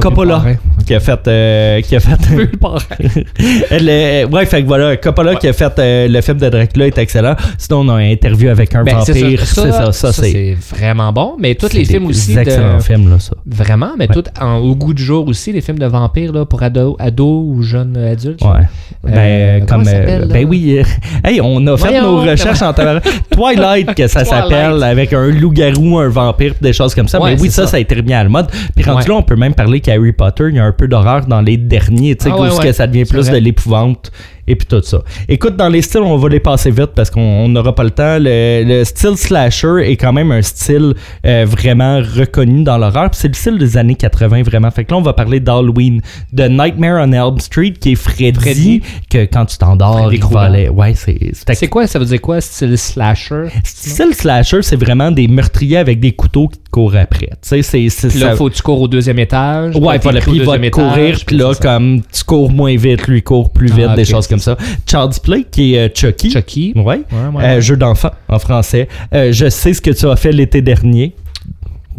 Coppola. 0.00 0.42
Qui 0.86 0.94
a 0.94 1.00
fait. 1.00 1.28
euh, 1.28 1.80
qui 1.82 1.96
a 1.96 2.00
fait. 2.00 2.18
le- 3.80 4.24
ouais, 4.32 4.46
fait 4.46 4.62
que 4.62 4.66
voilà, 4.66 4.96
Coppola 4.96 5.34
qui 5.36 5.48
a 5.48 5.52
fait 5.52 5.78
euh, 5.78 6.08
le 6.08 6.20
film 6.20 6.38
de 6.38 6.48
Dracula 6.48 6.86
est 6.86 6.98
excellent. 6.98 7.34
Sinon, 7.58 7.80
on 7.80 7.88
a 7.90 7.94
un 7.94 8.10
interview 8.10 8.48
avec 8.48 8.74
un 8.74 8.84
Ben, 8.84 8.96
vampire. 8.96 9.40
C'est 9.44 9.54
ça, 9.54 9.72
ça, 9.72 9.92
ça, 9.92 10.12
c'est. 10.12 10.30
c'est 10.30 10.56
vraiment 10.76 11.12
bon. 11.12 11.36
Mais 11.38 11.54
tous 11.54 11.72
les 11.72 11.84
films 11.84 12.04
des 12.04 12.10
aussi 12.10 12.34
de... 12.34 12.40
excellents 12.40 12.80
films, 12.80 13.10
là, 13.10 13.18
ça. 13.18 13.32
Vraiment, 13.46 13.90
mais 13.98 14.08
Ouais. 14.08 14.14
tout 14.14 14.24
en, 14.40 14.56
au 14.58 14.74
goût 14.74 14.94
du 14.94 15.02
jour 15.02 15.26
aussi, 15.28 15.52
les 15.52 15.60
films 15.60 15.78
de 15.78 15.86
vampires 15.86 16.32
là, 16.32 16.46
pour 16.46 16.62
ados 16.62 16.96
ado 16.98 17.44
ou 17.46 17.62
jeunes 17.62 17.96
adultes. 17.96 18.40
Ouais. 18.42 18.64
Euh, 19.06 19.58
Ben, 19.60 19.66
comme. 19.66 19.84
euh, 19.86 20.24
ben 20.26 20.46
oui. 20.48 20.78
euh, 20.78 20.82
hey, 21.28 21.40
on 21.42 21.66
a 21.66 21.76
fait 21.76 21.88
Voyons, 21.88 22.02
nos 22.24 22.30
recherches 22.30 22.62
en. 22.62 22.72
Twilight, 23.30 23.94
que 23.94 24.06
ça 24.06 24.24
s'appelle, 24.24 24.82
avec 24.82 25.12
un 25.12 25.26
loup-garou, 25.28 25.98
un 25.98 26.08
vampire, 26.08 26.54
des 26.60 26.72
choses 26.72 26.94
comme 26.94 27.08
ça. 27.08 27.18
Mais 27.22 27.32
oui, 27.40 27.48
c'est 27.50 27.62
ça, 27.62 27.66
ça. 27.66 27.76
a 27.76 27.80
été 27.80 27.94
remis 27.96 28.12
à 28.14 28.22
la 28.22 28.28
mode. 28.28 28.46
Puis 28.74 28.84
rendu 28.84 29.08
là, 29.08 29.14
on 29.14 29.22
peut 29.22 29.36
même 29.36 29.54
parler 29.54 29.80
qu'Harry 29.88 30.12
Potter, 30.12 30.44
il 30.50 30.56
y 30.56 30.58
a 30.58 30.64
un 30.64 30.72
peu 30.72 30.86
d'horreur 30.88 31.26
dans 31.26 31.40
les 31.40 31.56
derniers, 31.56 32.14
tu 32.16 32.24
sais, 32.24 32.30
Ah 32.32 32.40
ouais, 32.40 32.50
ouais. 32.50 32.62
que 32.64 32.72
ça 32.72 32.86
devient 32.86 33.04
plus 33.04 33.28
de 33.28 33.36
l'épouvante 33.36 34.12
et 34.48 34.56
puis 34.56 34.66
tout 34.66 34.82
ça. 34.82 35.02
Écoute, 35.28 35.56
dans 35.56 35.68
les 35.68 35.82
styles, 35.82 36.00
on 36.00 36.16
va 36.16 36.28
les 36.28 36.40
passer 36.40 36.70
vite 36.70 36.90
parce 36.94 37.10
qu'on 37.10 37.20
on 37.20 37.48
n'aura 37.48 37.74
pas 37.74 37.84
le 37.84 37.90
temps. 37.90 38.18
Le, 38.18 38.64
le 38.64 38.84
style 38.84 39.16
slasher 39.16 39.82
est 39.90 39.96
quand 39.96 40.12
même 40.12 40.32
un 40.32 40.42
style 40.42 40.94
euh, 41.26 41.44
vraiment 41.48 41.98
reconnu 41.98 42.62
dans 42.64 42.78
l'horreur. 42.78 43.10
C'est 43.12 43.28
le 43.28 43.34
style 43.34 43.58
des 43.58 43.76
années 43.76 43.94
80 43.94 44.42
vraiment. 44.42 44.70
Fait 44.70 44.84
que 44.84 44.92
là, 44.92 44.98
on 44.98 45.02
va 45.02 45.12
parler 45.12 45.40
d'Halloween, 45.40 46.00
de 46.32 46.44
Nightmare 46.44 47.06
on 47.06 47.12
Elm 47.12 47.38
Street 47.40 47.74
qui 47.80 47.92
est 47.92 47.94
Freddy, 47.94 48.32
Freddy. 48.40 48.82
que 49.10 49.24
quand 49.26 49.44
tu 49.46 49.58
t'endors, 49.58 50.12
il 50.12 50.24
va 50.24 50.40
aller. 50.42 50.68
Ouais, 50.68 50.94
c'est 50.94 51.18
c'est 51.34 51.68
quoi, 51.68 51.86
ça 51.86 51.98
veut 51.98 52.04
dire 52.06 52.20
quoi, 52.20 52.40
style 52.40 52.76
slasher? 52.78 53.44
Style 53.64 54.14
slasher, 54.14 54.62
c'est 54.62 54.76
vraiment 54.76 55.10
des 55.10 55.28
meurtriers 55.28 55.76
avec 55.78 56.00
des 56.00 56.12
couteaux 56.12 56.48
qui 56.48 56.58
te 56.58 56.70
courent 56.70 56.96
après. 56.96 57.28
Tu 57.42 57.62
sais, 57.62 57.88
c'est 57.90 58.04
là, 58.18 58.30
ça- 58.30 58.36
faut 58.36 58.48
que 58.48 58.54
tu 58.54 58.62
cours 58.62 58.80
au 58.80 58.88
deuxième 58.88 59.18
étage. 59.18 59.74
Ouais, 59.76 59.98
puis 59.98 60.04
voilà, 60.04 60.20
il 60.26 60.42
va 60.44 60.58
te 60.58 60.68
courir, 60.70 61.18
puis 61.26 61.36
là, 61.36 61.52
ça. 61.54 61.60
comme 61.62 62.00
tu 62.12 62.24
cours 62.24 62.50
moins 62.50 62.76
vite, 62.76 63.06
lui 63.06 63.22
court 63.22 63.50
plus 63.50 63.68
vite, 63.72 63.86
Ah, 63.90 63.94
des 63.96 64.04
choses 64.04 64.26
comme 64.26 64.37
comme 64.38 64.56
ça. 64.56 64.56
Child's 64.86 65.18
Play, 65.18 65.44
qui 65.50 65.74
est 65.74 65.88
euh, 65.88 65.92
Chucky. 65.94 66.30
Chucky. 66.30 66.72
Ouais. 66.76 66.82
Ouais, 66.84 66.96
ouais, 67.34 67.44
Euh, 67.44 67.54
ouais. 67.56 67.60
jeu 67.60 67.76
d'enfant 67.76 68.10
en 68.28 68.38
français. 68.38 68.88
Euh, 69.14 69.32
je 69.32 69.48
sais 69.48 69.72
ce 69.72 69.80
que 69.80 69.90
tu 69.90 70.06
as 70.06 70.16
fait 70.16 70.32
l'été 70.32 70.62
dernier. 70.62 71.14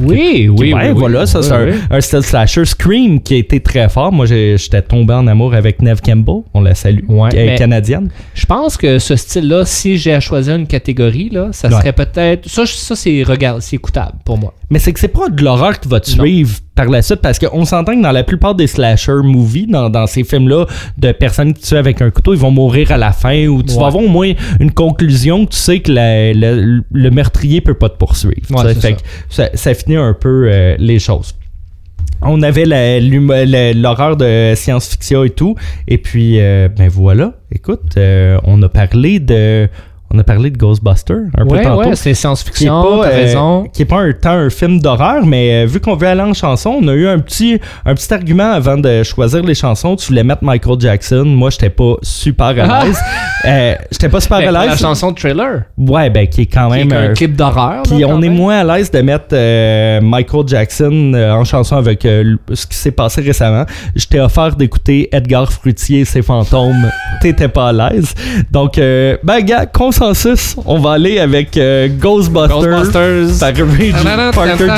Oui, 0.01 0.47
oui, 0.49 0.73
Ouais, 0.73 0.91
oui, 0.91 0.95
voilà, 0.97 1.21
oui, 1.21 1.27
ça 1.27 1.39
oui, 1.39 1.45
c'est 1.45 1.51
un, 1.53 1.65
oui. 1.65 1.73
un 1.91 1.99
stealth 1.99 2.23
slasher. 2.23 2.63
Scream 2.63 3.19
qui 3.21 3.33
a 3.33 3.37
été 3.37 3.59
très 3.59 3.89
fort. 3.89 4.13
Moi, 4.13 4.25
j'étais 4.27 4.81
tombé 4.81 5.13
en 5.13 5.27
amour 5.27 5.53
avec 5.53 5.81
Neve 5.81 5.99
Campbell. 6.01 6.43
On 6.53 6.61
la 6.61 6.73
salue. 6.73 7.03
Ouais, 7.09 7.29
qui 7.31 7.35
est 7.37 7.45
mais- 7.47 7.55
canadienne. 7.57 8.09
Je 8.33 8.45
pense 8.45 8.77
que 8.77 8.97
ce 8.97 9.17
style-là, 9.17 9.65
si 9.65 9.97
j'ai 9.97 10.13
à 10.13 10.21
choisir 10.21 10.55
une 10.55 10.67
catégorie, 10.67 11.27
là, 11.29 11.49
ça 11.51 11.67
Ouais. 11.67 11.73
serait 11.75 11.91
peut-être. 11.91 12.47
Ça, 12.49 12.65
ça 12.65 12.95
c'est 12.95 13.25
écoutable 13.73 14.13
pour 14.23 14.37
moi. 14.37 14.53
Mais 14.69 14.77
c'est 14.79 14.93
que 14.93 14.99
c'est 14.99 15.07
pas 15.07 15.29
de 15.29 15.43
l'horreur 15.43 15.79
qui 15.79 15.87
va 15.89 15.99
te 15.99 16.09
suivre 16.09 16.57
par 16.75 16.85
la 16.85 17.01
suite 17.01 17.21
parce 17.21 17.39
qu'on 17.39 17.65
s'entend 17.65 17.95
que 17.95 18.01
dans 18.03 18.11
la 18.11 18.23
plupart 18.23 18.53
des 18.53 18.67
slasher 18.67 19.15
movies, 19.23 19.67
dans, 19.67 19.89
dans 19.89 20.05
ces 20.05 20.23
films-là, 20.23 20.65
de 20.97 21.11
personnes 21.11 21.53
qui 21.53 21.63
tuent 21.63 21.75
avec 21.75 22.01
un 22.01 22.11
couteau, 22.11 22.33
ils 22.33 22.39
vont 22.39 22.51
mourir 22.51 22.91
à 22.91 22.97
la 22.97 23.11
fin 23.11 23.47
ou 23.47 23.63
tu 23.63 23.73
Ouais. 23.73 23.79
vas 23.79 23.87
avoir 23.87 24.03
au 24.03 24.07
moins 24.07 24.31
une 24.59 24.71
conclusion 24.71 25.45
que 25.45 25.51
tu 25.51 25.57
sais 25.57 25.79
que 25.79 25.91
la- 25.91 26.33
la- 26.33 26.55
le 26.55 27.09
meurtrier 27.11 27.61
peut 27.61 27.73
pas 27.73 27.89
te 27.89 27.97
poursuivre. 27.97 28.35
Ouais, 28.51 28.73
Fait 28.75 28.97
ça. 29.29 29.49
ça 29.53 29.73
finit 29.73 29.95
un 29.97 30.13
peu 30.13 30.47
euh, 30.51 30.75
les 30.77 30.99
choses. 30.99 31.33
On 32.21 32.41
avait 32.41 32.65
l'horreur 33.73 34.17
de 34.17 34.53
science-fiction 34.55 35.23
et 35.23 35.29
tout. 35.29 35.55
Et 35.87 35.97
puis, 35.97 36.39
euh, 36.41 36.67
ben 36.67 36.89
voilà. 36.89 37.33
Écoute, 37.51 37.93
euh, 37.97 38.37
on 38.43 38.61
a 38.61 38.67
parlé 38.69 39.19
de. 39.19 39.69
On 40.11 40.17
a 40.17 40.23
parlé 40.23 40.49
de 40.49 40.57
Ghostbusters 40.57 41.17
un 41.37 41.45
peu 41.45 41.55
ouais, 41.55 41.63
tantôt 41.63 41.89
ouais, 41.89 41.95
c'est 41.95 42.15
science-fiction, 42.15 43.01
t'as 43.03 43.09
euh, 43.09 43.15
raison. 43.15 43.63
qui 43.71 43.83
est 43.83 43.85
pas 43.85 43.97
un 43.99 44.11
tant 44.13 44.31
un 44.31 44.49
film 44.49 44.79
d'horreur, 44.79 45.23
mais 45.25 45.63
euh, 45.63 45.65
vu 45.67 45.79
qu'on 45.79 45.95
veut 45.95 46.07
aller 46.07 46.21
en 46.21 46.33
chanson, 46.33 46.79
on 46.81 46.87
a 46.87 46.93
eu 46.93 47.07
un 47.07 47.19
petit, 47.19 47.59
un 47.85 47.93
petit 47.93 48.11
argument 48.11 48.51
avant 48.51 48.77
de 48.77 49.03
choisir 49.03 49.43
les 49.43 49.53
chansons. 49.53 49.95
Tu 49.95 50.07
voulais 50.07 50.23
mettre 50.23 50.43
Michael 50.43 50.79
Jackson. 50.79 51.23
Moi, 51.25 51.51
j'étais 51.51 51.69
pas 51.69 51.93
super 52.01 52.47
à 52.47 52.85
l'aise. 52.85 52.99
Euh, 53.45 53.75
j'étais 53.91 54.09
pas 54.09 54.19
super 54.19 54.39
Ben, 54.39 54.47
à 54.47 54.51
la 54.51 54.65
l'aise. 54.67 54.79
chanson 54.79 55.11
de 55.11 55.15
trailer, 55.15 55.63
Ouais, 55.77 56.09
ben, 56.09 56.27
qui 56.27 56.41
est 56.41 56.45
quand 56.47 56.69
qui 56.71 56.79
est 56.79 56.85
même. 56.85 57.11
un 57.11 57.13
clip 57.13 57.35
d'horreur. 57.35 57.83
puis 57.83 58.03
on 58.03 58.17
est 58.21 58.27
même. 58.29 58.35
moins 58.37 58.59
à 58.59 58.63
l'aise 58.77 58.89
de 58.91 58.99
mettre 59.01 59.27
euh, 59.33 60.01
Michael 60.01 60.47
Jackson 60.47 61.11
euh, 61.13 61.31
en 61.31 61.43
chanson 61.45 61.75
avec 61.77 62.01
ce 62.01 62.65
qui 62.67 62.75
s'est 62.75 62.91
passé 62.91 63.21
récemment. 63.21 63.65
Je 63.95 64.05
t'ai 64.07 64.19
offert 64.19 64.55
d'écouter 64.55 65.07
Edgar 65.11 65.51
Fruitier 65.51 65.99
et 66.01 66.05
ses 66.05 66.21
fantômes. 66.23 66.89
T'étais 67.21 67.47
pas 67.47 67.69
à 67.69 67.73
l'aise. 67.73 68.13
Donc, 68.51 68.75
ben, 68.77 69.39
gars, 69.41 69.65
on 70.65 70.79
va 70.79 70.93
aller 70.93 71.19
avec 71.19 71.57
euh, 71.57 71.87
Ghostbusters, 71.89 73.41
par. 73.41 73.93
Parker 74.33 74.67
Jr. 74.67 74.71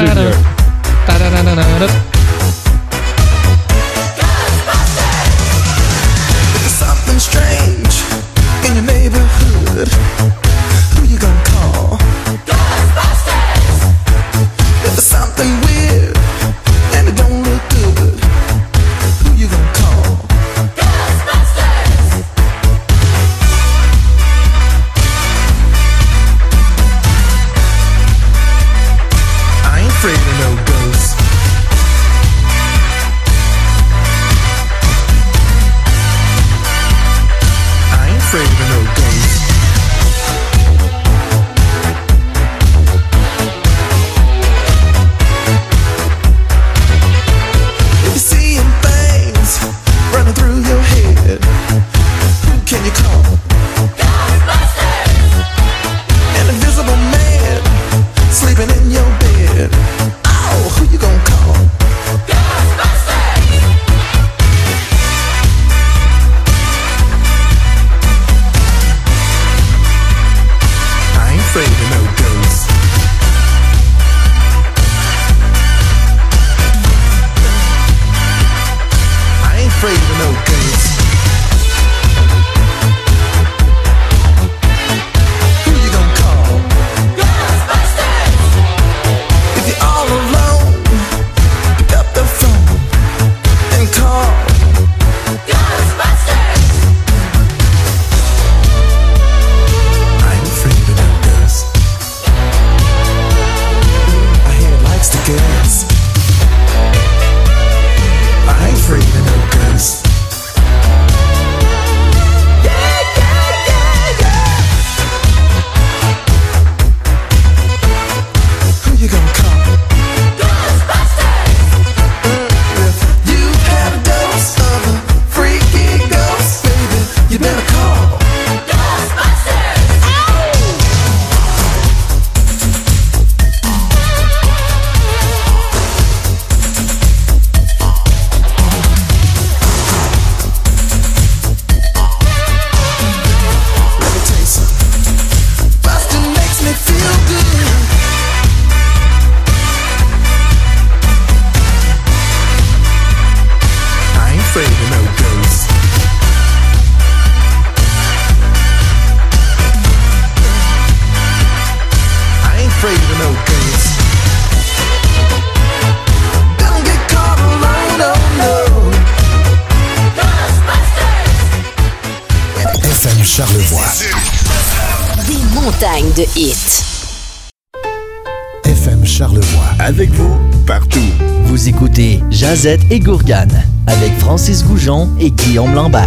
Jazette 182.52 182.82
et 182.92 183.00
Gourgane 183.00 183.64
avec 183.88 184.12
Francis 184.20 184.62
Goujon 184.66 185.08
et 185.22 185.32
Guillaume 185.32 185.74
Lambert. 185.74 186.04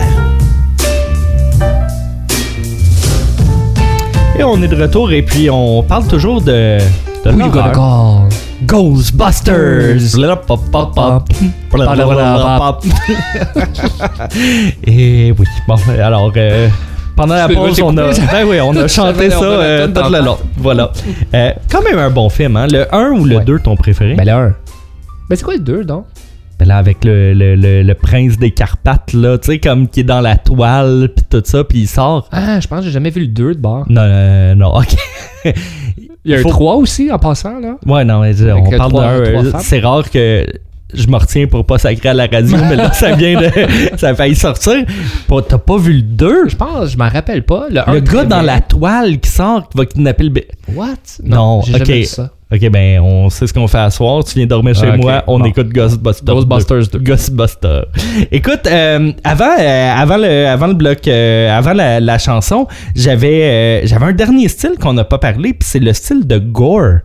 Et 4.38 4.44
on 4.44 4.62
est 4.62 4.68
de 4.68 4.76
retour 4.76 5.10
et 5.10 5.22
puis 5.22 5.48
on 5.48 5.82
parle 5.82 6.06
toujours 6.06 6.42
de, 6.42 6.76
de 7.24 7.30
Who 7.30 7.38
you 7.46 7.48
gonna 7.50 7.70
call? 7.70 8.28
Ghostbusters. 8.66 9.96
Et 14.86 15.32
oui, 15.38 15.46
bon, 15.66 15.76
alors 16.02 16.30
euh, 16.36 16.68
pendant 17.16 17.36
la 17.36 17.48
pause, 17.48 17.80
on 17.82 17.96
a, 17.96 18.10
ben 18.12 18.46
oui, 18.46 18.60
on 18.62 18.76
a 18.76 18.86
chanté 18.88 19.30
ça 19.30 19.42
euh, 19.42 19.88
tout 19.88 20.12
le 20.12 20.20
long. 20.22 20.36
Voilà. 20.58 20.92
Euh, 21.32 21.52
quand 21.72 21.80
même 21.82 21.98
un 21.98 22.10
bon 22.10 22.28
film, 22.28 22.54
hein. 22.58 22.66
Le 22.70 22.94
1 22.94 23.12
ou 23.12 23.24
le 23.24 23.36
Ouais. 23.38 23.44
2, 23.46 23.60
ton 23.60 23.76
préféré? 23.76 24.12
Ben 24.12 24.26
le 24.26 24.32
1. 24.32 24.54
Ben 25.30 25.36
c'est 25.36 25.42
quoi 25.42 25.54
le 25.54 25.60
2 25.60 25.84
donc? 25.84 26.04
Ben 26.58 26.68
là, 26.68 26.76
avec 26.78 27.04
le, 27.04 27.34
le, 27.34 27.56
le, 27.56 27.82
le 27.82 27.94
prince 27.94 28.38
des 28.38 28.52
Carpates, 28.52 29.12
là, 29.12 29.38
tu 29.38 29.46
sais, 29.52 29.58
comme 29.58 29.88
qui 29.88 30.00
est 30.00 30.04
dans 30.04 30.20
la 30.20 30.36
toile, 30.36 31.08
puis 31.14 31.24
tout 31.28 31.42
ça, 31.44 31.64
puis 31.64 31.80
il 31.80 31.88
sort. 31.88 32.28
Ah, 32.30 32.60
je 32.60 32.68
pense 32.68 32.80
que 32.80 32.84
j'ai 32.86 32.92
jamais 32.92 33.10
vu 33.10 33.22
le 33.22 33.26
2 33.26 33.54
de 33.56 33.60
bord. 33.60 33.84
Non, 33.88 34.02
euh, 34.04 34.54
non, 34.54 34.68
ok. 34.74 34.94
Il 36.24 36.30
y 36.30 36.34
a 36.34 36.38
Faut- 36.42 36.48
un 36.48 36.52
3 36.52 36.76
aussi 36.76 37.10
en 37.10 37.18
passant, 37.18 37.58
là. 37.58 37.76
Ouais, 37.86 38.04
non, 38.04 38.20
mais 38.20 38.34
on 38.52 38.70
le 38.70 38.76
parle 38.76 38.92
d'un. 38.92 39.00
euh. 39.08 39.52
C'est 39.60 39.80
rare 39.80 40.08
que 40.10 40.46
je 40.94 41.08
me 41.08 41.16
retiens 41.16 41.48
pour 41.48 41.66
pas 41.66 41.78
sacrer 41.78 42.10
à 42.10 42.14
la 42.14 42.26
radio, 42.26 42.56
mais 42.68 42.76
là, 42.76 42.92
ça 42.92 43.12
vient 43.16 43.40
de. 43.40 43.50
Ça 43.96 44.10
a 44.10 44.14
failli 44.14 44.36
sortir. 44.36 44.84
T'as 45.48 45.58
pas 45.58 45.76
vu 45.76 45.94
le 45.94 46.02
2? 46.02 46.48
Je 46.50 46.56
pense, 46.56 46.90
je 46.92 46.96
m'en 46.96 47.08
rappelle 47.08 47.42
pas. 47.42 47.66
Le, 47.68 47.88
un 47.88 47.94
Le 47.94 48.00
gars 48.00 48.22
dans 48.24 48.36
bien. 48.38 48.42
la 48.42 48.60
toile 48.60 49.18
qui 49.18 49.28
sort, 49.28 49.68
qui 49.68 49.76
va 49.76 49.86
kidnapper 49.86 50.22
le. 50.24 50.32
What? 50.72 50.86
Non, 51.24 51.62
j'ai 51.62 51.72
ok. 51.74 51.78
jamais 51.80 51.98
vu 52.00 52.04
ça. 52.04 52.30
Ok, 52.54 52.70
ben, 52.70 53.00
on 53.00 53.30
sait 53.30 53.46
ce 53.46 53.52
qu'on 53.52 53.66
fait 53.66 53.78
à 53.78 53.90
soir. 53.90 54.22
Tu 54.22 54.34
viens 54.36 54.46
dormir 54.46 54.74
chez 54.74 54.96
moi, 54.96 55.24
on 55.26 55.38
Bon. 55.40 55.44
écoute 55.46 55.70
Ghostbusters. 55.70 56.24
Ghostbusters 56.34 56.88
2. 56.92 56.98
Ghostbusters. 57.00 57.86
Écoute, 58.30 58.66
euh, 58.66 59.12
avant, 59.24 59.50
euh, 59.58 59.92
avant, 59.96 60.16
le, 60.18 60.46
avant 60.46 60.66
le 60.68 60.74
bloc, 60.74 61.08
euh, 61.08 61.50
avant 61.56 61.72
la, 61.72 61.98
la 62.00 62.18
chanson, 62.18 62.66
j'avais 62.94 63.42
euh, 63.42 63.86
j'avais 63.86 64.06
un 64.06 64.12
dernier 64.12 64.48
style 64.48 64.72
qu'on 64.80 64.92
n'a 64.92 65.04
pas 65.04 65.18
parlé, 65.18 65.52
puis 65.54 65.68
c'est 65.68 65.80
le 65.80 65.92
style 65.92 66.26
de 66.26 66.38
gore. 66.38 66.98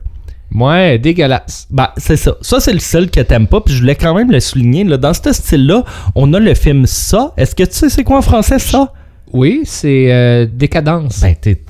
Ouais, 0.54 0.98
dégueulasse. 0.98 1.68
Ben, 1.70 1.90
c'est 1.98 2.18
ça. 2.18 2.36
Ça, 2.42 2.60
c'est 2.60 2.74
le 2.74 2.80
style 2.80 3.10
que 3.12 3.22
t'aimes 3.22 3.48
pas, 3.48 3.62
puis 3.62 3.74
je 3.74 3.80
voulais 3.82 3.96
quand 3.96 4.14
même 4.16 4.32
le 4.32 4.40
souligner. 4.40 4.84
Là. 4.84 4.98
Dans 4.98 5.14
ce 5.14 5.32
style-là, 5.32 5.84
on 6.16 6.34
a 6.34 6.40
le 6.40 6.54
film 6.56 6.86
Ça. 6.86 7.34
Est-ce 7.38 7.56
que 7.56 7.64
tu 7.64 7.74
sais 7.74 7.90
c'est 7.90 8.04
quoi 8.04 8.18
en 8.18 8.22
français, 8.22 8.60
ça? 8.60 8.92
Oui, 9.32 9.62
c'est 9.66 10.12
euh, 10.12 10.48
décadence. 10.52 11.22
Ben, 11.22 11.36
t'es... 11.40 11.62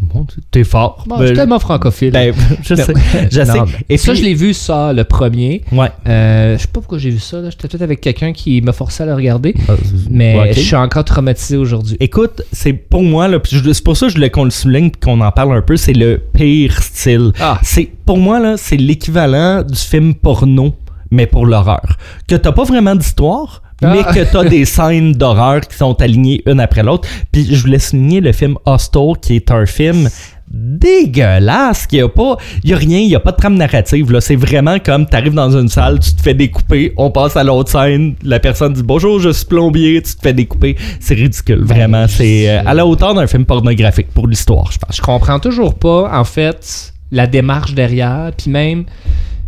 Bon, 0.00 0.26
t'es 0.50 0.64
fort. 0.64 1.04
Bon, 1.06 1.16
Ben, 1.16 1.22
je 1.22 1.26
suis 1.28 1.36
tellement 1.36 1.58
francophile. 1.58 2.10
ben, 2.12 2.34
je 2.62 2.74
sais. 2.74 2.92
Je 3.30 3.44
sais. 3.44 3.52
ben, 3.52 3.66
Et 3.88 3.96
ça, 3.96 4.14
je 4.14 4.22
l'ai 4.22 4.34
vu, 4.34 4.52
ça, 4.54 4.92
le 4.92 5.04
premier. 5.04 5.62
Ouais. 5.72 5.88
Euh, 6.06 6.56
je 6.56 6.62
sais 6.62 6.68
pas 6.68 6.80
pourquoi 6.80 6.98
j'ai 6.98 7.10
vu 7.10 7.18
ça. 7.18 7.38
J'étais 7.50 7.68
peut-être 7.68 7.82
avec 7.82 8.00
quelqu'un 8.00 8.32
qui 8.32 8.60
m'a 8.60 8.72
forcé 8.72 9.02
à 9.02 9.06
le 9.06 9.14
regarder. 9.14 9.54
Euh, 9.68 9.76
Mais 10.10 10.52
je 10.52 10.60
suis 10.60 10.76
encore 10.76 11.04
traumatisé 11.04 11.56
aujourd'hui. 11.56 11.96
Écoute, 12.00 12.42
c'est 12.52 12.72
pour 12.72 13.02
moi, 13.02 13.28
c'est 13.44 13.84
pour 13.84 13.96
ça 13.96 14.06
que 14.06 14.10
je 14.10 14.16
voulais 14.16 14.30
qu'on 14.30 14.44
le 14.44 14.50
souligne 14.50 14.90
qu'on 14.90 15.20
en 15.20 15.32
parle 15.32 15.56
un 15.56 15.62
peu, 15.62 15.76
c'est 15.76 15.92
le 15.94 16.18
pire 16.32 16.82
style. 16.82 17.32
Ah. 17.40 17.58
C'est, 17.62 17.90
pour 18.06 18.18
moi, 18.18 18.40
là, 18.40 18.56
c'est 18.56 18.76
l'équivalent 18.76 19.62
du 19.62 19.78
film 19.78 20.14
porno, 20.14 20.74
mais 21.10 21.26
pour 21.26 21.46
l'horreur. 21.46 21.96
Que 22.28 22.34
t'as 22.36 22.52
pas 22.52 22.64
vraiment 22.64 22.94
d'histoire, 22.94 23.62
Ah. 23.84 23.92
mais 23.94 24.02
que 24.04 24.30
t'as 24.30 24.44
des 24.44 24.64
scènes 24.64 25.12
d'horreur 25.12 25.60
qui 25.62 25.76
sont 25.76 26.00
alignées 26.00 26.42
une 26.46 26.60
après 26.60 26.82
l'autre. 26.82 27.08
Puis 27.32 27.54
je 27.54 27.60
voulais 27.62 27.78
souligner 27.78 28.20
le 28.20 28.32
film 28.32 28.56
Hostel, 28.66 29.12
qui 29.20 29.36
est 29.36 29.50
un 29.50 29.66
film 29.66 30.08
dégueulasse 30.56 31.86
qui 31.86 32.00
a 32.00 32.08
pas 32.08 32.36
il 32.62 32.70
y 32.70 32.74
a 32.74 32.76
rien 32.76 32.98
il 32.98 33.08
y 33.08 33.16
a 33.16 33.18
pas 33.18 33.32
de 33.32 33.36
trame 33.36 33.56
narrative 33.56 34.12
là 34.12 34.20
c'est 34.20 34.36
vraiment 34.36 34.78
comme 34.78 35.04
t'arrives 35.04 35.34
dans 35.34 35.50
une 35.56 35.68
salle 35.68 35.98
tu 35.98 36.14
te 36.14 36.22
fais 36.22 36.34
découper 36.34 36.92
on 36.96 37.10
passe 37.10 37.36
à 37.36 37.42
l'autre 37.42 37.72
scène 37.72 38.14
la 38.22 38.38
personne 38.38 38.72
dit 38.72 38.84
bonjour 38.84 39.18
je 39.18 39.30
suis 39.30 39.46
plombier 39.46 40.00
tu 40.00 40.14
te 40.14 40.20
fais 40.20 40.34
découper 40.34 40.76
c'est 41.00 41.14
ridicule 41.14 41.64
vraiment 41.64 42.06
c'est 42.06 42.48
euh, 42.48 42.62
à 42.64 42.74
la 42.74 42.86
hauteur 42.86 43.14
d'un 43.14 43.26
film 43.26 43.46
pornographique 43.46 44.08
pour 44.14 44.28
l'histoire 44.28 44.70
je 44.70 44.78
pense 44.78 44.94
Je 44.96 45.02
comprends 45.02 45.38
toujours 45.38 45.74
pas, 45.74 46.10
en 46.18 46.24
fait, 46.24 46.92
la 47.10 47.26
démarche 47.26 47.74
derrière. 47.74 48.32
Puis 48.36 48.50
même, 48.50 48.84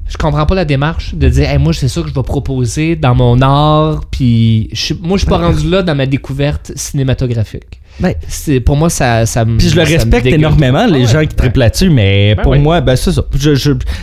je 0.09 0.17
comprends 0.17 0.47
pas 0.47 0.55
la 0.55 0.65
démarche 0.65 1.15
de 1.15 1.29
dire, 1.29 1.49
Hey, 1.51 1.59
moi, 1.59 1.73
c'est 1.73 1.89
ça 1.89 2.01
que 2.03 2.09
je 2.09 2.15
vais 2.15 2.23
proposer 2.23 2.95
dans 2.97 3.15
mon 3.15 3.41
art. 3.43 4.05
Puis 4.11 4.69
je 4.73 4.95
moi, 4.95 5.17
je 5.17 5.23
suis 5.23 5.29
pas 5.31 5.39
rendu 5.39 5.69
là 5.69 5.83
dans 5.83 5.95
ma 5.95 6.07
découverte 6.07 6.73
cinématographique. 6.77 7.81
Ben, 7.99 8.13
C'est, 8.29 8.61
pour 8.61 8.77
moi, 8.77 8.91
ça, 8.91 9.25
ça 9.25 9.45
me. 9.47 9.57
puis 9.57 9.69
je 9.71 9.75
le 9.77 9.83
respecte 9.83 10.27
énormément 10.27 10.85
les 10.87 10.93
Ah 10.93 10.99
ouais. 10.99 11.07
gens 11.07 11.21
qui 11.27 11.35
triplent 11.35 11.61
là-dessus 11.61 11.89
mais 11.89 12.35
Ben 12.35 12.43
pour 12.43 12.53
ouais. 12.53 12.59
moi 12.59 12.83
ben 12.83 12.95
c'est 12.95 13.11
ça 13.11 13.25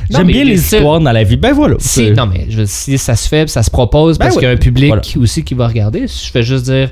j'aime 0.09 0.25
bien 0.25 0.43
les 0.43 0.55
histoires 0.59 0.99
dans 0.99 1.11
la 1.11 1.23
vie 1.23 1.37
ben 1.37 1.53
voilà 1.53 1.75
Si, 1.77 2.09
non, 2.09 2.25
mais 2.25 2.47
je, 2.49 2.65
si 2.65 2.97
ça 2.97 3.15
se 3.15 3.27
fait, 3.27 3.47
ça 3.49 3.61
se 3.61 3.69
propose 3.69 4.17
Ben 4.17 4.25
parce 4.25 4.35
qu'il 4.35 4.45
y 4.45 4.47
a 4.47 4.49
un 4.49 4.57
public 4.57 4.87
Voilà. 4.87 5.01
aussi 5.17 5.43
qui 5.43 5.53
va 5.53 5.67
regarder. 5.67 6.07
Je 6.07 6.31
fais 6.31 6.41
juste 6.41 6.65
dire. 6.65 6.89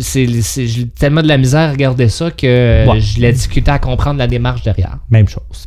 C'est, 0.00 0.26
j'ai 0.66 0.88
tellement 0.88 1.22
de 1.22 1.28
la 1.28 1.38
misère 1.38 1.68
à 1.68 1.70
regarder 1.70 2.08
ça 2.08 2.32
que 2.32 2.84
je 2.98 3.20
l'ai 3.20 3.32
discuté 3.32 3.70
à 3.70 3.78
comprendre 3.78 4.18
la 4.18 4.26
démarche 4.26 4.62
derrière. 4.62 4.98
même 5.10 5.28
chose 5.28 5.66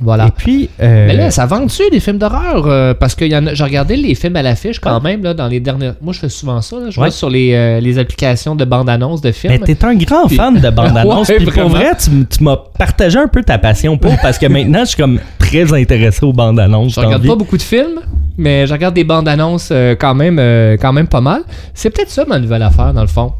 Voilà. 0.00 0.26
et 0.26 0.30
puis 0.30 0.70
euh, 0.80 1.06
Mais 1.08 1.16
là, 1.16 1.30
ça 1.30 1.46
vend-tu 1.46 1.82
des 1.90 2.00
films 2.00 2.18
d'horreur? 2.18 2.66
euh, 2.66 2.94
parce 2.94 3.14
que 3.14 3.26
j'ai 3.28 3.64
regardé 3.64 3.96
les 3.96 4.14
films 4.14 4.36
à 4.36 4.42
l'affiche 4.42 4.78
quand 4.80 5.00
même 5.00 5.22
là, 5.22 5.34
dans 5.34 5.48
les 5.48 5.60
dernières. 5.60 5.94
Moi, 6.00 6.12
je 6.12 6.20
fais 6.20 6.28
souvent 6.28 6.60
ça. 6.60 6.76
là. 6.76 6.82
Je 6.90 7.00
Ouais. 7.00 7.06
vois 7.06 7.10
sur 7.10 7.28
les, 7.30 7.52
euh, 7.54 7.80
les 7.80 7.98
applications 7.98 8.54
de 8.54 8.64
bande-annonce 8.64 9.20
de 9.20 9.32
films. 9.32 9.54
Mais 9.54 9.58
t'es 9.74 9.84
un 9.84 9.94
grand 9.94 10.26
Puis- 10.26 10.36
fan 10.36 10.54
de 10.60 10.70
bande-annonce. 10.70 11.28
Ouais, 11.28 11.44
pour 11.44 11.68
vrai, 11.68 11.90
tu, 11.98 12.42
m'as 12.44 12.56
partagé 12.78 13.18
un 13.18 13.28
peu 13.28 13.42
ta 13.42 13.58
passion 13.58 13.96
pour 13.98 14.14
parce 14.22 14.38
que 14.38 14.46
maintenant, 14.46 14.80
je 14.80 14.90
suis 14.90 14.96
comme 14.96 15.18
très 15.38 15.72
intéressé 15.72 16.24
aux 16.24 16.32
bandes-annonces. 16.32 16.94
je 16.94 17.00
regarde 17.00 17.22
vie. 17.22 17.28
pas 17.28 17.36
beaucoup 17.36 17.56
de 17.56 17.62
films, 17.62 18.00
mais 18.36 18.66
je 18.66 18.72
regarde 18.72 18.94
des 18.94 19.04
bandes-annonces 19.04 19.72
quand, 19.98 20.14
même, 20.14 20.36
quand 20.80 20.92
même 20.92 21.06
pas 21.08 21.20
mal. 21.20 21.42
C'est 21.74 21.90
peut-être 21.90 22.10
ça 22.10 22.24
ma 22.26 22.38
nouvelle 22.38 22.62
affaire, 22.62 22.92
dans 22.94 23.00
le 23.02 23.06
fond. 23.08 23.32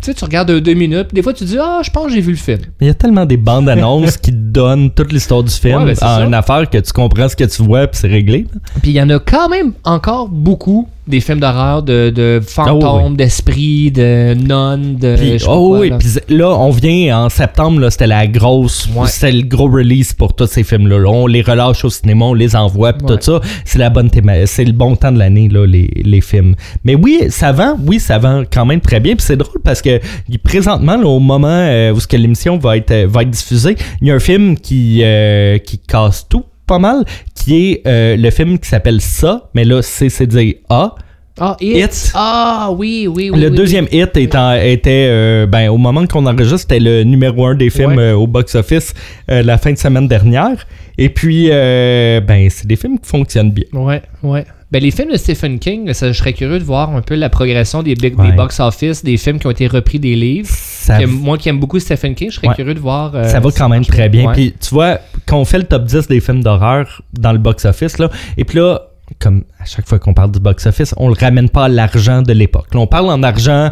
Tu 0.00 0.06
sais, 0.06 0.14
tu 0.14 0.24
regardes 0.24 0.52
deux 0.52 0.74
minutes, 0.74 1.12
des 1.12 1.22
fois 1.22 1.32
tu 1.32 1.44
dis 1.44 1.58
Ah, 1.60 1.80
je 1.82 1.90
pense 1.90 2.06
que 2.06 2.12
j'ai 2.12 2.20
vu 2.20 2.30
le 2.30 2.36
film. 2.36 2.60
Il 2.80 2.86
y 2.86 2.90
a 2.90 2.94
tellement 2.94 3.26
des 3.26 3.36
bandes-annonces 3.36 4.16
qui 4.16 4.30
te 4.30 4.36
donnent 4.36 4.90
toute 4.90 5.12
l'histoire 5.12 5.42
du 5.42 5.52
film 5.52 5.82
Ouais, 5.82 5.94
ben, 6.00 6.06
en 6.06 6.26
une 6.26 6.34
affaire 6.34 6.70
que 6.70 6.78
tu 6.78 6.92
comprends 6.92 7.28
ce 7.28 7.34
que 7.34 7.44
tu 7.44 7.62
vois 7.62 7.86
puis 7.88 7.98
c'est 8.00 8.08
réglé. 8.08 8.46
Puis 8.80 8.92
il 8.92 8.94
y 8.94 9.02
en 9.02 9.10
a 9.10 9.18
quand 9.18 9.48
même 9.48 9.72
encore 9.84 10.28
beaucoup 10.28 10.88
des 11.08 11.20
films 11.20 11.40
d'horreur 11.40 11.82
de, 11.82 12.10
de 12.10 12.40
fantômes, 12.46 12.80
Ah 12.84 13.06
oui, 13.08 13.16
d'esprits, 13.16 13.90
de 13.90 14.34
nonnes, 14.34 14.96
de. 14.96 15.16
Pas 15.44 15.52
oh 15.52 15.68
quoi, 15.70 15.78
oui, 15.80 15.90
là. 15.90 15.98
puis 15.98 16.08
là, 16.36 16.50
on 16.50 16.70
vient 16.70 17.24
en 17.24 17.28
septembre, 17.28 17.80
là, 17.80 17.90
c'était 17.90 18.06
la 18.06 18.26
grosse, 18.26 18.88
Ouais. 18.94 19.06
c'était 19.08 19.32
le 19.32 19.42
gros 19.42 19.68
release 19.70 20.12
pour 20.12 20.34
tous 20.34 20.46
ces 20.46 20.62
films-là. 20.64 20.98
là. 20.98 21.08
On 21.10 21.26
les 21.26 21.42
relâche 21.42 21.84
au 21.84 21.90
cinéma, 21.90 22.26
on 22.26 22.34
les 22.34 22.54
envoie, 22.54 22.92
puis 22.92 23.06
Ouais. 23.06 23.16
tout 23.16 23.22
ça. 23.22 23.40
C'est 23.64 23.78
la 23.78 23.90
bonne 23.90 24.10
théma, 24.10 24.46
c'est 24.46 24.64
le 24.64 24.72
bon 24.72 24.94
temps 24.96 25.12
de 25.12 25.18
l'année, 25.18 25.48
là, 25.48 25.66
les, 25.66 25.90
les 26.04 26.20
films. 26.20 26.54
Mais 26.84 26.94
oui, 26.94 27.22
ça 27.30 27.52
vend, 27.52 27.76
oui, 27.86 27.98
ça 28.00 28.18
vend 28.18 28.42
quand 28.50 28.64
même 28.66 28.80
très 28.80 29.00
bien. 29.00 29.14
Puis 29.16 29.24
c'est 29.26 29.36
drôle 29.36 29.60
parce 29.64 29.82
que 29.82 30.00
présentement, 30.44 30.96
là, 30.96 31.06
au 31.06 31.20
moment 31.20 31.48
euh, 31.48 31.92
où 31.92 32.00
ce 32.00 32.06
que 32.06 32.16
l'émission 32.16 32.58
va 32.58 32.76
être, 32.76 32.90
euh, 32.90 33.06
va 33.08 33.22
être 33.22 33.30
diffusée, 33.30 33.76
il 34.00 34.08
y 34.08 34.10
a 34.10 34.14
un 34.14 34.18
film 34.20 34.56
qui, 34.56 35.00
euh, 35.02 35.58
qui 35.58 35.78
casse 35.78 36.26
tout 36.28 36.44
pas 36.68 36.78
mal, 36.78 37.04
qui 37.34 37.50
est 37.72 37.82
euh, 37.86 38.16
le 38.16 38.30
film 38.30 38.58
qui 38.58 38.68
s'appelle 38.68 39.00
Ça, 39.00 39.48
mais 39.54 39.64
là, 39.64 39.82
c'est 39.82 40.08
c'est 40.10 40.26
dire 40.26 40.54
A. 40.68 40.94
Ah, 41.40 41.56
It. 41.60 41.76
It. 41.84 42.12
Ah, 42.14 42.68
oui, 42.76 43.06
oui, 43.06 43.30
oui. 43.30 43.40
Le 43.40 43.48
oui, 43.48 43.56
deuxième 43.56 43.86
hit 43.92 44.16
étant- 44.16 44.54
était, 44.54 45.06
euh, 45.08 45.46
ben, 45.46 45.68
au 45.68 45.76
moment 45.76 46.04
qu'on 46.04 46.26
enregistre, 46.26 46.58
c'était 46.62 46.80
le 46.80 47.04
numéro 47.04 47.46
un 47.46 47.54
des 47.54 47.70
films 47.70 47.94
Ouais. 47.96 48.10
euh, 48.10 48.16
au 48.16 48.26
box-office 48.26 48.92
euh, 49.30 49.42
la 49.44 49.56
fin 49.56 49.72
de 49.72 49.78
semaine 49.78 50.08
dernière. 50.08 50.66
Et 50.98 51.08
puis, 51.10 51.48
ben, 51.48 52.48
c'est 52.50 52.66
des 52.66 52.74
films 52.76 52.98
qui 52.98 53.08
fonctionnent 53.08 53.52
bien. 53.52 53.66
oui. 53.72 53.84
Ouais, 53.84 54.02
ouais. 54.24 54.44
Ben, 54.70 54.82
les 54.82 54.90
films 54.90 55.10
de 55.10 55.16
Stephen 55.16 55.58
King, 55.58 55.94
ça, 55.94 56.12
je 56.12 56.18
serais 56.18 56.34
curieux 56.34 56.58
de 56.58 56.64
voir 56.64 56.94
un 56.94 57.00
peu 57.00 57.14
la 57.14 57.30
progression 57.30 57.82
des, 57.82 57.94
big- 57.94 58.18
Ouais. 58.18 58.30
des 58.30 58.36
box-office, 58.36 59.02
des 59.02 59.16
films 59.16 59.38
qui 59.38 59.46
ont 59.46 59.50
été 59.50 59.66
repris 59.66 59.98
des 59.98 60.14
livres. 60.14 60.48
Ça, 60.50 60.98
moi 61.06 61.38
qui 61.38 61.48
aime 61.48 61.58
beaucoup 61.58 61.78
Stephen 61.78 62.14
King, 62.14 62.30
je 62.30 62.36
serais 62.36 62.48
Ouais. 62.48 62.54
curieux 62.54 62.74
de 62.74 62.78
voir. 62.80 63.14
euh, 63.14 63.24
ça 63.24 63.40
va 63.40 63.50
quand 63.50 63.68
même 63.70 63.84
très 63.84 64.10
bien. 64.10 64.30
Puis, 64.32 64.52
tu 64.60 64.68
vois, 64.74 64.98
quand 65.26 65.38
on 65.38 65.46
fait 65.46 65.56
le 65.58 65.64
top 65.64 65.84
10 65.84 66.08
des 66.08 66.20
films 66.20 66.42
d'horreur 66.42 67.00
dans 67.18 67.32
le 67.32 67.38
box-office, 67.38 67.96
là, 67.98 68.10
et 68.36 68.44
puis 68.44 68.58
là, 68.58 68.82
comme 69.18 69.44
à 69.58 69.64
chaque 69.64 69.88
fois 69.88 69.98
qu'on 69.98 70.12
parle 70.12 70.32
du 70.32 70.38
box-office, 70.38 70.92
on 70.98 71.08
le 71.08 71.14
ramène 71.18 71.48
pas 71.48 71.64
à 71.64 71.68
l'argent 71.68 72.20
de 72.20 72.34
l'époque. 72.34 72.66
Là, 72.74 72.80
on 72.80 72.86
parle 72.86 73.06
en 73.08 73.22
argent 73.22 73.70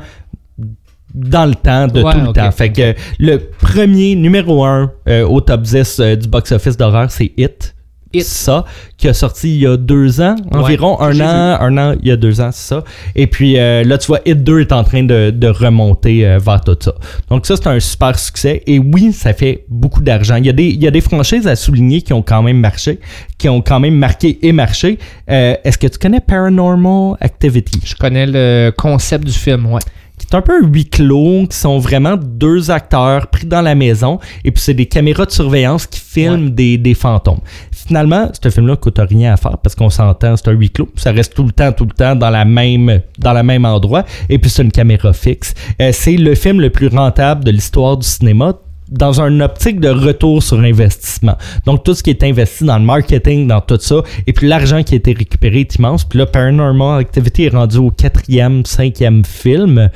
dans 1.14 1.44
le 1.44 1.54
temps, 1.54 1.88
de 1.88 2.02
Ouais, 2.02 2.12
tout 2.14 2.20
le 2.20 2.32
temps. 2.32 2.50
Fait 2.52 2.72
que 2.72 2.94
le 3.18 3.38
premier 3.60 4.14
numéro 4.16 4.64
1 4.64 4.92
au 5.28 5.42
top 5.42 5.60
10 5.60 6.00
euh, 6.00 6.16
du 6.16 6.26
box-office 6.26 6.78
d'horreur, 6.78 7.10
c'est 7.10 7.32
It. 7.36 7.74
It. 8.12 8.24
Ça, 8.24 8.64
qui 8.96 9.08
a 9.08 9.14
sorti 9.14 9.54
il 9.56 9.62
y 9.62 9.66
a 9.66 9.76
deux 9.76 10.20
ans, 10.20 10.36
Ouais, 10.52 10.58
environ 10.58 11.00
un 11.00 11.20
an, 11.20 11.58
un 11.60 11.76
an, 11.78 11.94
il 12.00 12.08
y 12.08 12.10
a 12.10 12.16
deux 12.16 12.40
ans, 12.40 12.50
c'est 12.52 12.68
ça. 12.74 12.84
Et 13.14 13.26
puis 13.26 13.58
euh, 13.58 13.84
là, 13.84 13.98
tu 13.98 14.06
vois, 14.06 14.20
Hit 14.24 14.42
2 14.42 14.60
est 14.60 14.72
en 14.72 14.84
train 14.84 15.02
de, 15.02 15.30
de 15.30 15.48
remonter 15.48 16.26
euh, 16.26 16.38
vers 16.38 16.60
tout 16.60 16.76
ça. 16.80 16.94
Donc 17.28 17.46
ça, 17.46 17.56
c'est 17.56 17.66
un 17.66 17.80
super 17.80 18.18
succès. 18.18 18.62
Et 18.66 18.78
oui, 18.78 19.12
ça 19.12 19.32
fait 19.32 19.64
beaucoup 19.68 20.00
d'argent. 20.02 20.36
Il 20.36 20.46
y, 20.46 20.50
a 20.50 20.52
des, 20.52 20.66
il 20.68 20.82
y 20.82 20.86
a 20.86 20.90
des 20.90 21.00
franchises 21.00 21.46
à 21.46 21.56
souligner 21.56 22.02
qui 22.02 22.12
ont 22.12 22.22
quand 22.22 22.42
même 22.42 22.58
marché, 22.58 23.00
qui 23.38 23.48
ont 23.48 23.60
quand 23.60 23.80
même 23.80 23.94
marqué 23.96 24.38
et 24.42 24.52
marché. 24.52 24.98
Euh, 25.30 25.54
Est-ce 25.64 25.78
que 25.78 25.86
tu 25.86 25.98
connais 25.98 26.20
Paranormal 26.20 27.16
Activity? 27.20 27.80
Je 27.84 27.94
connais 27.94 28.26
le 28.26 28.72
concept 28.76 29.24
du 29.24 29.32
film, 29.32 29.66
ouais. 29.66 29.80
Qui 30.18 30.26
est 30.26 30.34
un 30.34 30.42
peu 30.42 30.62
un 30.62 30.66
huis 30.66 30.88
clos, 30.88 31.46
qui 31.48 31.56
sont 31.56 31.78
vraiment 31.78 32.16
deux 32.16 32.70
acteurs 32.70 33.26
pris 33.28 33.46
dans 33.46 33.62
la 33.62 33.74
maison, 33.74 34.18
et 34.44 34.50
puis 34.50 34.62
c'est 34.62 34.74
des 34.74 34.86
caméras 34.86 35.26
de 35.26 35.30
surveillance 35.30 35.86
qui 35.86 36.00
filment 36.00 36.50
des, 36.50 36.78
des 36.78 36.94
fantômes. 36.94 37.40
Finalement, 37.70 38.30
ce 38.40 38.48
film-là 38.48 38.76
coûte 38.76 38.98
rien 38.98 39.32
à 39.32 39.36
faire 39.36 39.58
parce 39.58 39.74
qu'on 39.74 39.90
s'entend, 39.90 40.36
c'est 40.36 40.48
un 40.48 40.52
huis 40.52 40.70
clos, 40.70 40.88
ça 40.96 41.12
reste 41.12 41.34
tout 41.34 41.44
le 41.44 41.52
temps, 41.52 41.72
tout 41.72 41.84
le 41.84 41.92
temps 41.92 42.16
dans 42.16 42.30
la 42.30 42.44
même, 42.44 43.00
dans 43.18 43.32
la 43.32 43.42
même 43.42 43.64
endroit, 43.64 44.04
et 44.28 44.38
puis 44.38 44.50
c'est 44.50 44.62
une 44.62 44.72
caméra 44.72 45.12
fixe. 45.12 45.54
Euh, 45.80 45.90
c'est 45.92 46.16
le 46.16 46.34
film 46.34 46.60
le 46.60 46.70
plus 46.70 46.88
rentable 46.88 47.44
de 47.44 47.50
l'histoire 47.50 47.96
du 47.96 48.06
cinéma 48.06 48.54
dans 48.88 49.20
une 49.20 49.42
optique 49.42 49.80
de 49.80 49.88
retour 49.88 50.42
sur 50.42 50.60
investissement. 50.60 51.36
Donc, 51.64 51.82
tout 51.84 51.94
ce 51.94 52.02
qui 52.02 52.10
est 52.10 52.22
investi 52.22 52.64
dans 52.64 52.78
le 52.78 52.84
marketing, 52.84 53.48
dans 53.48 53.60
tout 53.60 53.78
ça, 53.80 54.02
et 54.26 54.32
puis 54.32 54.46
l'argent 54.46 54.82
qui 54.82 54.94
a 54.94 54.96
été 54.96 55.12
récupéré 55.12 55.60
est 55.60 55.74
immense. 55.76 56.04
Puis 56.04 56.18
là, 56.18 56.26
Paranormal 56.26 57.00
Activity 57.00 57.44
est 57.44 57.48
rendu 57.54 57.78
au 57.78 57.90
quatrième, 57.90 58.64
cinquième 58.64 59.24
film. 59.24 59.90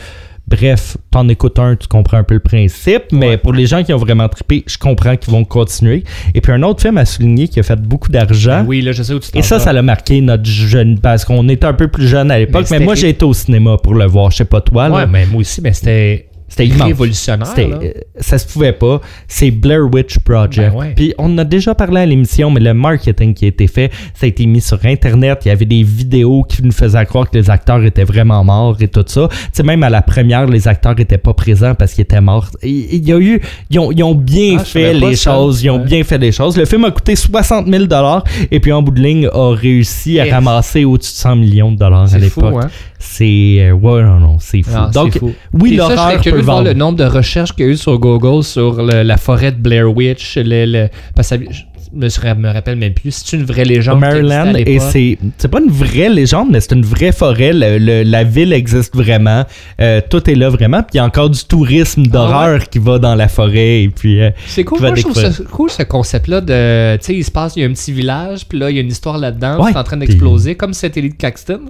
Bref, 0.49 0.97
t'en 1.13 1.29
écoutes 1.29 1.61
un, 1.61 1.77
tu 1.77 1.87
comprends 1.87 2.17
un 2.17 2.25
peu 2.25 2.35
le 2.35 2.41
principe, 2.41 3.05
mais 3.13 3.29
Ouais. 3.29 3.37
pour 3.37 3.53
les 3.53 3.67
gens 3.67 3.85
qui 3.85 3.93
ont 3.93 3.99
vraiment 3.99 4.29
trippé, 4.29 4.65
je 4.67 4.79
comprends 4.79 5.17
qu'ils 5.17 5.33
vont 5.33 5.45
continuer. 5.45 6.03
Et 6.35 6.41
puis 6.41 6.51
un 6.51 6.65
autre 6.65 6.83
film 6.83 6.99
à 6.99 7.05
souligner 7.05 7.47
qui 7.47 7.61
a 7.61 7.63
fait 7.63 7.81
beaucoup 7.81 8.09
d'argent. 8.11 8.63
Ben 8.63 8.67
oui, 8.67 8.81
là, 8.81 8.91
je 8.91 9.05
sais 9.05 9.13
où 9.13 9.21
tu 9.21 9.29
Et 9.39 9.43
ça, 9.43 9.61
ça 9.61 9.73
l'a 9.73 9.83
marqué 9.83 10.21
notre 10.21 10.45
jeune, 10.45 10.99
parce 10.99 11.25
qu'on 11.25 11.49
était 11.49 11.67
un 11.67 11.73
peu 11.75 11.87
plus 11.87 12.09
jeune 12.09 12.33
à 12.33 12.39
l'époque, 12.41 12.67
Mais 12.73 12.81
mais, 12.81 12.85
moi 12.85 12.97
j'ai 12.97 13.11
été 13.11 13.25
au 13.25 13.33
cinéma 13.33 13.77
pour 13.81 13.95
le 13.95 14.07
voir, 14.07 14.33
je 14.33 14.39
sais 14.39 14.45
pas 14.45 14.61
toi, 14.61 14.89
là. 14.89 14.95
Ouais, 14.97 15.07
mais 15.07 15.25
moi 15.27 15.43
aussi, 15.43 15.61
mais 15.61 15.73
c'était 15.73 16.27
C'était 16.51 16.75
révolutionnaire. 16.83 17.49
Euh, 17.59 17.93
ça 18.19 18.37
se 18.37 18.47
pouvait 18.47 18.73
pas. 18.73 19.01
C'est 19.29 19.51
Blair 19.51 19.83
Witch 19.93 20.19
Project. 20.19 20.73
Ben 20.73 20.79
ouais. 20.79 20.93
Puis 20.95 21.15
on 21.17 21.27
en 21.33 21.39
a 21.39 21.45
déjà 21.45 21.75
parlé 21.75 22.01
à 22.01 22.07
l'émission, 22.07 22.51
mais 22.51 22.61
le 22.61 22.75
marketing 22.75 23.33
qui 23.35 23.45
a 23.47 23.49
été 23.49 23.67
fait, 23.69 23.91
ça 24.15 24.27
a 24.27 24.29
été 24.29 24.45
mis 24.47 24.61
sur 24.61 24.79
Internet. 24.85 25.43
Il 25.45 25.49
y 25.49 25.53
avait 25.53 25.65
des 25.65 25.83
vidéos 25.85 26.43
qui 26.43 26.63
nous 26.63 26.73
faisaient 26.73 27.07
croire 27.07 27.31
que 27.31 27.39
les 27.39 27.49
acteurs 27.49 27.83
étaient 27.85 28.05
vraiment 28.05 28.43
morts 28.45 28.77
et 28.81 28.89
tout 28.89 29.05
ça. 29.07 29.29
Tu 29.31 29.37
sais, 29.53 29.63
même 29.63 29.83
à 29.85 29.91
la 29.91 30.03
première, 30.03 30.47
les 30.47 30.67
acteurs 30.69 30.99
étaient 30.99 31.19
pas 31.19 31.35
présents 31.35 31.75
parce 31.75 31.95
qu'ils 31.95 32.03
étaient 32.03 32.21
morts. 32.21 32.51
Il 32.63 33.09
y 33.09 33.13
a 33.13 33.19
eu, 33.19 33.41
ils 33.71 33.79
ont, 33.79 33.93
ils 33.93 34.03
ont 34.03 34.15
bien 34.17 34.57
Ah, 34.59 34.65
fait 34.65 34.93
les 34.93 35.15
ça. 35.17 35.31
choses. 35.33 35.63
Ils 35.63 35.71
ont 35.71 35.79
Ouais. 35.79 35.85
bien 35.85 36.03
fait 36.05 36.19
les 36.19 36.33
choses. 36.33 36.57
Le 36.57 36.65
film 36.65 36.85
a 36.85 36.91
coûté 36.91 37.15
60 37.17 37.67
000 37.69 37.85
et 38.51 38.61
puis 38.61 38.73
en 38.73 38.83
bout 38.83 38.91
de 38.91 39.01
ligne 39.01 39.29
a 39.33 39.55
réussi 39.55 40.19
à 40.19 40.25
ramasser 40.25 40.85
au-dessus 40.85 41.13
de 41.13 41.17
100 41.19 41.37
millions 41.37 41.71
de 41.73 41.79
dollars 41.79 42.13
à 42.13 42.19
l'époque. 42.19 42.55
hein? 42.65 42.69
C'est 42.99 43.73
ouais, 43.73 44.03
non, 44.03 44.19
non, 44.21 44.37
c'est 44.41 44.63
fou. 44.63 44.71
Ah, 44.75 44.91
Donc, 44.93 45.19
fou. 45.19 45.33
oui, 45.55 45.75
l'horreur 45.75 46.21
de 46.41 46.45
voir 46.47 46.63
le 46.63 46.73
nombre 46.75 46.99
de 46.99 47.05
recherches 47.05 47.53
qu'il 47.55 47.67
y 47.67 47.69
a 47.69 47.73
eu 47.73 47.77
sur 47.77 47.99
Google 47.99 48.43
sur 48.45 48.83
le- 48.83 49.03
la 49.03 49.17
forêt 49.17 49.53
de 49.53 49.59
Blair 49.59 49.95
Witch. 49.95 50.37
Le, 50.37 50.65
le- 50.67 50.89
parce 51.15 51.29
que 51.31 51.37
ça- 51.37 51.51
je 51.51 51.63
me, 51.93 52.53
rappelle 52.53 52.77
même 52.77 52.93
plus. 52.95 53.11
C'est 53.11 53.37
une 53.37 53.45
vraie 53.45 53.65
légende. 53.65 53.99
Maryland 53.99 54.53
et 54.55 54.79
c'est 54.79 55.19
c'est 55.39 55.49
pas 55.49 55.59
une 55.61 55.73
vraie 55.73 56.09
légende 56.09 56.49
mais 56.53 56.61
c'est 56.61 56.73
une 56.75 56.85
vraie 56.85 57.11
forêt 57.11 57.53
Le- 57.53 57.79
le- 57.79 58.03
la 58.05 58.23
ville 58.23 58.53
existe 58.53 58.95
vraiment 58.95 59.45
Euh, 59.81 60.01
tout 60.09 60.31
est 60.31 60.37
là 60.37 60.51
vraiment 60.51 60.83
puis 60.83 60.91
il 60.95 60.97
y 60.99 61.01
a 61.01 61.05
encore 61.05 61.31
du 61.31 61.43
tourisme 61.45 62.07
d'horreur 62.07 62.69
qui 62.69 62.79
va 62.79 63.01
dans 63.01 63.17
la 63.17 63.27
forêt 63.27 63.83
et 63.83 63.89
puis 63.89 64.21
euh, 64.23 64.31
C'est 64.47 64.63
cool. 64.63 64.79
Moi, 64.81 64.95
je 64.95 65.01
trouve 65.01 65.15
découvrir. 65.15 65.35
ça 65.35 65.45
cool 65.51 65.71
ce 65.71 65.83
concept-là 65.83 66.41
de. 66.41 66.97
Tu 66.99 67.07
sais, 67.07 67.15
il 67.17 67.25
se 67.25 67.31
passe, 67.33 67.57
il 67.57 67.63
y 67.63 67.65
a 67.65 67.69
un 67.69 67.73
petit 67.73 67.91
village, 67.93 68.47
puis 68.49 68.57
là, 68.59 68.71
il 68.71 68.77
y 68.77 68.79
a 68.79 68.83
une 68.83 68.89
histoire 68.89 69.19
là-dedans, 69.19 69.61
Ouais, 69.61 69.73
c'est 69.73 69.79
en 69.79 69.83
train 69.83 69.99
puis- 69.99 70.07
d'exploser, 70.07 70.55
comme 70.55 70.75
Satellite 70.75 71.17
Caxton. 71.19 71.61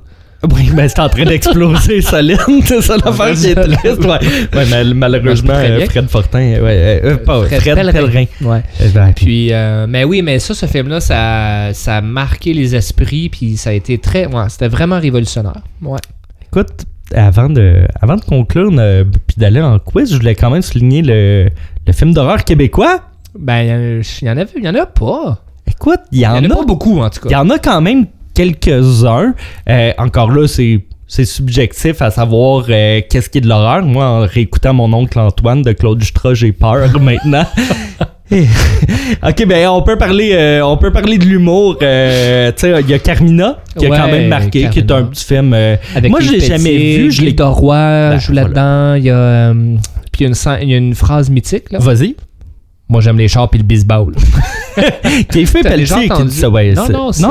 Oui 0.55 0.71
mais 0.75 0.89
c'est 0.89 1.01
en 1.01 1.09
train 1.09 1.25
d'exploser 1.25 2.01
solide 2.13 2.39
c'est 2.65 2.81
ça 2.81 2.97
l'affaire 2.97 3.35
qui 3.35 3.49
est 3.49 3.55
triste 3.55 4.05
ouais, 4.05 4.19
Ouais, 4.55 4.67
mal- 4.67 4.95
malheureusement 4.95 5.53
euh, 5.55 5.85
Fred 5.87 6.09
Fortin 6.09 6.39
ouais, 6.39 7.01
euh, 7.05 7.17
pas 7.19 7.45
Fred 7.45 7.61
Fred, 7.61 7.75
Pellerin. 7.93 8.25
Ouais. 8.43 8.63
Ben, 8.95 9.13
Puis, 9.15 9.53
euh, 9.53 9.87
mais 9.89 10.05
oui, 10.05 10.23
mais 10.23 10.39
ça, 10.39 10.55
ce 10.55 10.65
film-là, 10.67 11.01
ça, 11.01 11.71
ça 11.75 11.97
a 11.97 12.01
marqué 12.01 12.53
les 12.55 12.75
esprits, 12.75 13.29
puis 13.29 13.57
ça 13.57 13.71
a 13.71 13.73
été 13.75 13.99
très. 13.99 14.27
Ouais, 14.27 14.45
c'était 14.49 14.69
vraiment 14.69 14.99
révolutionnaire. 14.99 15.61
Ouais. 15.83 15.99
écoute 16.47 16.87
avant 17.15 17.49
de, 17.51 17.83
avant 18.01 18.17
de 18.17 18.21
conclure 18.23 18.71
euh, 18.79 19.05
puis 19.27 19.37
d'aller 19.37 19.61
en 19.61 19.79
quiz 19.81 20.13
je 20.13 20.17
voulais 20.17 20.37
quand 20.37 20.49
même 20.49 20.63
souligner 20.63 21.03
le, 21.03 21.49
le 21.87 21.93
film 21.93 22.15
d'horreur 22.15 22.45
québécois 22.45 23.01
Ben, 23.37 23.63
il 23.63 24.27
y 24.27 24.31
en- 24.31 24.75
a 24.77 24.87
pas. 24.87 25.43
écoute 25.67 26.01
il 26.13 26.21
y 26.21 26.27
en 26.27 26.43
a 26.45 26.49
pas 26.49 26.65
beaucoup, 26.65 27.01
en 27.01 27.11
tout 27.11 27.19
Il 27.25 27.31
y 27.33 27.35
cas. 27.35 27.41
en 27.43 27.51
a 27.51 27.59
quand 27.59 27.81
même 27.81 28.07
quelques-uns. 28.45 29.35
Euh, 29.69 29.93
encore 29.99 30.31
là, 30.31 30.47
c'est 30.49 30.81
c'est 31.07 31.25
subjectif 31.25 32.01
à 32.03 32.11
savoir 32.13 32.67
euh, 32.69 33.01
qu'est-ce 33.11 33.29
qui 33.29 33.39
est 33.39 33.41
de 33.41 33.49
l'horreur. 33.49 33.83
Moi, 33.83 34.05
en 34.07 34.21
réécoutant 34.21 34.73
mon 34.75 34.93
oncle 34.93 35.19
Antoine 35.19 35.63
de 35.63 35.73
Claude 35.73 36.01
Justra, 36.01 36.35
j'ai 36.35 36.53
peur 36.53 36.89
maintenant. 37.01 37.45
Ok, 39.27 39.45
ben 39.45 39.67
on 39.71 39.83
peut 39.83 39.99
parler, 39.99 40.31
euh, 40.35 40.65
on 40.65 40.77
peut 40.77 40.93
parler 40.93 41.19
de 41.19 41.25
l'humour. 41.25 41.79
euh, 41.83 42.53
tu 42.53 42.61
sais, 42.61 42.81
il 42.81 42.89
y 42.89 42.95
a 42.95 43.01
Carmina 43.01 43.59
qui 43.77 43.87
a 43.87 43.89
Ouais, 43.91 43.97
quand 43.99 44.07
même 44.07 44.29
marqué, 44.29 44.69
qui 44.71 44.79
est 44.79 44.93
un 44.93 45.03
petit 45.03 45.25
film. 45.25 45.53
Avec 45.53 46.11
moi, 46.13 46.21
je 46.21 46.31
l'ai 46.31 46.39
jamais 46.41 46.97
vu. 46.99 47.11
Je 47.11 47.23
l'ai. 47.23 47.35
Roy 47.41 47.75
Ben, 48.11 48.19
joue 48.21 48.33
là-dedans. 48.33 48.95
Il 48.95 49.03
y 49.03 49.11
a. 49.11 49.53
puis 50.13 50.21
il 50.21 50.23
y 50.23 50.25
a 50.27 50.29
une, 50.29 50.35
sen- 50.35 50.59
il 50.63 50.69
y 50.71 50.75
a 50.75 50.77
une 50.77 50.95
phrase 50.95 51.29
mythique, 51.29 51.73
là. 51.73 51.81
Vas-y. 51.81 52.15
Moi, 52.89 53.01
j'aime 53.01 53.19
les 53.19 53.27
chars 53.27 53.49
puis 53.51 53.59
le 53.59 53.65
baseball. 53.65 54.15
Qui 55.33 55.41
est 55.41 55.47
fait 55.47 55.63
Pelletier 55.63 56.09
qui 56.09 56.25
dit 56.25 56.35
ça. 56.37 56.49
Ouais, 56.49 56.73
non, 56.73 56.89
non, 56.89 57.13
c'est. 57.13 57.23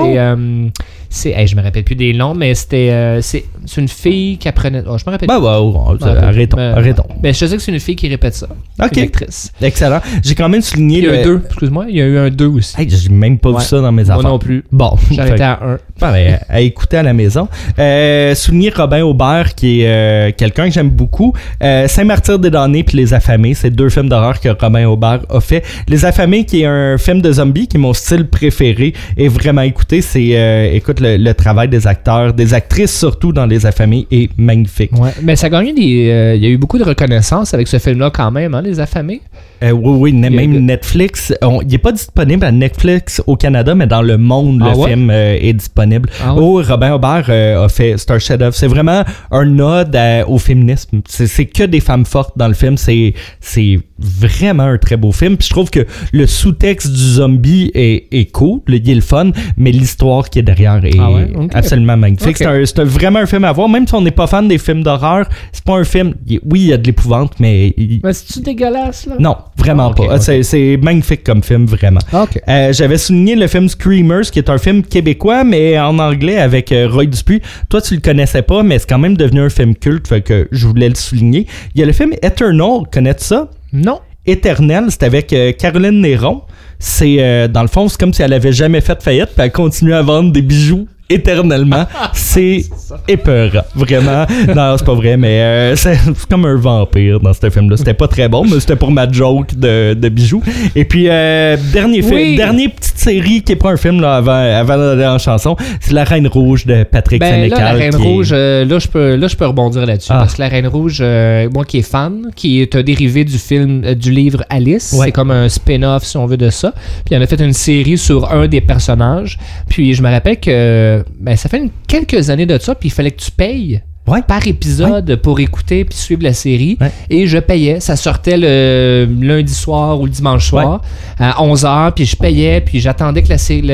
C'est 1.10 1.32
hey, 1.32 1.47
je 1.47 1.55
me 1.55 1.62
rappelle 1.62 1.84
plus 1.84 1.95
des 1.95 2.14
noms, 2.14 2.34
mais 2.36 2.53
c'était. 2.55 2.89
euh, 2.91 3.22
c'est 3.22 3.45
c'est 3.66 3.82
une 3.82 3.88
fille 3.88 4.38
qui 4.38 4.47
apprenait. 4.47 4.84
oh, 4.88 4.97
je 4.97 5.03
me 5.05 5.12
rappelle 5.12 5.28
Ben, 5.28 5.39
ouais, 5.39 5.45
ouais, 5.57 5.97
Je 5.99 6.05
me 6.05 6.10
rappelle 6.10 6.24
arrêtons. 6.24 6.57
Mais, 6.57 6.64
arrêtons. 6.64 7.03
Mais 7.24 7.34
je 7.34 7.45
sais 7.45 7.55
que 7.57 7.62
c'est 7.62 7.72
une 7.72 7.80
fille 7.80 7.95
qui 7.95 8.07
répète 8.07 8.36
ça. 8.36 8.47
Ok. 8.84 8.97
Une 8.97 9.03
actrice. 9.03 9.51
Excellent. 9.62 9.99
J'ai 10.24 10.36
quand 10.36 10.49
même 10.49 10.62
souligné 10.62 10.99
Il 10.99 11.03
y 11.05 11.07
a 11.07 11.12
le. 11.12 11.20
un 11.20 11.24
2, 11.24 11.41
excuse-moi. 11.47 11.86
Il 11.89 11.95
y 11.97 12.01
a 12.01 12.05
eu 12.05 12.18
un 12.18 12.30
2 12.30 12.45
aussi. 12.47 12.80
Hey, 12.80 12.89
j'ai 12.89 13.10
même 13.10 13.38
pas 13.38 13.49
Ouais. 13.49 13.60
vu 13.60 13.66
ça 13.66 13.82
dans 13.82 13.91
mes 13.91 14.03
Moi 14.05 14.16
affaires. 14.16 14.30
non 14.30 14.39
plus. 14.39 14.64
Bon. 14.72 14.95
Arrêté 15.18 15.43
à 15.43 15.60
1. 15.64 15.78
Ah, 16.01 16.12
ben, 16.12 16.39
à 16.49 16.62
écouter 16.62 16.97
à 16.97 17.03
la 17.03 17.14
maison. 17.14 17.47
Euh, 17.78 18.34
souligner 18.36 18.70
Robin 18.76 19.01
Aubert, 19.03 19.55
qui 19.55 19.82
est 19.82 19.88
euh, 19.88 20.32
quelqu'un 20.38 20.66
que 20.68 20.74
j'aime 20.74 20.89
beaucoup. 20.89 21.34
Euh, 21.64 21.88
Saint-Martyr 21.88 22.39
des 22.39 22.49
damnés 22.49 22.84
puis 22.84 22.97
Les 22.97 23.14
Affamés, 23.14 23.53
c'est 23.55 23.70
deux 23.72 23.89
films 23.89 24.10
d'horreur 24.10 24.39
que 24.39 24.49
Robin 24.49 24.86
Aubert 24.88 25.22
a 25.30 25.39
fait. 25.41 25.64
Les 25.88 26.05
Affamés, 26.05 26.45
qui 26.45 26.62
est 26.62 26.66
un 26.66 26.97
film 26.97 27.22
de 27.22 27.32
zombies, 27.32 27.68
qui 27.68 27.78
est 27.78 27.80
mon 27.80 27.93
style 27.93 28.28
préféré, 28.28 28.93
et 29.18 29.28
vraiment 29.28 29.62
écouté, 29.64 30.01
c'est, 30.01 30.72
écoute, 30.74 30.98
le, 30.99 31.17
le 31.17 31.33
travail 31.33 31.69
des 31.69 31.87
acteurs, 31.87 32.33
des 32.33 32.53
actrices 32.53 32.97
surtout 32.97 33.31
dans 33.33 33.45
Les 33.45 33.65
Affamés, 33.65 34.07
est 34.11 34.29
magnifique. 34.37 34.91
Ouais. 34.99 35.11
Mais 35.23 35.35
ça 35.35 35.47
a 35.47 35.49
gagné 35.49 35.73
des. 35.73 36.09
euh, 36.09 36.35
il 36.35 36.43
y 36.43 36.45
a 36.45 36.49
eu 36.49 36.57
beaucoup 36.57 36.77
de 36.77 36.83
reconnaissance 36.83 37.53
avec 37.53 37.67
ce 37.67 37.79
film-là 37.79 38.09
quand 38.11 38.31
même, 38.31 38.53
hein, 38.53 38.61
Les 38.61 38.79
Affamés? 38.79 39.21
Euh, 39.61 39.71
oui, 39.71 40.11
oui, 40.13 40.25
a- 40.25 40.29
même 40.29 40.57
Netflix. 40.65 41.33
on- 41.41 41.61
il 41.61 41.67
n'est 41.67 41.77
pas 41.77 41.91
disponible 41.91 42.45
à 42.45 42.51
Netflix 42.51 43.21
au 43.27 43.35
Canada, 43.35 43.75
mais 43.75 43.87
dans 43.87 44.01
le 44.01 44.17
monde, 44.17 44.61
Ah 44.65 44.71
le 44.71 44.77
ouais? 44.77 44.89
film 44.91 45.09
euh, 45.09 45.37
est 45.39 45.53
disponible. 45.53 46.09
Ah 46.23 46.33
ouais? 46.33 46.39
Oh, 46.41 46.61
Robin 46.65 46.93
Aubert 46.93 47.29
a 47.29 47.67
fait. 47.69 47.95
Un 48.09 48.19
chef-d'œuvre. 48.19 48.55
C'est 48.55 48.67
vraiment 48.67 49.03
un 49.31 49.59
ode 49.59 49.95
à- 49.95 50.27
au 50.27 50.37
féminisme. 50.37 51.01
C'est 51.07 51.45
que 51.45 51.63
des 51.63 51.79
femmes 51.79 52.05
fortes 52.05 52.37
dans 52.37 52.47
le 52.47 52.53
film. 52.53 52.75
C'est 52.77 53.13
c'est 53.39 53.79
vraiment 53.99 54.63
un 54.63 54.77
très 54.77 54.97
beau 54.97 55.11
film. 55.11 55.35
Puis 55.37 55.47
je 55.47 55.53
trouve 55.53 55.69
que 55.69 55.85
le 56.13 56.25
sous-texte 56.25 56.91
du 56.91 56.97
zombie 56.99 57.69
est, 57.73 58.07
est 58.11 58.31
cool, 58.31 58.61
le, 58.67 58.77
il 58.77 58.89
est 58.89 58.95
le 58.95 59.01
fun, 59.01 59.31
mais 59.57 59.71
l'histoire 59.71 60.29
qui 60.29 60.39
est 60.39 60.43
derrière 60.43 60.81
est 60.89 60.99
Ah 60.99 61.11
ouais? 61.11 61.27
Absolument 61.53 61.97
magnifique. 61.97 62.37
C'est 62.37 62.83
vraiment 62.83 63.19
un 63.19 63.25
film 63.25 63.43
à 63.45 63.51
voir. 63.51 63.69
Même 63.69 63.87
si 63.87 63.93
on 63.95 64.01
n'est 64.01 64.11
pas 64.11 64.27
fan 64.27 64.47
des 64.47 64.57
films 64.57 64.83
d'horreur, 64.83 65.27
c'est 65.51 65.63
pas 65.63 65.73
un 65.77 65.83
film. 65.83 66.13
il- 66.27 66.39
oui, 66.49 66.59
il 66.61 66.67
y 66.67 66.73
a 66.73 66.77
de 66.77 66.85
l'épouvante, 66.85 67.33
mais 67.39 67.73
il- 67.77 67.99
Mais 68.03 68.13
c'est-tu 68.13 68.41
dégueulasse, 68.41 69.05
là? 69.07 69.15
non, 69.19 69.35
vraiment 69.57 69.91
Ah, 69.91 69.95
pas. 69.95 70.15
ok. 70.15 70.43
C'est- 70.43 70.77
magnifique 70.81 71.23
comme 71.23 71.43
film, 71.43 71.65
vraiment. 71.65 71.99
Ah. 72.13 72.25
Euh, 72.47 72.73
J'avais 72.73 72.97
souligné 72.97 73.35
le 73.35 73.47
film 73.47 73.67
Screamers, 73.69 74.21
qui 74.31 74.39
est 74.39 74.49
un 74.49 74.57
film 74.57 74.83
québécois, 74.83 75.43
mais 75.43 75.79
en 75.79 75.97
anglais 75.99 76.37
avec 76.37 76.71
euh, 76.71 76.87
Roy 76.91 77.05
Dupuis. 77.05 77.41
Toi, 77.69 77.81
tu 77.81 77.95
le 77.95 78.01
connaissais 78.01 78.41
pas, 78.41 78.63
mais 78.63 78.79
c'est 78.79 78.87
quand 78.89 78.99
même 78.99 79.17
devenu 79.17 79.41
un 79.41 79.49
film 79.49 79.75
culte, 79.75 80.07
fait 80.07 80.21
que 80.21 80.47
je 80.51 80.67
voulais 80.67 80.89
le 80.89 80.95
souligner. 80.95 81.47
Il 81.75 81.79
y 81.81 81.83
a 81.83 81.85
le 81.87 81.93
film 81.93 82.11
Eternal, 82.21 82.81
connais-tu 82.91 83.23
ça? 83.25 83.49
Non. 83.73 83.99
Éternel, 84.32 84.86
c'est 84.89 85.03
avec 85.03 85.34
euh, 85.34 85.51
Caroline 85.51 86.01
Néron. 86.01 86.41
C'est, 86.80 87.17
euh, 87.19 87.47
dans 87.47 87.61
le 87.61 87.67
fond, 87.67 87.88
c'est 87.88 87.99
comme 87.99 88.13
si 88.13 88.21
elle 88.21 88.34
avait 88.34 88.53
jamais 88.53 88.82
fait 88.82 89.01
faillite, 89.01 89.30
puis 89.36 89.43
elle 89.43 89.51
continue 89.51 89.93
à 89.93 90.01
vendre 90.01 90.32
des 90.32 90.41
bijoux 90.41 90.88
éternellement. 91.10 91.86
c'est 92.14 92.64
épeurant, 93.07 93.64
vraiment. 93.76 94.26
Non, 94.55 94.76
c'est 94.78 94.86
pas 94.86 94.93
vrai, 94.93 95.18
mais 95.18 95.41
euh, 95.41 95.76
c'est 95.76 95.97
comme 96.30 96.45
un 96.45 96.55
vampire 96.55 97.20
dans 97.20 97.34
ce 97.34 97.49
film-là. 97.49 97.78
C'était 97.78 97.93
pas 97.93 98.07
très 98.07 98.28
bon, 98.30 98.45
mais 98.45 98.60
c'était 98.60 98.76
pour 98.76 98.91
ma 98.91 99.10
joke 99.12 99.55
de, 99.55 99.93
de 99.93 100.10
bijoux. 100.10 100.41
Et 100.76 100.86
puis, 100.86 101.07
euh, 101.10 101.57
dernier 101.74 102.01
film, 102.01 102.16
Oui. 102.16 102.36
dernière 102.36 102.72
petite 102.72 102.97
série 102.97 103.41
qui 103.41 103.53
est 103.53 103.55
pas 103.55 103.72
un 103.72 103.78
film 103.78 104.01
là, 104.01 104.16
avant, 104.18 104.32
avant 104.34 104.78
d'aller 104.78 105.05
en 105.05 105.18
chanson, 105.18 105.55
c'est 105.80 105.93
La 105.93 106.03
Reine 106.03 106.28
Rouge 106.28 106.66
de 106.66 106.84
Patrick 106.84 107.20
Ben 107.20 107.49
là, 107.49 107.57
la 107.57 107.72
Reine 107.74 107.93
est- 107.93 107.97
Rouge, 107.97 108.30
euh, 108.32 108.66
là, 108.66 108.80
je 108.80 108.88
peux, 108.88 109.16
là, 109.16 109.28
je 109.28 109.36
peux 109.36 109.45
rebondir 109.45 109.86
là-dessus. 109.86 110.12
Ah. 110.14 110.20
Parce 110.20 110.36
que 110.36 110.41
la 110.41 110.47
Reine 110.49 110.68
Rouge, 110.68 110.99
euh, 111.01 111.49
moi 111.53 111.66
qui 111.66 111.80
est 111.80 111.89
fan, 111.89 112.24
qui 112.36 112.62
est 112.62 112.76
un 112.76 112.82
dérivé 112.84 113.24
du 113.24 113.38
film, 113.38 113.82
du 113.95 114.12
livre 114.12 114.43
Alice, 114.49 114.93
Ouais. 114.97 115.07
c'est 115.07 115.12
comme 115.12 115.32
un 115.32 115.47
spin-off, 115.49 116.03
si 116.03 116.18
on 116.18 116.26
veut, 116.26 116.38
de 116.38 116.49
ça. 116.49 116.74
Puis 117.05 117.16
on 117.18 117.22
a 117.22 117.26
fait 117.28 117.39
une 117.41 117.53
série 117.53 117.97
sur 117.97 118.32
un 118.32 118.47
des 118.47 118.62
personnages. 118.62 119.38
Puis 119.70 119.93
je 119.93 120.01
me 120.03 120.10
rappelle 120.10 120.39
que 120.39 120.98
ben, 121.17 121.35
ça 121.35 121.49
fait 121.49 121.69
quelques 121.87 122.29
années 122.29 122.45
de 122.45 122.57
ça, 122.57 122.75
puis 122.75 122.89
il 122.89 122.91
fallait 122.91 123.11
que 123.11 123.21
tu 123.21 123.31
payes. 123.31 123.81
Ouais. 124.10 124.22
par 124.22 124.45
épisode 124.47 125.16
pour 125.18 125.39
écouter 125.39 125.86
puis 125.86 125.97
suivre 125.97 126.24
la 126.24 126.34
série. 126.34 126.78
Ouais. 126.82 126.91
Et 127.10 127.28
je 127.28 127.38
payais. 127.38 127.80
Ça 127.80 127.95
sortait 127.95 128.38
le 128.38 129.07
lundi 129.22 129.53
soir 129.53 129.99
ou 129.99 130.05
le 130.05 130.12
dimanche 130.12 130.47
soir 130.47 130.82
à 131.20 131.41
11h. 131.43 131.91
Puis 131.93 132.05
je 132.05 132.16
payais. 132.16 132.62
Puis 132.62 132.80
j'attendais 132.80 133.22
que 133.24 133.30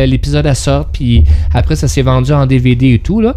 l'épisode 0.06 0.46
sorte. 0.54 0.90
Puis 0.94 1.24
après, 1.54 1.76
ça 1.76 1.88
s'est 1.88 2.02
vendu 2.02 2.32
en 2.34 2.46
DVD 2.46 2.94
et 2.94 3.00
tout. 3.00 3.22
Là. 3.22 3.36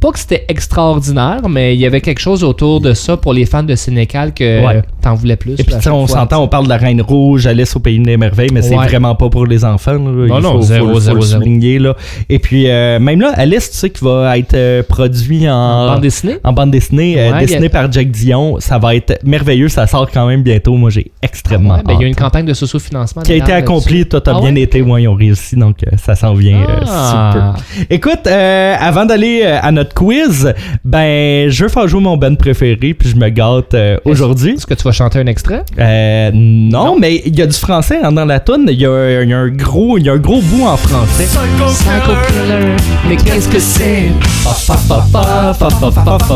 Pas 0.00 0.10
que 0.12 0.18
c'était 0.18 0.44
extraordinaire, 0.48 1.48
mais 1.48 1.74
il 1.74 1.80
y 1.80 1.86
avait 1.86 2.00
quelque 2.00 2.20
chose 2.20 2.42
autour 2.44 2.80
de 2.80 2.94
ça 2.94 3.16
pour 3.16 3.32
les 3.32 3.44
fans 3.46 3.62
de 3.62 3.74
Sénécal 3.74 4.32
que 4.32 4.80
t'en 5.02 5.14
voulais 5.14 5.36
plus. 5.36 5.54
Et 5.58 5.64
puis, 5.64 5.74
on 5.90 6.06
s'entend, 6.06 6.42
on 6.42 6.48
parle 6.48 6.64
de 6.64 6.70
la 6.70 6.76
Reine 6.76 7.02
Rouge, 7.02 7.46
Alice 7.46 7.74
au 7.76 7.80
Pays 7.80 7.98
des 7.98 8.16
Merveilles, 8.16 8.50
mais 8.52 8.62
c'est 8.62 8.74
vraiment 8.76 9.14
pas 9.14 9.28
pour 9.28 9.46
les 9.46 9.64
enfants. 9.64 9.92
Là. 9.92 9.98
Non, 9.98 10.40
non, 10.40 10.52
faut, 10.52 10.62
zéro, 10.62 10.86
faut- 10.88 10.94
faut 10.94 11.00
zéro, 11.00 11.16
le 11.16 11.22
zéro. 11.22 11.42
souligner, 11.42 11.78
là. 11.78 11.96
Et 12.28 12.38
puis, 12.38 12.68
euh, 12.70 12.98
même 12.98 13.20
là, 13.20 13.32
Alice, 13.36 13.70
tu 13.70 13.76
sais, 13.76 13.90
qui 13.90 14.04
va 14.04 14.36
être 14.38 14.54
euh, 14.54 14.82
produit 14.82 15.48
en, 15.48 15.54
En 15.54 15.86
bande 15.94 16.02
dessinée? 16.02 16.36
En 16.44 16.52
bande 16.52 16.70
dessinée, 16.70 17.14
euh, 17.18 17.38
dessinée 17.38 17.66
a- 17.66 17.70
par 17.70 17.90
Jack 17.92 18.10
Dion. 18.10 18.56
Ça 18.60 18.78
va 18.78 18.94
être 18.94 19.18
merveilleux. 19.24 19.68
Ça 19.68 19.86
sort 19.86 20.10
quand 20.10 20.26
même 20.26 20.42
bientôt. 20.42 20.74
Moi, 20.74 20.90
j'ai 20.90 21.10
extrêmement 21.22 21.74
Ouais, 21.76 21.82
ben, 21.84 21.94
il 21.94 22.00
y 22.02 22.04
a 22.04 22.06
une 22.08 22.12
hâte. 22.14 22.18
campagne 22.20 22.46
de 22.46 22.54
socio-financement. 22.54 23.22
qui 23.22 23.32
a 23.32 23.36
été 23.36 23.46
d'ailleurs, 23.46 23.58
accompli, 23.58 23.98
là-dessus. 23.98 24.08
tout 24.08 24.30
a 24.30 24.34
Ah 24.36 24.40
bien 24.40 24.54
ouais? 24.54 24.60
été, 24.62 24.82
moi, 24.82 25.00
ils 25.00 25.08
ont 25.08 25.14
réussi, 25.14 25.56
donc 25.56 25.76
euh, 25.84 25.96
ça 25.96 26.14
s'en 26.14 26.34
vient 26.34 26.58
euh, 26.60 26.84
Ah. 26.86 27.54
super. 27.64 27.86
Écoute, 27.90 28.26
euh, 28.26 28.76
avant 28.78 29.04
d'aller 29.04 29.42
euh, 29.44 29.58
à 29.62 29.70
notre 29.72 29.94
quiz, 29.94 30.52
ben, 30.84 31.48
je 31.50 31.64
veux 31.64 31.68
faire 31.68 31.86
jouer 31.88 32.00
mon 32.00 32.16
band 32.16 32.34
préféré, 32.36 32.94
puis 32.94 33.08
je 33.08 33.16
me 33.16 33.28
gâte 33.28 33.74
euh, 33.74 33.96
aujourd'hui. 34.04 34.52
Est-ce 34.54 34.66
que 34.66 34.74
tu 34.74 34.84
vas 34.84 34.92
chanter 34.92 35.18
un 35.18 35.26
extrait? 35.26 35.62
Euh, 35.78 36.30
non, 36.34 36.98
mais 36.98 37.22
il 37.26 37.38
y 37.38 37.42
a 37.42 37.46
du 37.46 37.56
français 37.56 37.98
hein, 38.02 38.12
dans 38.12 38.24
la 38.24 38.40
tune. 38.40 38.66
Il 38.68 38.80
y, 38.80 38.86
a 38.86 39.22
il 39.22 39.28
y 39.28 39.32
a 39.32 39.38
un 39.38 39.48
gros, 39.48 39.98
il 39.98 40.04
y 40.04 40.08
a 40.08 40.12
un 40.12 40.18
gros 40.18 40.40
bout 40.40 40.64
en 40.66 40.76
français. 40.76 41.24
Psycho 41.24 42.12
Killer, 42.28 42.76
mais 43.08 43.16
qu'est-ce 43.16 43.48
que 43.48 43.58
c'est? 43.58 44.08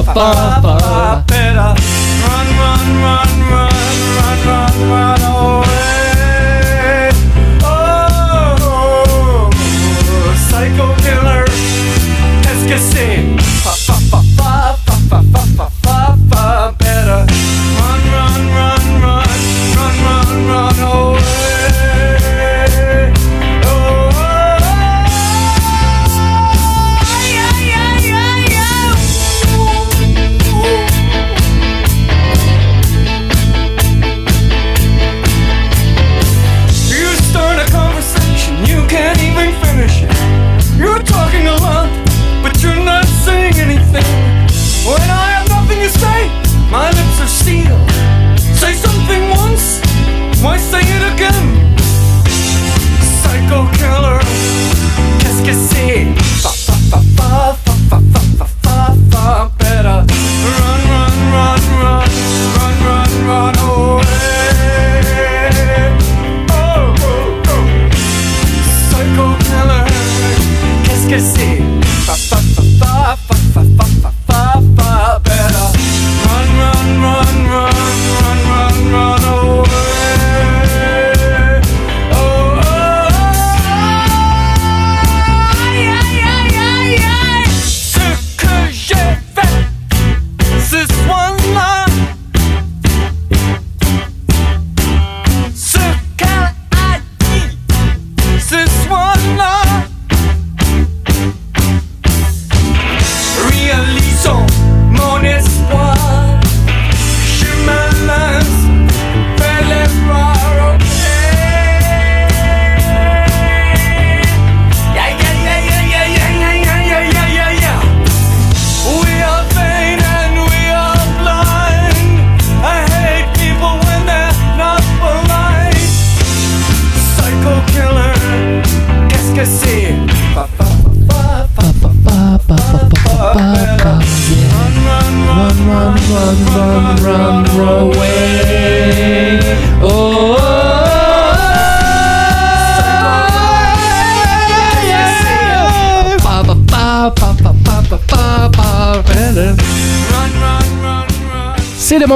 ba. 0.03 1.25
Better 1.27 1.75
run, 2.23 2.47
run, 2.59 3.03
run, 3.03 3.51
run. 3.51 3.74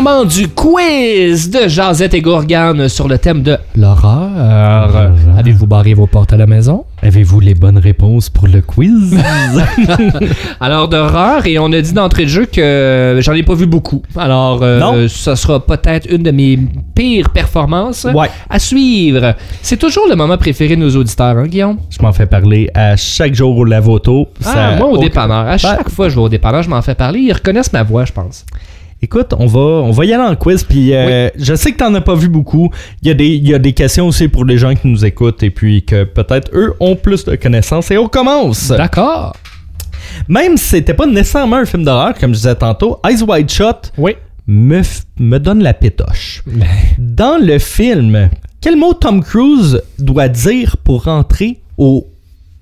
Moment 0.03 0.25
du 0.25 0.47
quiz 0.47 1.51
de 1.51 1.67
Jazette 1.67 2.15
et 2.15 2.21
Gourgane 2.21 2.89
sur 2.89 3.09
le 3.09 3.19
thème 3.19 3.43
de 3.43 3.57
l'horreur. 3.75 5.11
Avez-vous 5.37 5.67
barré 5.67 5.93
vos 5.93 6.07
portes 6.07 6.33
à 6.33 6.37
la 6.37 6.47
maison? 6.47 6.85
Avez-vous 7.03 7.41
les 7.41 7.55
bonnes 7.55 7.79
réponses 7.79 8.31
pour 8.31 8.47
le 8.47 8.61
quiz? 8.61 9.17
Alors, 10.61 10.87
d'horreur, 10.87 11.47
et 11.47 11.59
on 11.59 11.73
a 11.73 11.81
dit 11.81 11.93
d'entrée 11.93 12.25
de 12.25 12.29
jeu 12.29 12.47
que 12.47 13.19
j'en 13.21 13.33
ai 13.33 13.43
pas 13.43 13.55
vu 13.55 13.67
beaucoup. 13.67 14.03
Alors, 14.17 14.61
euh, 14.63 15.09
ça 15.09 15.35
sera 15.35 15.59
peut-être 15.59 16.07
une 16.09 16.23
de 16.23 16.31
mes 16.31 16.61
pires 16.95 17.31
performances 17.31 18.05
ouais. 18.05 18.31
à 18.49 18.61
suivre. 18.61 19.35
C'est 19.63 19.79
toujours 19.79 20.07
le 20.09 20.15
moment 20.15 20.39
préféré 20.39 20.77
de 20.77 20.81
nos 20.81 20.95
auditeurs, 20.95 21.39
hein, 21.39 21.49
Guillaume? 21.49 21.79
Je 21.91 22.01
m'en 22.03 22.13
fais 22.13 22.27
parler 22.27 22.71
à 22.73 22.95
chaque 22.95 23.35
jour 23.35 23.57
au 23.57 23.65
lavoto. 23.65 24.29
Ah, 24.45 24.53
Ça- 24.53 24.77
moi, 24.77 24.87
au 24.91 24.99
dépanneur. 24.99 25.49
À 25.49 25.59
chaque 25.59 25.89
fois 25.91 26.07
que 26.07 26.11
je 26.11 26.17
vais 26.17 26.23
au 26.23 26.29
dépanneur, 26.29 26.63
je 26.63 26.71
m'en 26.71 26.83
fais 26.83 26.95
parler. 26.95 27.19
Ils 27.19 27.33
reconnaissent 27.33 27.73
ma 27.73 27.83
voix, 27.83 28.05
je 28.05 28.13
pense. 28.13 28.45
Écoute, 29.01 29.33
on 29.39 29.47
va, 29.47 29.61
on 29.61 29.91
va 29.93 30.05
y 30.05 30.13
aller 30.13 30.25
en 30.25 30.35
quiz. 30.35 30.65
Puis 30.65 30.93
euh, 30.95 31.29
je 31.37 31.55
sais 31.55 31.73
que 31.73 31.77
t'en 31.77 31.95
as 31.95 32.01
pas 32.01 32.15
vu 32.15 32.29
beaucoup. 32.29 32.71
Il 33.03 33.09
y, 33.09 33.11
a 33.11 33.15
des, 33.15 33.29
il 33.29 33.47
y 33.49 33.55
a 33.55 33.59
des 33.59 33.73
questions 33.73 34.07
aussi 34.09 34.27
pour 34.29 34.45
les 34.45 34.59
gens 34.59 34.75
qui 34.75 34.89
nous 34.89 35.05
écoutent 35.05 35.43
et 35.43 35.51
puis 35.51 35.85
que 35.85 36.05
peut-être 36.05 36.51
eux 36.53 36.75
ont 36.81 36.97
plus 36.97 37.25
de 37.25 37.37
connaissances. 37.37 37.91
Et 37.93 37.99
on 37.99 38.09
commence. 38.09 38.69
D'accord. 38.69 39.37
Même 40.27 40.57
si 40.57 40.65
c'était 40.65 40.95
pas 40.95 41.07
nécessairement 41.07 41.57
un 41.57 41.65
film 41.65 41.85
d'horreur, 41.85 42.15
comme 42.19 42.31
je 42.33 42.39
disais 42.39 42.55
tantôt, 42.57 42.99
Eyes 43.09 43.23
Wide 43.23 43.49
Shut 43.51 43.93
Oui. 43.99 44.17
me, 44.49 44.83
me 45.19 45.39
donne 45.39 45.63
la 45.63 45.75
pétoche. 45.75 46.43
Dans 46.99 47.39
le 47.41 47.59
film, 47.61 48.31
quel 48.61 48.77
mot 48.77 48.95
Tom 48.95 49.23
Cruise 49.23 49.81
doit 49.99 50.29
dire 50.29 50.77
pour 50.79 51.05
rentrer 51.05 51.61
au, 51.77 52.05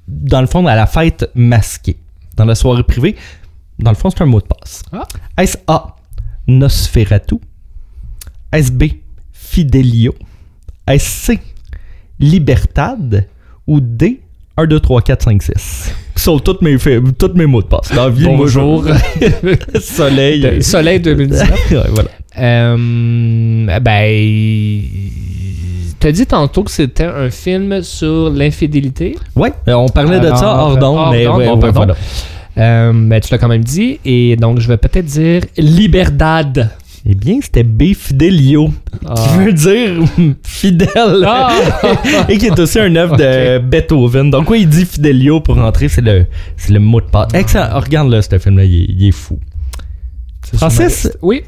dans 0.07 0.43
le 0.43 0.47
fond, 0.47 0.67
à 0.67 0.75
la 0.77 0.87
fête 0.87 1.31
masquée, 1.35 1.97
dans 2.37 2.45
la 2.45 2.55
soirée 2.55 2.83
privée? 2.83 3.17
Dans 3.79 3.91
le 3.91 3.97
fond, 3.97 4.11
c'est 4.11 4.21
un 4.23 4.27
mot 4.27 4.41
de 4.41 4.47
passe. 4.47 4.83
Ah. 4.93 5.05
Est-ce 5.39 5.57
A, 5.67 5.96
Nosferatu? 6.47 7.37
Est-ce 8.53 8.71
B, 8.73 8.85
Fidelio? 9.33 10.15
Est-ce 10.87 11.27
C, 11.33 11.39
Libertad? 12.19 13.27
Ou 13.67 13.81
D, 13.81 14.21
1, 14.57 14.67
2, 14.67 14.81
3, 14.81 15.03
4, 15.03 15.23
5, 15.25 15.43
6? 15.43 15.95
Qui 16.15 16.23
sont 16.23 16.39
tous 16.39 16.59
mes, 16.63 16.79
tous 17.19 17.33
mes 17.35 17.47
mots 17.47 17.63
de 17.63 17.67
passe. 17.67 17.93
Dans 17.95 18.09
vie, 18.09 18.25
Bonjour. 18.25 18.85
Soleil. 19.81 20.63
Soleil 20.63 21.01
2019. 21.01 21.71
Ouais, 21.73 21.79
voilà. 21.91 22.09
Euh, 22.39 23.81
ben, 23.81 24.83
t'as 25.99 26.13
dit 26.13 26.27
tantôt 26.27 26.63
que 26.65 26.71
c'était 26.71 27.05
un 27.05 27.31
film 27.31 27.83
sur 27.83 28.31
l'infidélité? 28.31 29.17
Ouais, 29.35 29.53
euh, 29.69 29.75
on 29.75 29.89
parlait 29.89 30.21
de 30.21 30.29
ça 30.29 30.53
Alors, 30.53 30.59
hors 30.59 30.77
d'onde, 30.77 31.09
mais 31.13 31.25
d'onde, 31.25 31.39
ouais, 31.39 31.51
ouais, 31.51 31.71
voilà. 31.71 31.95
Euh, 32.59 32.93
ben, 32.95 33.21
tu 33.21 33.29
l'as 33.33 33.39
quand 33.39 33.49
même 33.49 33.65
dit. 33.65 33.99
Et 34.05 34.37
donc, 34.37 34.61
je 34.61 34.69
vais 34.69 34.77
peut-être 34.79 35.05
dire 35.07 35.43
Liberdad. 35.59 36.71
Eh 37.09 37.15
bien, 37.15 37.39
c'était 37.41 37.63
B 37.63 37.95
Fidelio, 37.95 38.71
Ah. 39.07 39.15
qui 39.15 39.45
veut 39.45 39.53
dire 39.53 40.03
fidèle, 40.43 41.25
Ah! 41.25 41.53
et 42.29 42.37
qui 42.37 42.47
est 42.47 42.59
aussi 42.59 42.81
un 42.81 42.97
œuvre 42.97 43.17
de 43.17 43.59
Beethoven. 43.59 44.31
Donc, 44.31 44.51
oui, 44.51 44.63
il 44.63 44.69
dit 44.69 44.85
Fidelio 44.85 45.41
pour 45.41 45.55
rentrer, 45.55 45.89
c'est 45.89 46.01
le, 46.01 46.27
le 46.69 46.79
mot 46.81 47.01
de 47.01 47.07
passe. 47.07 47.29
Excellent. 47.35 47.69
Oh, 47.77 47.81
Regarde 47.81 48.11
là, 48.11 48.23
ce 48.23 48.37
film-là, 48.39 48.65
il, 48.65 48.75
est- 48.83 48.87
il 48.89 49.07
est 49.09 49.13
fou. 49.13 49.39
C'est 50.51 50.57
Francis? 50.57 51.09
Oui? 51.23 51.43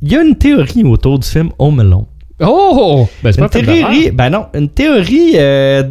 Il 0.00 0.12
y 0.12 0.16
a 0.16 0.22
une 0.22 0.36
théorie 0.36 0.84
autour 0.84 1.18
du 1.18 1.26
film 1.26 1.50
Home 1.58 1.80
Alone. 1.80 2.04
Oh! 2.40 3.08
Ben, 3.22 3.32
c'est 3.32 3.40
Une 3.40 3.48
pas 3.48 3.58
un 3.58 3.62
film 3.62 3.72
théorie, 3.76 4.10
ben 4.12 4.30
non, 4.30 4.46
une 4.54 4.68
théorie 4.68 5.32
euh, 5.36 5.84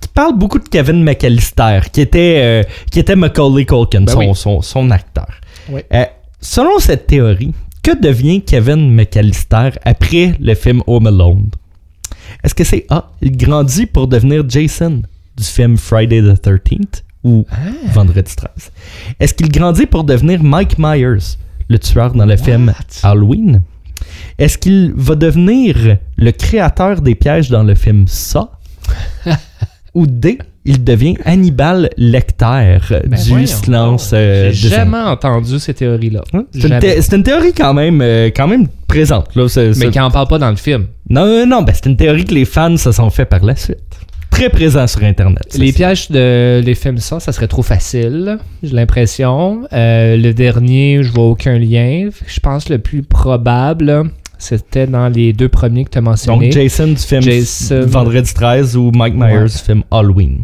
qui 0.00 0.08
parle 0.08 0.36
beaucoup 0.36 0.58
de 0.58 0.68
Kevin 0.68 1.02
McAllister, 1.04 1.80
qui 1.92 2.00
était, 2.00 2.40
euh, 2.42 2.62
qui 2.90 2.98
était 3.00 3.16
Macaulay 3.16 3.64
Culkin, 3.64 4.02
Ben 4.02 4.12
son, 4.12 4.18
oui. 4.20 4.34
son, 4.34 4.62
son 4.62 4.90
acteur. 4.90 5.28
Oui. 5.70 5.80
Euh, 5.92 6.04
selon 6.40 6.78
cette 6.78 7.06
théorie, 7.06 7.52
que 7.82 7.98
devient 8.00 8.42
Kevin 8.42 8.94
McAllister 8.94 9.70
après 9.84 10.34
le 10.40 10.54
film 10.54 10.82
Home 10.86 11.06
Alone? 11.06 11.50
Est-ce 12.44 12.54
que 12.54 12.64
c'est 12.64 12.86
A, 12.90 13.10
il 13.22 13.36
grandit 13.36 13.86
pour 13.86 14.06
devenir 14.08 14.44
Jason 14.48 15.02
du 15.36 15.44
film 15.44 15.76
Friday 15.76 16.20
the 16.22 16.40
13th 16.40 17.02
ou 17.24 17.46
Ah. 17.50 17.56
Vendredi 17.92 18.34
13? 18.36 18.70
Est-ce 19.18 19.34
qu'il 19.34 19.50
grandit 19.50 19.86
pour 19.86 20.04
devenir 20.04 20.42
Mike 20.42 20.76
Myers, 20.78 21.36
le 21.68 21.78
tueur 21.78 22.12
dans 22.12 22.26
le 22.26 22.36
film 22.36 22.72
Halloween? 23.02 23.62
Est-ce 24.38 24.58
qu'il 24.58 24.92
va 24.94 25.14
devenir 25.16 25.96
le 26.16 26.30
créateur 26.32 27.00
des 27.00 27.14
pièges 27.14 27.48
dans 27.50 27.62
le 27.64 27.74
film 27.74 28.06
Ça? 28.06 28.52
Ou 29.98 30.06
D, 30.06 30.38
il 30.64 30.84
devient 30.84 31.16
Hannibal 31.24 31.90
Lecter 31.96 32.78
Ben 33.08 33.18
du 33.20 33.30
voyons 33.30 33.46
silence 33.46 34.10
euh, 34.12 34.50
J'ai 34.52 34.68
jamais 34.68 34.96
entendu 34.98 35.58
ces 35.58 35.74
théories-là. 35.74 36.22
Hein? 36.32 36.44
C'est 36.52 36.68
une, 36.68 36.78
thé- 36.78 37.22
théorie 37.24 37.52
quand 37.52 37.74
même, 37.74 38.00
euh, 38.00 38.26
quand 38.26 38.46
même 38.46 38.68
présente. 38.86 39.34
Là. 39.34 39.46
Mais 39.76 39.90
qui 39.90 39.98
en 39.98 40.12
parle 40.12 40.28
pas 40.28 40.38
dans 40.38 40.50
le 40.50 40.56
film. 40.56 40.86
Non, 41.10 41.26
non, 41.26 41.46
non, 41.46 41.62
ben, 41.62 41.72
c'est 41.74 41.86
une 41.86 41.96
théorie 41.96 42.24
que 42.24 42.34
les 42.34 42.44
fans 42.44 42.76
se 42.76 42.92
sont 42.92 43.10
fait 43.10 43.24
par 43.24 43.44
la 43.44 43.56
suite. 43.56 43.78
Très 44.30 44.50
présent 44.50 44.86
sur 44.86 45.02
Internet. 45.02 45.42
ça, 45.48 45.58
Les 45.58 45.72
pièges 45.72 46.10
de 46.12 46.62
les 46.64 46.74
films 46.76 46.98
ça, 46.98 47.18
ça 47.18 47.32
serait 47.32 47.48
trop 47.48 47.62
facile, 47.62 48.38
j'ai 48.62 48.74
l'impression. 48.74 49.62
Euh, 49.72 50.16
le 50.16 50.32
dernier, 50.32 51.02
je 51.02 51.10
vois 51.10 51.24
aucun 51.24 51.58
lien. 51.58 52.10
Je 52.24 52.38
pense 52.38 52.68
le 52.68 52.78
plus 52.78 53.02
probable, 53.02 54.04
c'était 54.38 54.86
dans 54.86 55.08
les 55.08 55.32
deux 55.32 55.48
premiers 55.48 55.84
que 55.84 55.90
tu 55.90 55.98
as 55.98 56.00
Donc 56.00 56.10
mentionnés. 56.10 56.50
Jason 56.52 56.86
du 56.88 56.96
film 56.96 57.22
Jason. 57.22 57.82
Vendredi 57.86 58.32
13 58.32 58.76
ou 58.76 58.90
Mike 58.94 59.14
Myers 59.14 59.38
Ouais. 59.38 59.44
du 59.46 59.58
film 59.58 59.82
Halloween? 59.90 60.38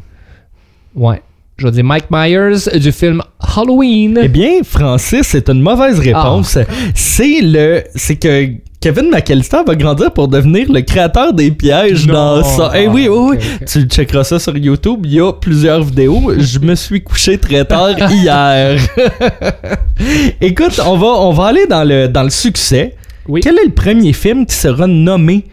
Ouais. 0.94 1.22
Je 1.56 1.66
vais 1.66 1.70
dire 1.72 1.84
Mike 1.84 2.06
Myers 2.10 2.78
du 2.80 2.90
film 2.90 3.22
Halloween. 3.38 4.18
Eh 4.22 4.28
bien, 4.28 4.62
Francis, 4.64 5.22
c'est 5.22 5.48
une 5.48 5.60
mauvaise 5.62 6.00
réponse. 6.00 6.56
Ah. 6.56 6.64
C'est 6.96 7.40
le, 7.42 7.84
c'est 7.94 8.16
que 8.16 8.48
Kevin 8.80 9.08
McAllister 9.10 9.58
va 9.64 9.76
grandir 9.76 10.12
pour 10.12 10.26
devenir 10.26 10.70
le 10.70 10.80
créateur 10.82 11.32
des 11.32 11.52
pièges 11.52 12.06
Non. 12.08 12.12
dans 12.12 12.42
ça. 12.44 12.72
Eh 12.74 12.88
oui, 12.88 13.06
oui, 13.08 13.16
oui. 13.30 13.36
Ok. 13.60 13.66
Tu 13.66 13.82
checkeras 13.84 14.24
ça 14.24 14.38
sur 14.40 14.56
YouTube. 14.58 15.02
Il 15.04 15.14
y 15.14 15.20
a 15.20 15.32
plusieurs 15.32 15.82
vidéos. 15.84 16.32
Je 16.36 16.58
me 16.58 16.74
suis 16.74 17.00
couché 17.02 17.38
très 17.38 17.64
tard 17.64 17.90
hier. 18.10 18.76
Écoute, 20.40 20.80
on 20.84 20.96
va, 20.98 21.06
on 21.06 21.32
va 21.32 21.46
aller 21.46 21.66
dans 21.66 21.84
le, 21.84 22.08
dans 22.08 22.24
le 22.24 22.30
succès. 22.30 22.94
Oui. 23.28 23.40
Quel 23.42 23.54
est 23.58 23.64
le 23.66 23.72
premier 23.72 24.12
film 24.12 24.46
qui 24.46 24.54
sera 24.54 24.86
nommé 24.86 25.44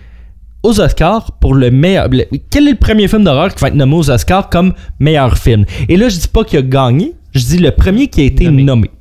aux 0.64 0.80
Oscars 0.80 1.32
pour 1.40 1.54
le 1.56 1.72
meilleur. 1.72 2.08
le- 2.10 2.26
quel 2.50 2.68
est 2.68 2.72
le 2.72 2.78
premier 2.78 3.08
film 3.08 3.24
d'horreur 3.24 3.54
qui 3.54 3.62
va 3.62 3.70
être 3.70 3.76
nommé 3.76 3.96
aux 3.96 4.10
Oscars 4.10 4.50
comme 4.50 4.74
meilleur 5.00 5.38
film? 5.38 5.66
Et 5.90 5.98
là, 5.98 6.10
je 6.10 6.18
dis 6.20 6.28
pas 6.28 6.44
qu'il 6.44 6.60
a 6.60 6.62
gagné, 6.62 7.14
je 7.34 7.40
dis 7.46 7.58
le 7.58 7.72
premier 7.72 8.08
qui 8.08 8.22
a 8.22 8.24
été 8.26 8.46
Nommé. 8.46 8.64
nommé. 8.64 8.92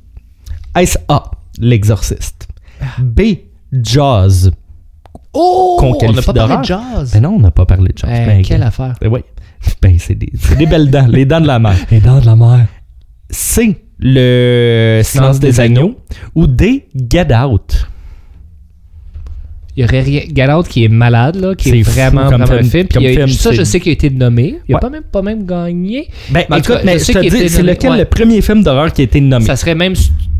Est-ce 0.77 0.97
A, 1.07 1.29
L'Exorciste? 1.59 2.47
B, 2.99 3.21
Jaws? 3.73 4.49
Oh! 5.33 5.77
On 5.81 5.91
n'a 5.91 5.97
qualifie 5.97 6.25
pas 6.25 6.33
parlé 6.33 6.57
de 6.57 6.63
jazz. 6.63 7.11
Ben 7.13 7.21
non, 7.21 7.29
on 7.35 7.39
n'a 7.39 7.51
pas 7.51 7.65
parlé 7.65 7.91
de 7.93 7.97
Jaws. 7.97 8.09
Eh, 8.11 8.25
Ben, 8.25 8.41
quelle 8.41 8.63
affaire. 8.63 8.95
ben 8.99 9.09
oui. 9.11 9.19
Ben, 9.81 9.95
c'est 9.99 10.15
des, 10.15 10.31
des 10.57 10.65
belles 10.65 10.89
dents, 10.89 11.05
les 11.07 11.25
dents 11.25 11.39
de 11.41 11.47
la 11.47 11.59
mer. 11.59 11.75
Les 11.91 11.99
dents 11.99 12.19
de 12.19 12.25
la 12.25 12.35
mer. 12.35 12.65
C, 13.29 13.77
le 13.99 15.01
silence 15.03 15.39
des, 15.39 15.47
des 15.51 15.59
agneaux. 15.59 15.95
Ou 16.35 16.47
D, 16.47 16.87
Get 17.09 17.27
Out. 17.35 17.87
Il 19.77 19.81
y 19.81 19.85
aurait 19.85 20.01
rien. 20.01 20.21
Get 20.35 20.51
Out 20.51 20.67
qui 20.67 20.83
est 20.83 20.89
malade, 20.89 21.37
là, 21.37 21.55
qui 21.55 21.69
est 21.69 21.81
vraiment, 21.81 22.29
comme 22.29 22.41
vraiment 22.41 22.43
un 22.43 22.57
film- 22.57 22.69
film. 22.69 22.87
Puis 22.87 22.93
comme 22.95 23.03
il 23.03 23.09
a- 23.09 23.25
film, 23.25 23.29
ça, 23.29 23.51
je 23.53 23.63
sais 23.63 23.79
qu'il 23.79 23.89
a 23.91 23.93
été 23.93 24.09
nommé. 24.09 24.55
Il 24.67 24.73
a 24.73 24.75
Ouais. 24.75 24.81
pas, 24.81 24.89
même, 24.89 25.03
pas 25.03 25.21
même 25.21 25.45
gagné. 25.45 26.09
Ben, 26.29 26.43
Mais 26.49 26.57
écoute, 26.57 26.67
cas, 26.75 26.81
mais 26.83 26.99
c'est 26.99 27.13
lequel 27.13 27.91
ouais. 27.91 27.97
le 27.99 28.05
premier 28.05 28.41
film 28.41 28.63
d'horreur 28.63 28.91
qui 28.91 29.01
a 29.01 29.03
été 29.05 29.21
nommé? 29.21 29.45
Ça 29.45 29.55
serait 29.55 29.75
même 29.75 29.93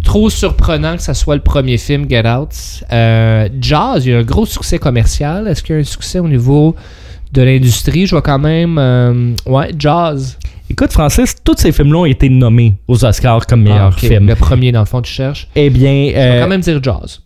trop 0.04 0.30
surprenant 0.30 0.98
que 0.98 1.02
ça 1.02 1.14
soit 1.14 1.36
le 1.36 1.42
premier 1.42 1.78
film 1.78 2.10
Get 2.10 2.28
Out. 2.28 2.50
Euh, 2.92 3.48
Jazz, 3.62 4.06
il 4.06 4.12
y 4.12 4.16
a 4.16 4.18
un 4.18 4.24
gros 4.24 4.46
succès 4.46 4.78
commercial. 4.80 5.48
Est-ce 5.48 5.64
qu'il 5.64 5.76
y 5.76 5.78
a 5.78 5.82
un 5.82 5.86
succès 5.86 6.20
au 6.20 6.28
niveau 6.28 6.76
de 7.32 7.42
l'industrie? 7.42 8.06
Je 8.08 8.12
vois 8.12 8.22
quand 8.22 8.40
même. 8.40 8.78
euh, 8.78 9.32
ouais, 9.46 9.72
Jazz. 9.80 10.38
Écoute, 10.70 10.92
Francis, 10.92 11.36
tous 11.44 11.56
ces 11.58 11.72
films-là 11.72 12.00
ont 12.00 12.06
été 12.06 12.28
nommés 12.30 12.76
aux 12.88 13.04
Oscars 13.06 13.46
comme 13.46 13.62
meilleur 13.64 13.92
Ah, 13.94 13.96
ok. 13.96 14.00
film. 14.00 14.28
Le 14.28 14.36
premier, 14.36 14.72
dans 14.72 14.80
le 14.82 14.86
fond, 14.86 15.02
tu 15.02 15.12
cherches. 15.12 15.48
Eh 15.56 15.70
bien, 15.70 16.08
Je 16.10 16.14
vais 16.14 16.18
euh, 16.18 16.42
quand 16.42 16.48
même 16.50 16.62
dire 16.62 16.80
Jazz. 16.82 17.22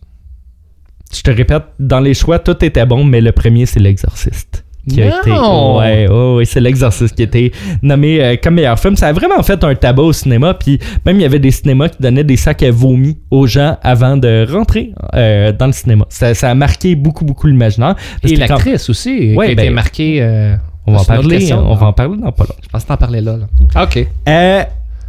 Je 1.16 1.22
te 1.24 1.32
répète, 1.32 1.63
dans 1.80 1.99
les 1.99 2.13
choix, 2.13 2.39
tout 2.39 2.63
était 2.63 2.86
bon, 2.86 3.03
mais 3.03 3.22
le 3.22 3.32
premier, 3.32 3.66
c'est 3.66 3.80
L'Exorciste. 3.80 4.63
Qui 4.88 5.01
a 5.01 5.07
été. 5.20 5.32
Ouais, 5.32 6.07
ouais, 6.07 6.36
ouais, 6.36 6.45
c'est 6.45 6.59
L'Exorciste 6.59 7.16
qui 7.16 7.24
a 7.24 7.26
été 7.26 7.51
nommé 7.82 8.24
euh, 8.24 8.36
comme 8.41 8.53
meilleur 8.53 8.78
film. 8.80 8.95
Ça 8.95 9.07
a 9.07 9.13
vraiment 9.13 9.41
fait 9.41 9.63
un 9.63 9.74
tabac 9.74 10.03
au 10.03 10.13
cinéma. 10.13 10.53
Puis 10.53 10.80
même, 11.07 11.16
il 11.16 11.24
y 11.24 11.26
avait 11.26 11.39
des 11.39 11.49
cinémas 11.49 11.89
qui 11.89 11.99
donnaient 12.01 12.24
des 12.24 12.38
sacs 12.38 12.61
à 12.61 12.70
vomi 12.70 13.18
aux 13.32 13.47
gens 13.47 13.78
avant 13.82 14.16
de 14.16 14.45
rentrer 14.47 14.91
euh, 15.16 15.51
dans 15.51 15.66
le 15.66 15.72
cinéma. 15.72 16.05
Ça, 16.09 16.36
ça 16.36 16.51
a 16.51 16.53
marqué 16.53 16.93
beaucoup, 16.95 17.26
beaucoup 17.26 17.47
l'imaginaire. 17.47 17.95
Et 18.24 18.36
l'actrice 18.36 18.88
aussi, 18.91 19.34
Ouais, 19.36 19.45
qui 19.47 19.49
a 19.49 19.53
été 19.53 19.63
ben, 19.63 19.74
marquée. 19.74 20.18
euh, 20.22 20.55
On 20.86 20.93
va 20.93 20.99
en 20.99 21.03
parler, 21.03 21.39
question. 21.39 21.63
on 21.68 21.74
va 21.74 21.88
en 21.88 21.93
parler 21.93 22.18
dans 22.22 22.32
pas 22.32 22.43
long. 22.43 22.55
Je 22.61 22.68
pense 22.70 22.84
que 22.84 22.88
t'en 22.89 22.97
parlais 22.97 23.22
là. 23.22 23.38
là. 23.38 23.84
OK. 23.84 24.07
Euh, 24.30 24.63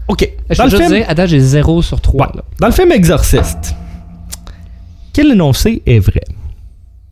ok. 0.09 0.31
Je 0.49 0.57
Dans 0.57 0.65
peux 0.65 0.71
le 0.71 0.77
juste 0.79 0.83
film- 0.89 0.97
dire, 1.01 1.11
à 1.11 1.15
date, 1.15 1.29
j'ai 1.29 1.39
0 1.41 1.83
sur 1.83 2.01
3. 2.01 2.27
Ouais. 2.35 2.43
Dans 2.61 2.69
le 2.69 2.73
film 2.73 2.93
Exorciste, 2.93 3.75
quel 5.17 5.33
énoncé 5.33 5.83
est 5.87 5.99
vrai? 5.99 6.21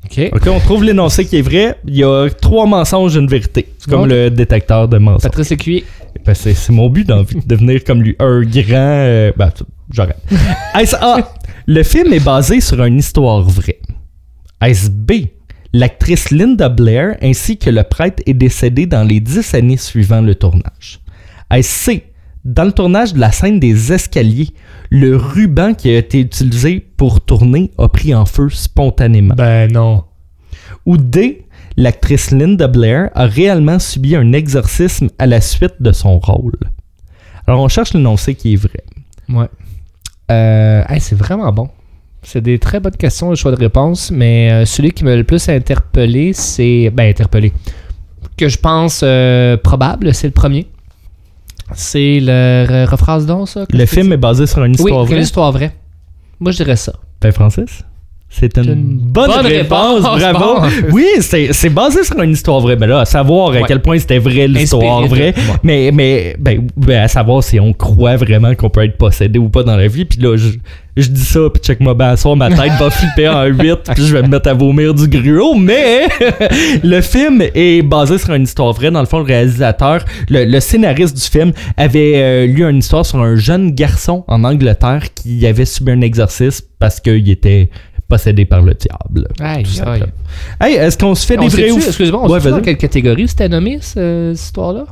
OK. 0.05 0.29
Ok, 0.35 0.47
on 0.49 0.61
trouve 0.61 0.85
l'énoncé 0.85 1.25
qui 1.25 1.39
est 1.39 1.43
vrai. 1.43 1.79
Il 1.87 1.97
y 1.97 2.05
a 2.05 2.29
trois 2.29 2.67
mensonges 2.67 3.17
et 3.17 3.19
une 3.19 3.27
vérité. 3.29 3.67
C'est 3.79 3.91
comme 3.91 4.07
le 4.07 4.29
détecteur 4.29 4.87
de 4.89 4.99
mensonges. 4.99 5.23
Patrice 5.23 5.53
Écuyer. 5.53 5.87
Ben, 6.23 6.35
c'est, 6.35 6.53
c'est 6.53 6.73
mon 6.73 6.91
but 6.91 7.07
d'envie 7.09 7.37
de 7.37 7.47
devenir 7.47 7.83
comme 7.83 8.03
lui. 8.03 8.15
Un 8.19 8.43
grand. 8.43 8.77
euh, 8.77 9.33
ben, 9.39 9.51
j'arrête. 9.91 10.19
Est-ce 10.79 10.95
A. 10.97 11.33
Le 11.67 11.83
film 11.83 12.13
est 12.13 12.23
basé 12.23 12.61
sur 12.61 12.85
une 12.85 12.99
histoire 12.99 13.41
vraie? 13.41 13.81
Est-ce 14.61 14.91
B. 14.91 15.13
L'actrice 15.73 16.31
Linda 16.31 16.69
Blair 16.69 17.17
ainsi 17.23 17.57
que 17.57 17.71
le 17.71 17.85
prêtre 17.85 18.23
est 18.27 18.35
décédé 18.35 18.85
dans 18.85 19.03
les 19.03 19.19
dix 19.21 19.55
années 19.55 19.79
suivant 19.79 20.21
le 20.21 20.35
tournage? 20.35 21.01
Est-ce 21.51 21.85
C. 21.91 22.05
Dans 22.45 22.65
le 22.65 22.73
tournage 22.73 23.15
de 23.15 23.21
la 23.21 23.33
scène 23.33 23.59
des 23.59 23.93
escaliers, 23.93 24.51
le 24.91 25.17
ruban 25.17 25.73
qui 25.73 25.89
a 25.89 25.97
été 25.97 26.21
utilisé 26.21 26.81
pour 26.97 27.23
tourner 27.23 27.71
a 27.79 27.89
pris 27.89 28.15
en 28.15 28.27
feu 28.27 28.51
spontanément. 28.51 29.35
Ben 29.35 29.73
non. 29.73 30.05
Ou 30.85 30.99
D, 30.99 31.47
l'actrice 31.79 32.31
Linda 32.31 32.69
Blair 32.69 33.09
a 33.15 33.25
réellement 33.25 33.79
subi 33.79 34.15
un 34.15 34.35
exorcisme 34.35 35.09
à 35.19 35.27
la 35.27 35.41
suite 35.41 35.77
de 35.81 35.93
son 35.93 36.19
rôle. 36.19 36.59
Alors 37.47 37.61
on 37.61 37.69
cherche 37.69 37.95
l'énoncé 37.95 38.35
qui 38.35 38.53
est 38.53 38.57
vrai. 38.57 38.85
Ouais. 39.31 39.49
Euh, 40.31 40.83
hey, 40.89 41.01
c'est 41.01 41.17
vraiment 41.17 41.51
bon. 41.51 41.69
C'est 42.23 42.41
des 42.41 42.59
très 42.59 42.81
bonnes 42.81 42.97
questions, 42.97 43.31
le 43.31 43.37
choix 43.37 43.53
de 43.53 43.57
réponse, 43.57 44.11
mais 44.11 44.51
euh, 44.51 44.65
celui 44.65 44.93
qui 44.93 45.05
m'a 45.05 45.15
le 45.15 45.25
plus 45.25 45.49
interpellé, 45.49 46.33
c'est. 46.33 46.91
Ben, 46.91 47.09
interpellé. 47.09 47.53
Que 48.37 48.49
je 48.49 48.59
pense 48.59 49.03
euh, 49.03 49.57
probable, 49.59 50.15
c'est 50.15 50.27
le 50.27 50.33
premier. 50.33 50.67
C'est 51.73 52.21
le. 52.21 52.67
re- 52.69 52.85
Rephrase 52.89 53.27
donc 53.27 53.49
ça. 53.49 53.65
Le 53.71 53.87
film 53.87 54.13
est 54.13 54.17
basé 54.19 54.47
sur 54.47 54.63
une 54.65 54.73
Oui, 54.73 54.77
histoire 54.85 55.03
une 55.05 55.09
vraie. 55.11 55.21
histoire 55.21 55.53
vraie. 55.53 55.75
Moi, 56.41 56.53
je 56.53 56.57
dirais 56.59 56.77
ça. 56.77 56.93
Ben 57.21 57.33
Francis, 57.33 57.85
c'est 58.39 58.59
une, 58.59 58.65
une 58.65 58.99
bonne, 58.99 59.31
bonne 59.31 59.47
réponse, 59.47 60.05
réponse, 60.05 60.33
bravo. 60.33 60.61
bon. 60.61 60.69
Oui, 60.93 61.07
c'est 61.21 61.71
basé 61.71 62.03
sur 62.03 62.21
une 62.21 62.33
histoire 62.33 62.61
vraie. 62.61 62.75
Mais 62.75 62.89
là, 62.89 63.01
à 63.01 63.05
savoir 63.05 63.53
à 63.53 63.63
quel 63.63 63.81
point 63.81 63.97
c'était 63.99 64.19
vrai 64.19 64.49
l'histoire 64.49 65.07
vraie. 65.07 65.33
de-. 65.33 65.39
Mais, 65.63 65.91
mais 65.93 66.35
ben, 66.39 66.67
ben, 66.77 67.05
à 67.05 67.09
savoir 67.09 67.45
si 67.45 67.61
on 67.61 67.73
croit 67.73 68.17
vraiment 68.17 68.55
qu'on 68.57 68.71
peut 68.71 68.85
être 68.85 68.99
possédé 68.99 69.39
ou 69.39 69.49
pas 69.51 69.63
dans 69.63 69.77
la 69.77 69.87
vie. 69.87 70.05
Puis 70.05 70.19
là, 70.21 70.37
je, 70.37 70.49
je 70.97 71.09
dis 71.09 71.25
ça, 71.25 71.41
puis 71.53 71.63
check 71.63 71.79
moi 71.79 71.95
ben 71.95 72.09
à 72.09 72.17
soir, 72.17 72.35
ma 72.35 72.49
tête 72.49 72.73
va 72.79 72.91
flipper 72.91 73.29
en 73.29 73.45
8, 73.45 73.93
puis 73.95 74.05
je 74.05 74.13
vais 74.13 74.23
me 74.23 74.29
mettre 74.29 74.49
à 74.49 74.55
vomir 74.55 74.95
du 74.95 75.07
gruau. 75.07 75.55
Mais 75.55 76.09
le 76.83 77.01
film 77.03 77.41
est 77.55 77.83
basé 77.83 78.19
sur 78.19 78.35
une 78.35 78.43
histoire 78.43 78.73
vraie. 78.73 78.91
Dans 78.91 79.01
le 79.01 79.07
fond, 79.07 79.19
le 79.19 79.25
réalisateur, 79.25 80.05
le, 80.29 80.45
le 80.45 80.59
scénariste 80.61 81.17
du 81.17 81.23
film 81.23 81.53
avait 81.77 82.15
euh, 82.17 82.47
lu 82.47 82.65
une 82.65 82.79
histoire 82.79 83.07
sur 83.07 83.21
un 83.21 83.37
jeune 83.37 83.71
garçon 83.71 84.25
en 84.27 84.43
Angleterre 84.43 85.05
qui 85.15 85.47
avait 85.47 85.65
subi 85.65 85.93
un 85.93 86.01
exorcisme 86.01 86.67
parce 86.81 87.01
qu'il 87.01 87.31
était 87.31 87.71
possédé 88.17 88.45
par 88.45 88.63
le 88.63 88.75
diable. 88.75 89.29
Aïe, 89.41 89.65
aïe. 89.87 90.05
Hey, 90.61 90.75
est-ce 90.77 90.97
qu'on 90.99 91.15
se 91.15 91.27
fait 91.27 91.39
On 91.39 91.43
des 91.43 91.49
vrais 91.49 91.71
ou 91.71 91.79
faux? 91.81 91.87
Excuse-moi, 91.89 92.21
on 92.25 92.29
Ouais, 92.31 92.41
sait-tu 92.41 92.55
dans 92.55 92.61
quelle 92.61 92.77
catégorie 92.77 93.29
c'était 93.29 93.49
nommé, 93.49 93.79
ce- 93.81 94.33
cette 94.35 94.47
histoire-là? 94.47 94.85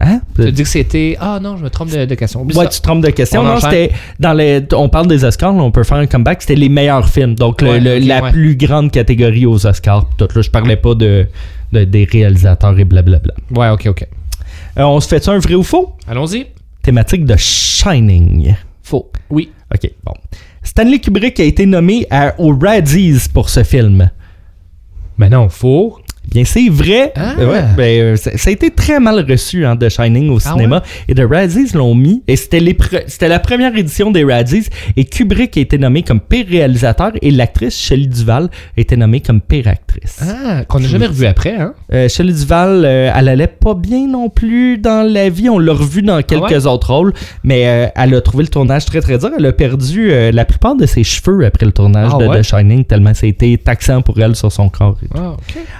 Hein? 0.00 0.20
Tu 0.34 0.50
dit 0.50 0.62
que 0.62 0.68
c'était. 0.68 1.16
Ah 1.20 1.38
non, 1.42 1.58
je 1.58 1.64
me 1.64 1.68
trompe 1.68 1.90
de, 1.90 2.06
de 2.06 2.14
question. 2.14 2.40
Oublie 2.40 2.56
Ouais, 2.56 2.64
ça. 2.64 2.70
tu 2.70 2.78
te 2.80 2.84
trompes 2.86 3.02
de 3.04 3.10
question. 3.10 3.42
On 3.42 3.44
Non, 3.44 3.60
c'était 3.60 3.92
dans 4.18 4.32
les. 4.32 4.62
On 4.72 4.88
parle 4.88 5.08
des 5.08 5.24
Oscars, 5.24 5.52
là, 5.52 5.62
on 5.62 5.70
peut 5.70 5.84
faire 5.84 5.98
un 5.98 6.06
comeback. 6.06 6.40
C'était 6.40 6.54
les 6.54 6.70
meilleurs 6.70 7.06
films. 7.06 7.34
Donc, 7.34 7.60
Ouais, 7.60 7.78
le- 7.78 7.98
la 7.98 8.22
ouais. 8.22 8.30
plus 8.30 8.56
grande 8.56 8.90
catégorie 8.90 9.44
aux 9.44 9.66
Oscars. 9.66 10.08
Tout, 10.16 10.26
là, 10.34 10.40
je 10.40 10.48
parlais 10.50 10.76
pas 10.76 10.94
de, 10.94 11.26
de- 11.72 11.84
des 11.84 12.04
réalisateurs 12.10 12.78
et 12.78 12.84
blablabla. 12.86 13.34
Ouais, 13.54 13.68
ok, 13.68 13.86
ok. 13.88 14.06
Euh, 14.78 14.84
on 14.84 15.00
se 15.00 15.08
fait 15.08 15.28
un 15.28 15.38
vrai 15.38 15.54
ou 15.54 15.62
faux? 15.62 15.92
Allons-y. 16.08 16.46
Thématique 16.82 17.26
de 17.26 17.34
Shining. 17.36 18.54
Faux. 18.82 19.10
Oui. 19.28 19.50
Ok, 19.74 19.90
bon. 20.02 20.14
Stanley 20.68 20.98
Kubrick 21.00 21.40
a 21.40 21.44
été 21.44 21.64
nommé 21.64 22.06
à- 22.10 22.34
aux 22.38 22.54
Razzies 22.54 23.30
pour 23.32 23.48
ce 23.48 23.64
film. 23.64 24.10
Mais 25.16 25.30
non, 25.30 25.48
faux. 25.48 25.98
Bien, 26.30 26.44
c'est 26.44 26.68
vrai. 26.68 27.12
Ah. 27.16 27.34
Ouais, 27.38 27.62
ben, 27.76 28.00
euh, 28.02 28.16
ça, 28.16 28.36
ça 28.36 28.50
a 28.50 28.52
été 28.52 28.70
très 28.70 29.00
mal 29.00 29.24
reçu, 29.28 29.64
hein, 29.64 29.76
The 29.76 29.88
Shining 29.88 30.28
au 30.30 30.38
Ah 30.44 30.52
cinéma. 30.52 30.82
Et 31.08 31.14
The 31.14 31.22
Razzies 31.28 31.72
l'ont 31.74 31.94
mis. 31.94 32.22
Et 32.28 32.36
c'était 32.36 32.60
les 32.60 32.74
pre- 32.74 33.02
c'était 33.06 33.28
la 33.28 33.38
première 33.38 33.74
édition 33.76 34.10
des 34.10 34.24
Razzies. 34.24 34.68
Et 34.96 35.04
Kubrick 35.04 35.56
a 35.56 35.60
été 35.60 35.78
nommé 35.78 36.02
comme 36.02 36.20
pire 36.20 36.46
réalisateur. 36.48 37.12
Et 37.22 37.30
l'actrice 37.30 37.78
Shelley 37.80 38.06
Duval 38.06 38.50
a 38.76 38.80
été 38.80 38.96
nommée 38.96 39.20
comme 39.20 39.40
pire 39.40 39.68
actrice. 39.68 40.20
Ah, 40.22 40.64
qu'on 40.64 40.80
n'a 40.80 40.88
jamais 40.88 41.06
revu 41.06 41.24
après, 41.26 41.54
hein? 41.56 41.72
Euh, 41.92 42.08
Shelley 42.08 42.32
Duval, 42.34 42.82
euh, 42.84 43.10
elle 43.14 43.28
allait 43.28 43.46
pas 43.46 43.74
bien 43.74 44.06
non 44.06 44.28
plus 44.28 44.76
dans 44.78 45.10
la 45.10 45.30
vie. 45.30 45.48
On 45.48 45.58
l'a 45.58 45.72
revu 45.72 46.02
dans 46.02 46.20
quelques 46.22 46.44
Ah 46.48 46.52
ouais? 46.58 46.66
autres 46.66 46.92
rôles. 46.92 47.14
Mais 47.42 47.66
euh, 47.66 47.86
elle 47.96 48.14
a 48.14 48.20
trouvé 48.20 48.42
le 48.44 48.48
tournage 48.50 48.84
très 48.84 49.00
très 49.00 49.16
dur. 49.18 49.30
Elle 49.38 49.46
a 49.46 49.52
perdu 49.52 50.10
euh, 50.12 50.30
la 50.32 50.44
plupart 50.44 50.76
de 50.76 50.84
ses 50.84 51.04
cheveux 51.04 51.44
après 51.46 51.64
le 51.64 51.72
tournage 51.72 52.12
de? 52.18 52.26
The 52.38 52.42
Shining. 52.42 52.84
Tellement 52.84 53.14
ça 53.14 53.26
a 53.26 53.28
été 53.30 53.56
taxant 53.56 54.02
pour 54.02 54.18
elle 54.20 54.36
sur 54.36 54.52
son 54.52 54.68
corps. 54.68 54.96
et 55.02 55.08
tout. 55.08 55.14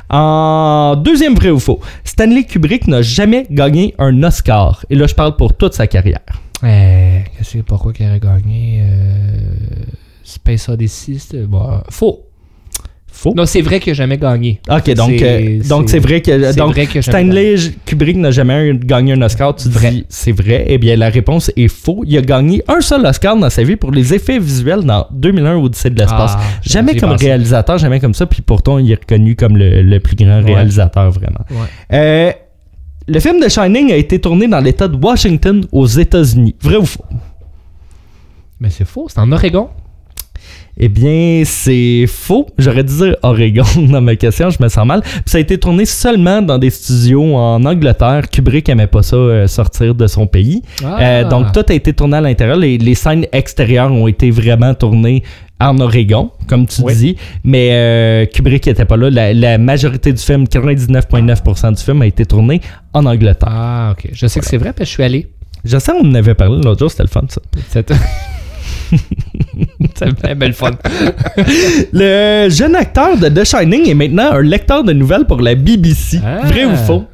Ah. 0.09 0.37
Deuxième 0.97 1.35
vrai 1.35 1.51
ou 1.51 1.59
faux, 1.59 1.81
Stanley 2.05 2.45
Kubrick 2.45 2.87
n'a 2.87 3.03
jamais 3.03 3.47
gagné 3.51 3.95
un 3.99 4.23
Oscar. 4.23 4.85
Et 4.91 4.95
là, 4.95 5.07
je 5.07 5.15
parle 5.15 5.37
pour 5.37 5.57
toute 5.57 5.75
sa 5.75 5.87
carrière. 5.87 6.21
Euh, 6.65 7.21
qu'est-ce 7.37 7.59
que 7.59 7.63
pourquoi 7.63 7.93
qu'il 7.93 8.07
aurait 8.07 8.21
gagné 8.21 8.83
euh, 8.83 9.85
Space 10.25 10.69
Odyssey 10.69 11.19
bon, 11.47 11.81
Faux. 11.91 12.28
Faux. 13.21 13.35
Non, 13.37 13.47
c'est 13.47 13.63
vrai 13.63 13.81
qu'il 13.81 13.91
n'a 13.91 13.95
jamais 13.95 14.17
gagné. 14.17 14.61
Ok, 14.71 14.95
donc 14.95 15.11
C'est- 15.19 15.25
euh, 15.61 15.69
donc 15.69 15.89
c'est 15.91 15.99
vrai 15.99 16.21
que 16.23 16.57
donc 16.57 16.73
vrai 16.73 16.87
Stanley 17.03 17.57
Kubrick 17.85 18.17
n'a 18.17 18.31
jamais 18.31 18.79
gagné 18.81 19.15
un 19.15 19.23
Oscar. 19.23 19.57
Tu 19.57 19.69
Vrai. 19.69 19.91
dis 19.91 20.07
c'est 20.09 20.31
vrai. 20.31 20.67
Eh 20.69 20.79
bien, 20.79 20.95
la 20.95 21.09
réponse 21.09 21.51
est 21.57 21.67
faux. 21.67 22.05
Il 22.07 22.17
a 22.17 22.21
gagné 22.23 22.63
un 22.69 22.81
seul 22.81 23.05
Oscar 23.05 23.37
dans 23.37 23.51
sa 23.51 23.65
vie 23.65 23.75
pour 23.75 23.91
les 23.91 24.15
effets 24.15 24.39
visuels 24.39 24.85
dans 24.85 25.05
2001 25.11 25.57
Odyssée 25.57 25.91
de 25.91 25.99
l'espace. 25.99 26.35
Ah, 26.37 26.41
jamais 26.63 26.95
comme 26.95 27.11
pensé. 27.11 27.27
réalisateur, 27.27 27.77
jamais 27.79 27.99
comme 27.99 28.15
ça. 28.15 28.27
Puis 28.27 28.41
pourtant, 28.41 28.79
il 28.79 28.93
est 28.93 29.01
reconnu 29.01 29.35
comme 29.35 29.57
le, 29.57 29.83
le 29.83 29.99
plus 29.99 30.15
grand 30.15 30.41
Ouais. 30.45 30.55
réalisateur 30.55 31.11
vraiment. 31.11 31.45
Ouais. 31.51 31.67
Euh, 31.95 32.33
le 33.09 33.19
film 33.19 33.41
de 33.43 33.49
Shining 33.49 33.91
a 33.91 33.97
été 33.97 34.21
tourné 34.21 34.47
dans 34.47 34.61
l'État 34.61 34.87
de 34.87 34.97
Washington 34.97 35.65
aux 35.73 35.87
États-Unis. 35.89 36.55
Vrai 36.63 36.77
ou 36.77 36.85
faux? 36.87 37.03
Mais 38.61 38.71
c'est 38.71 38.85
faux, 38.87 39.09
c'est 39.09 39.19
en 39.19 39.33
Oregon? 39.33 39.71
Eh 40.81 40.89
bien, 40.89 41.43
c'est 41.45 42.07
faux. 42.07 42.47
J'aurais 42.57 42.85
dû 42.85 42.95
dire 42.97 43.17
Oregon 43.23 43.65
dans 43.91 44.01
ma 44.01 44.15
question, 44.15 44.49
je 44.51 44.63
me 44.63 44.69
sens 44.69 44.87
mal. 44.87 45.01
Puis 45.03 45.23
ça 45.27 45.39
a 45.39 45.41
été 45.41 45.59
tourné 45.59 45.85
seulement 45.85 46.41
dans 46.41 46.57
des 46.59 46.71
studios 46.71 47.35
en 47.35 47.65
Angleterre. 47.65 48.29
Kubrick 48.31 48.69
aimait 48.69 48.87
pas 48.87 49.03
ça 49.03 49.17
euh, 49.17 49.47
sortir 49.49 49.95
de 49.95 50.07
son 50.07 50.27
pays. 50.29 50.63
Ah. 50.85 50.99
Euh, 51.01 51.29
donc 51.29 51.53
tout 51.53 51.65
a 51.69 51.73
été 51.75 51.93
tourné 51.93 52.19
à 52.19 52.21
l'intérieur. 52.21 52.57
Les, 52.57 52.79
les 52.79 52.95
scènes 52.95 53.27
extérieures 53.33 53.91
ont 53.93 54.07
été 54.07 54.31
vraiment 54.31 54.73
tournées 54.75 55.25
en 55.61 55.81
Oregon, 55.81 56.31
comme 56.47 56.67
tu 56.69 56.81
Oui. 56.83 56.95
dis. 56.95 57.17
Mais 57.43 57.71
euh, 57.73 58.27
Kubrick 58.27 58.65
n'était 58.67 58.85
pas 58.85 58.97
là. 58.97 59.11
La, 59.11 59.35
la 59.35 59.59
majorité 59.59 60.13
du 60.13 60.23
film, 60.23 60.45
99,9% 60.45 61.77
du 61.77 61.83
film, 61.83 62.03
a 62.03 62.07
été 62.07 62.25
tourné 62.25 62.61
en 62.93 63.05
Angleterre. 63.05 63.49
Ah, 63.51 63.95
ok. 63.99 64.11
Je 64.13 64.27
sais 64.29 64.39
que 64.39 64.47
c'est 64.47 64.59
vrai 64.59 64.69
parce 64.73 64.79
que 64.79 64.85
je 64.87 64.91
suis 64.93 65.03
allé. 65.03 65.27
Je 65.65 65.77
sais, 65.77 65.91
on 65.91 66.07
en 66.09 66.15
avait 66.15 66.35
parlé 66.35 66.63
l'autre 66.63 66.79
jour, 66.79 66.91
c'était 66.93 67.03
le 67.03 67.09
fun 67.09 67.23
ça. 67.29 67.41
C'est 69.95 70.23
bien 70.23 70.35
belle 70.35 70.53
fun. 70.53 70.71
Le 71.93 72.49
jeune 72.49 72.77
acteur 72.77 73.17
de 73.17 73.29
The 73.29 73.45
Shining 73.45 73.89
est 73.89 73.95
maintenant 73.95 74.33
un 74.33 74.43
lecteur 74.43 74.85
de 74.85 74.93
nouvelles 74.93 75.25
pour 75.25 75.41
la 75.41 75.55
BBC. 75.55 76.21
Ah. 76.25 76.47
Vrai 76.47 76.65
ou 76.65 76.77
faux? 76.77 77.05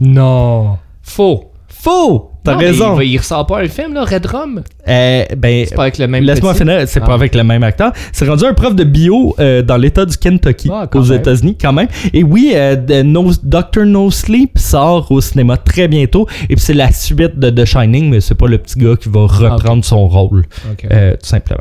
Non. 0.00 0.78
Faux. 1.02 1.52
Faux! 1.68 2.29
T'as 2.42 2.56
mais 2.56 2.66
raison. 2.68 2.94
Il, 2.94 2.96
va- 2.96 3.04
il 3.04 3.18
ressort 3.18 3.46
pas 3.46 3.60
un 3.60 3.68
film, 3.68 3.92
là, 3.92 4.04
Red 4.04 4.24
Rum? 4.26 4.62
Euh, 4.88 5.24
ben, 5.36 5.66
C'est 5.68 5.74
pas 5.74 5.82
avec 5.82 5.98
le 5.98 6.06
même. 6.08 6.24
laisse-moi 6.24 6.54
finir, 6.54 6.82
c'est 6.86 7.00
Ah. 7.02 7.06
pas 7.06 7.14
avec 7.14 7.34
le 7.34 7.44
même 7.44 7.62
acteur. 7.62 7.92
C'est 8.12 8.26
rendu 8.26 8.44
un 8.44 8.54
prof 8.54 8.74
de 8.74 8.84
bio 8.84 9.34
euh, 9.38 9.60
dans 9.62 9.76
l'État 9.76 10.06
du 10.06 10.16
Kentucky, 10.16 10.70
Ah, 10.72 10.88
aux. 10.94 11.02
États-Unis, 11.02 11.58
quand 11.60 11.72
même. 11.74 11.88
Et 12.14 12.22
oui, 12.24 12.52
euh, 12.54 12.76
de 12.76 13.02
no, 13.02 13.30
Dr. 13.42 13.84
No 13.84 14.10
Sleep 14.10 14.58
sort 14.58 15.10
au 15.12 15.20
cinéma 15.20 15.58
très 15.58 15.86
bientôt. 15.88 16.26
Et 16.44 16.56
puis 16.56 16.60
c'est 16.64 16.72
la 16.74 16.90
suite 16.92 17.38
de 17.38 17.50
The 17.50 17.64
Shining, 17.66 18.08
mais 18.10 18.20
c'est 18.20 18.34
pas 18.34 18.46
le 18.46 18.56
petit 18.58 18.78
gars 18.78 18.96
qui 18.96 19.08
va 19.10 19.26
reprendre 19.26 19.84
son 19.84 20.08
rôle, 20.08 20.46
Ok. 20.72 20.86
euh, 20.90 21.12
tout 21.12 21.26
simplement. 21.28 21.60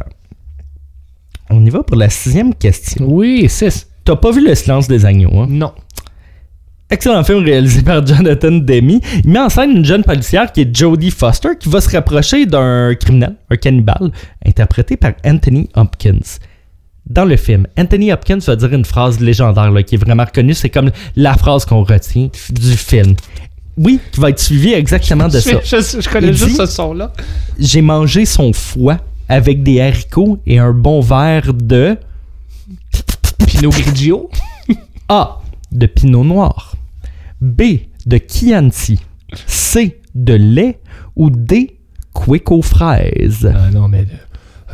On 1.50 1.66
y 1.66 1.70
va 1.70 1.84
pour 1.84 1.98
la 1.98 2.10
sixième 2.10 2.54
question. 2.54 3.06
Oui, 3.10 3.48
6. 3.50 3.88
T'as 4.06 4.16
pas 4.16 4.32
vu 4.32 4.44
Le 4.48 4.56
silence 4.56 4.88
des 4.88 5.06
agneaux, 5.06 5.32
hein? 5.36 5.48
Non. 5.50 5.72
Excellent 6.92 7.24
film 7.24 7.44
réalisé 7.44 7.82
par 7.84 8.06
Jonathan 8.06 8.52
Demme. 8.52 9.00
Il 9.24 9.30
met 9.30 9.40
en 9.40 9.50
scène 9.50 9.72
une 9.72 9.86
jeune 9.86 10.04
policière 10.04 10.52
qui 10.52 10.62
est 10.62 10.76
Jodie 10.76 11.12
Foster 11.12 11.50
qui 11.60 11.70
va 11.70 11.82
se 11.82 11.90
rapprocher 11.90 12.46
d'un 12.48 12.96
criminel, 12.96 13.36
un 13.52 13.56
cannibale, 13.58 14.12
interprété 14.46 14.98
par 14.98 15.12
Anthony 15.24 15.70
Hopkins. 15.76 16.40
Dans 17.08 17.26
le 17.26 17.38
film, 17.38 17.68
Anthony 17.78 18.12
Hopkins 18.12 18.40
va 18.46 18.56
dire 18.56 18.74
une 18.74 18.86
phrase 18.86 19.20
légendaire 19.20 19.72
là, 19.72 19.84
qui 19.84 19.96
est 19.96 19.98
vraiment 20.00 20.26
reconnue. 20.26 20.54
C'est 20.54 20.70
comme 20.70 20.92
la 21.16 21.36
phrase 21.38 21.66
qu'on 21.66 21.84
retient 21.84 22.30
du 22.52 22.72
film. 22.78 23.16
Oui, 23.78 24.00
qui 24.12 24.20
va 24.20 24.30
être 24.30 24.40
suivie 24.40 24.74
exactement 24.74 25.28
de 25.28 25.40
ça. 25.40 25.60
Je, 25.64 25.78
je- 25.78 26.02
je 26.02 26.10
connais 26.10 26.34
juste 26.34 26.58
ce 26.58 26.66
son-là. 26.66 27.14
J'ai 27.58 27.82
mangé 27.82 28.26
son 28.26 28.52
foie 28.52 28.98
avec 29.28 29.62
des 29.64 29.80
haricots 29.80 30.40
et 30.46 30.58
un 30.60 30.74
bon 30.74 31.02
verre 31.02 31.54
de 31.54 31.98
Pinot 33.48 33.70
Grigio? 33.70 34.30
A. 35.08 35.38
De 35.72 35.86
pinot 35.86 36.24
noir. 36.24 36.74
B. 37.42 37.62
De 38.06 38.18
Chianti. 38.28 39.00
C. 39.48 40.02
De 40.16 40.34
lait. 40.34 40.80
Ou 41.16 41.30
D. 41.30 41.78
Quick 42.14 42.52
aux 42.52 42.62
fraises. 42.62 43.50
Ah 43.54 43.70
non, 43.72 43.88
mais 43.88 44.06
de- 44.06 44.12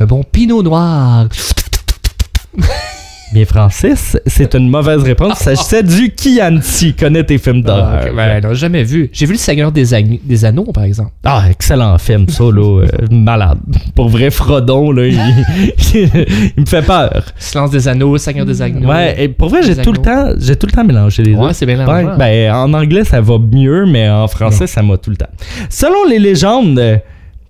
un 0.00 0.06
bon 0.06 0.22
Pinot 0.24 0.62
Noir. 0.62 1.28
Bien, 3.32 3.44
Francis, 3.44 4.16
c'est 4.24 4.54
une 4.54 4.70
mauvaise 4.70 5.02
réponse. 5.02 5.40
Il 5.40 5.42
s'agissait 5.44 5.82
du 5.82 6.12
Chianti. 6.16 6.94
Connais 6.94 7.24
tes 7.24 7.38
films 7.38 7.60
d'horreur. 7.62 8.04
Ah. 8.06 8.10
Ben, 8.14 8.40
non, 8.40 8.54
jamais 8.54 8.84
vu. 8.84 9.10
J'ai 9.12 9.26
vu 9.26 9.32
Le 9.32 9.38
Seigneur 9.38 9.72
des, 9.72 9.92
Agn- 9.92 10.20
des 10.22 10.44
Anneaux, 10.44 10.70
par 10.72 10.84
exemple. 10.84 11.10
Ah, 11.24 11.44
excellent 11.50 11.98
film, 11.98 12.28
ça, 12.28 12.44
là. 12.44 12.82
euh, 12.82 12.86
malade. 13.10 13.58
Pour 13.96 14.08
vrai, 14.08 14.30
Frodon, 14.30 14.92
là, 14.92 15.06
il, 15.08 15.18
il 15.94 16.60
me 16.62 16.66
fait 16.66 16.82
peur. 16.86 17.24
Silence 17.36 17.70
des 17.72 17.88
Anneaux, 17.88 18.16
Seigneur 18.16 18.46
des 18.46 18.62
Agneaux. 18.62 18.88
Ouais, 18.88 19.16
et 19.24 19.28
pour 19.28 19.48
vrai, 19.48 19.62
j'ai 19.64 19.74
tout 19.76 19.92
le 19.92 19.98
temps, 19.98 20.30
j'ai 20.38 20.54
tout 20.54 20.66
le 20.66 20.72
temps 20.72 20.84
mélangé 20.84 21.24
les 21.24 21.32
deux. 21.34 21.38
Ouais, 21.40 21.52
c'est 21.52 21.66
bien 21.66 21.76
l'argent. 21.76 22.16
ben, 22.16 22.52
en 22.52 22.72
anglais, 22.74 23.02
ça 23.04 23.20
va 23.20 23.38
mieux, 23.38 23.86
mais 23.86 24.08
en 24.08 24.28
français, 24.28 24.68
ça 24.68 24.82
m'a 24.82 24.96
tout 24.98 25.10
le 25.10 25.16
temps. 25.16 25.26
Selon 25.68 26.04
les 26.08 26.20
légendes, 26.20 26.78
euh, 26.78 26.96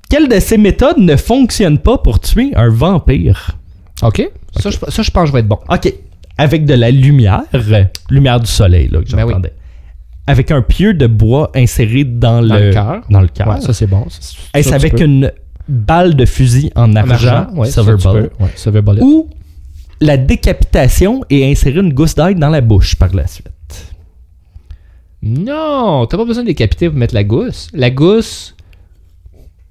quelle 0.09 0.27
de 0.29 0.41
ces 0.41 0.57
méthodes 0.57 0.99
ne 0.99 1.17
fonctionne 1.17 1.79
pas 1.79 1.99
pour 1.99 2.19
tuer 2.19 2.53
un 2.57 2.71
vampire? 2.71 3.51
OK. 4.03 4.27
Ça, 4.61 4.71
je, 4.71 4.79
ça, 4.89 5.03
je 5.03 5.11
pense 5.11 5.23
que 5.23 5.29
je 5.29 5.33
vais 5.33 5.41
être 5.41 5.49
bon. 5.49 5.59
OK. 5.69 5.93
Avec 6.39 6.65
de 6.67 6.75
la 6.75 6.91
lumière, 6.91 7.43
lumière 8.11 8.41
du 8.41 8.47
soleil, 8.51 8.89
là, 8.89 9.01
que 9.03 9.11
Ben 9.13 9.25
oui. 9.25 9.31
j'entendais. 9.31 9.53
Avec 10.27 10.51
un 10.51 10.61
pieu 10.61 10.93
de 10.93 11.07
bois 11.07 11.51
inséré 11.55 12.05
dans, 12.05 12.43
Dans 12.43 12.55
le, 12.57 12.73
cœur. 12.73 13.03
Dans 13.09 13.21
le 13.21 13.29
cœur. 13.29 13.49
Ouais, 13.49 13.61
ça, 13.61 13.73
c'est 13.73 13.87
bon. 13.87 14.05
Est-ce 14.55 14.69
Ça, 14.71 14.75
avec 14.75 15.01
une 15.01 15.33
balle 15.69 16.15
de 16.15 16.27
fusil 16.27 16.71
en 16.75 16.93
En 16.93 16.97
argent, 16.97 17.47
ouais, 17.55 17.71
silver 17.71 17.97
bullet, 17.97 18.29
peux. 18.29 18.45
Ouais, 18.45 18.51
silver 18.57 18.83
bullet. 18.83 19.03
ou 19.03 19.31
la 20.01 20.17
décapitation 20.17 21.23
et 21.31 21.51
insérer 21.51 21.81
une 21.81 21.93
gousse 21.95 22.15
d'ail 22.15 22.35
dans 22.35 22.51
la 22.51 22.61
bouche 22.61 22.97
par 22.97 23.15
la 23.15 23.27
suite? 23.27 23.49
Non, 25.23 26.07
t'as 26.07 26.17
pas 26.17 26.25
besoin 26.25 26.43
de 26.43 26.49
décapiter 26.49 26.89
pour 26.89 26.99
mettre 26.99 27.15
la 27.15 27.25
gousse. 27.25 27.69
La 27.73 27.91
gousse. 27.91 28.55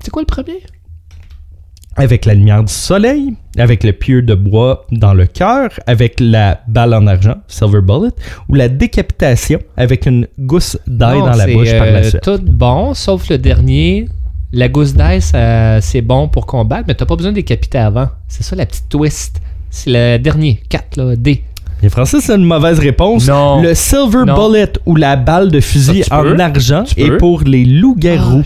C'est 0.01 0.09
quoi 0.09 0.21
le 0.21 0.25
premier? 0.25 0.63
Avec 1.95 2.25
la 2.25 2.33
lumière 2.33 2.63
du 2.63 2.73
soleil, 2.73 3.33
avec 3.57 3.83
le 3.83 3.93
pieu 3.93 4.21
de 4.21 4.33
bois 4.35 4.85
dans 4.91 5.13
le 5.13 5.25
cœur, 5.25 5.69
avec 5.87 6.15
la 6.19 6.59
balle 6.67 6.93
en 6.93 7.07
argent, 7.07 7.35
silver 7.47 7.81
bullet, 7.81 8.11
ou 8.49 8.55
la 8.55 8.67
décapitation 8.67 9.59
avec 9.77 10.05
une 10.05 10.27
gousse 10.39 10.77
d'ail 10.87 11.19
dans 11.19 11.27
la 11.35 11.47
bouche 11.47 11.71
par 11.71 11.85
la 11.85 11.99
euh, 11.99 12.03
suite. 12.09 12.21
Tout 12.21 12.39
bon, 12.43 12.93
sauf 12.93 13.29
le 13.29 13.37
dernier. 13.37 14.07
La 14.51 14.69
gousse 14.69 14.93
d'ail, 14.93 15.21
c'est 15.21 16.01
bon 16.01 16.27
pour 16.27 16.45
combattre, 16.45 16.85
mais 16.87 16.95
t'as 16.95 17.05
pas 17.05 17.15
besoin 17.15 17.31
de 17.31 17.35
décapiter 17.35 17.77
avant. 17.77 18.07
C'est 18.27 18.43
ça 18.43 18.55
la 18.55 18.65
petite 18.65 18.87
twist. 18.89 19.41
C'est 19.69 19.89
le 19.89 20.17
dernier, 20.17 20.61
4, 20.69 20.97
là, 20.97 21.15
D. 21.17 21.43
Et 21.83 21.89
Francis, 21.89 22.23
c'est 22.23 22.35
une 22.35 22.45
mauvaise 22.45 22.79
réponse. 22.79 23.27
Non. 23.27 23.61
Le 23.61 23.73
silver 23.73 24.23
Non. 24.25 24.49
bullet 24.49 24.71
ou 24.85 24.95
la 24.95 25.17
balle 25.17 25.51
de 25.51 25.59
fusil 25.59 26.03
Ça, 26.05 26.19
en 26.19 26.23
peux. 26.23 26.39
argent 26.39 26.83
Tu 26.83 27.01
est 27.01 27.09
peux. 27.09 27.17
pour 27.17 27.41
les 27.41 27.65
loups-garous. 27.65 28.43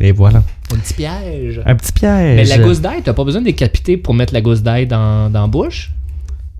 Et 0.00 0.12
voilà. 0.12 0.42
Un 0.72 0.76
petit 0.78 0.94
piège. 0.94 1.60
Un 1.66 1.74
petit 1.74 1.92
piège. 1.92 2.36
Mais 2.36 2.44
la 2.44 2.58
gousse 2.58 2.80
d'ail, 2.80 3.02
t'as 3.04 3.12
pas 3.12 3.24
besoin 3.24 3.40
de 3.40 3.46
décapiter 3.46 3.96
pour 3.96 4.14
mettre 4.14 4.32
la 4.34 4.40
gousse 4.40 4.62
d'ail 4.62 4.86
dans, 4.86 5.30
dans 5.30 5.42
la 5.42 5.46
bouche? 5.46 5.90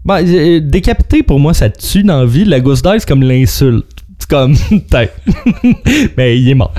Ben, 0.05 0.25
euh, 0.27 0.61
décapiter, 0.61 1.23
pour 1.23 1.39
moi, 1.41 1.55
ça 1.55 1.71
tue 1.71 2.03
dans 2.03 2.19
la 2.21 2.27
vie. 2.27 2.45
La 2.45 2.61
gousse 2.61 2.83
d'ail, 2.83 3.01
c'est 3.01 3.09
comme 3.09 3.23
l'insulte. 3.23 3.87
C'est 4.19 4.29
comme... 4.29 4.55
Mais 6.17 6.39
il 6.39 6.49
est 6.49 6.55
mort. 6.55 6.73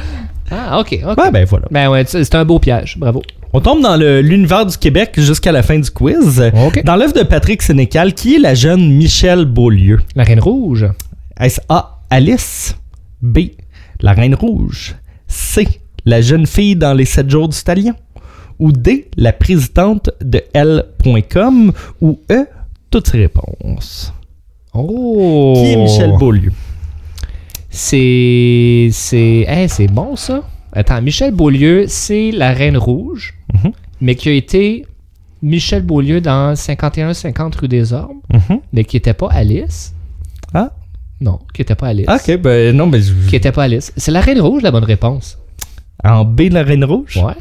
Ah, 0.52 0.80
ok, 0.80 1.00
ok. 1.06 1.18
Ouais, 1.18 1.32
ben 1.32 1.46
voilà. 1.46 1.68
Ben 1.72 1.90
ouais, 1.90 2.04
c'est 2.06 2.36
un 2.36 2.46
beau 2.46 2.60
piège, 2.60 2.98
bravo. 2.98 3.24
On 3.54 3.60
tombe 3.62 3.82
dans 3.82 3.98
le- 3.98 4.22
l'univers 4.22 4.66
du 4.66 4.78
Québec 4.78 5.14
jusqu'à 5.18 5.52
la 5.52 5.64
fin 5.64 5.80
du 5.80 5.90
quiz. 5.90 6.44
Dans 6.84 6.96
l'œuvre 6.96 7.14
de 7.14 7.24
Patrick 7.24 7.62
Sénécal, 7.62 8.14
qui 8.14 8.36
est 8.36 8.40
la 8.40 8.54
jeune 8.54 8.92
Michelle 8.92 9.46
Beaulieu? 9.46 10.00
La 10.16 10.24
Reine 10.24 10.40
Rouge. 10.40 10.86
Est-ce 11.40 11.60
A. 11.70 12.02
Alice? 12.10 12.76
B. 13.22 13.40
La 14.02 14.14
Reine 14.14 14.36
Rouge? 14.36 14.96
C. 15.28 15.68
La 16.06 16.22
jeune 16.22 16.46
fille 16.46 16.76
dans 16.76 16.94
les 16.94 17.06
7 17.06 17.30
jours 17.30 17.48
du 17.50 17.56
Stallion? 17.56 17.96
Ou 18.60 18.72
D, 18.72 19.10
la 19.18 19.34
présidente 19.34 20.10
de 20.22 20.42
L.com 20.54 21.72
Ou 22.02 22.20
E, 22.32 22.46
toutes 22.90 23.10
réponses. 23.10 24.14
Oh! 24.74 25.54
Qui 25.58 25.72
est 25.72 25.76
Michel 25.78 26.12
Beaulieu? 26.18 26.52
C'est. 27.70 28.90
C'est. 28.92 29.46
Hey, 29.48 29.68
c'est 29.70 29.88
bon 29.88 30.16
ça. 30.16 30.44
Attends, 30.72 31.02
Michel 31.02 31.34
Beaulieu, 31.34 31.86
c'est 31.88 32.32
la 32.32 32.52
Reine 32.52 32.78
Rouge, 32.78 33.34
Mhm. 33.54 33.72
mais 34.02 34.16
qui 34.16 34.30
a 34.30 34.34
été 34.34 34.86
Michel 35.42 35.84
Beaulieu 35.84 36.20
dans 36.22 36.56
51-50 36.56 37.56
rue 37.56 37.68
des 37.68 37.94
Ormes, 37.94 38.22
Mhm. 38.32 38.60
mais 38.74 38.84
qui 38.84 38.96
n'était 38.96 39.14
pas 39.14 39.28
Alice. 39.32 39.94
Ah. 40.54 40.72
Non, 41.22 41.40
qui 41.54 41.62
n'était 41.62 41.76
pas 41.76 41.88
Alice. 41.90 42.08
Ok, 42.10 42.38
ben 42.38 42.76
non, 42.76 42.88
mais 42.88 43.02
je- 43.02 43.14
Qui 43.28 43.34
n'était 43.36 43.52
pas 43.52 43.64
Alice. 43.64 43.94
C'est 43.98 44.12
la 44.12 44.22
Reine 44.22 44.42
Rouge, 44.42 44.62
la 44.64 44.72
bonne 44.72 44.84
réponse. 44.84 45.38
En 46.04 46.26
B, 46.26 46.44
la 46.52 46.64
Reine 46.64 46.84
Rouge? 46.86 47.18
Ouais. 47.18 47.34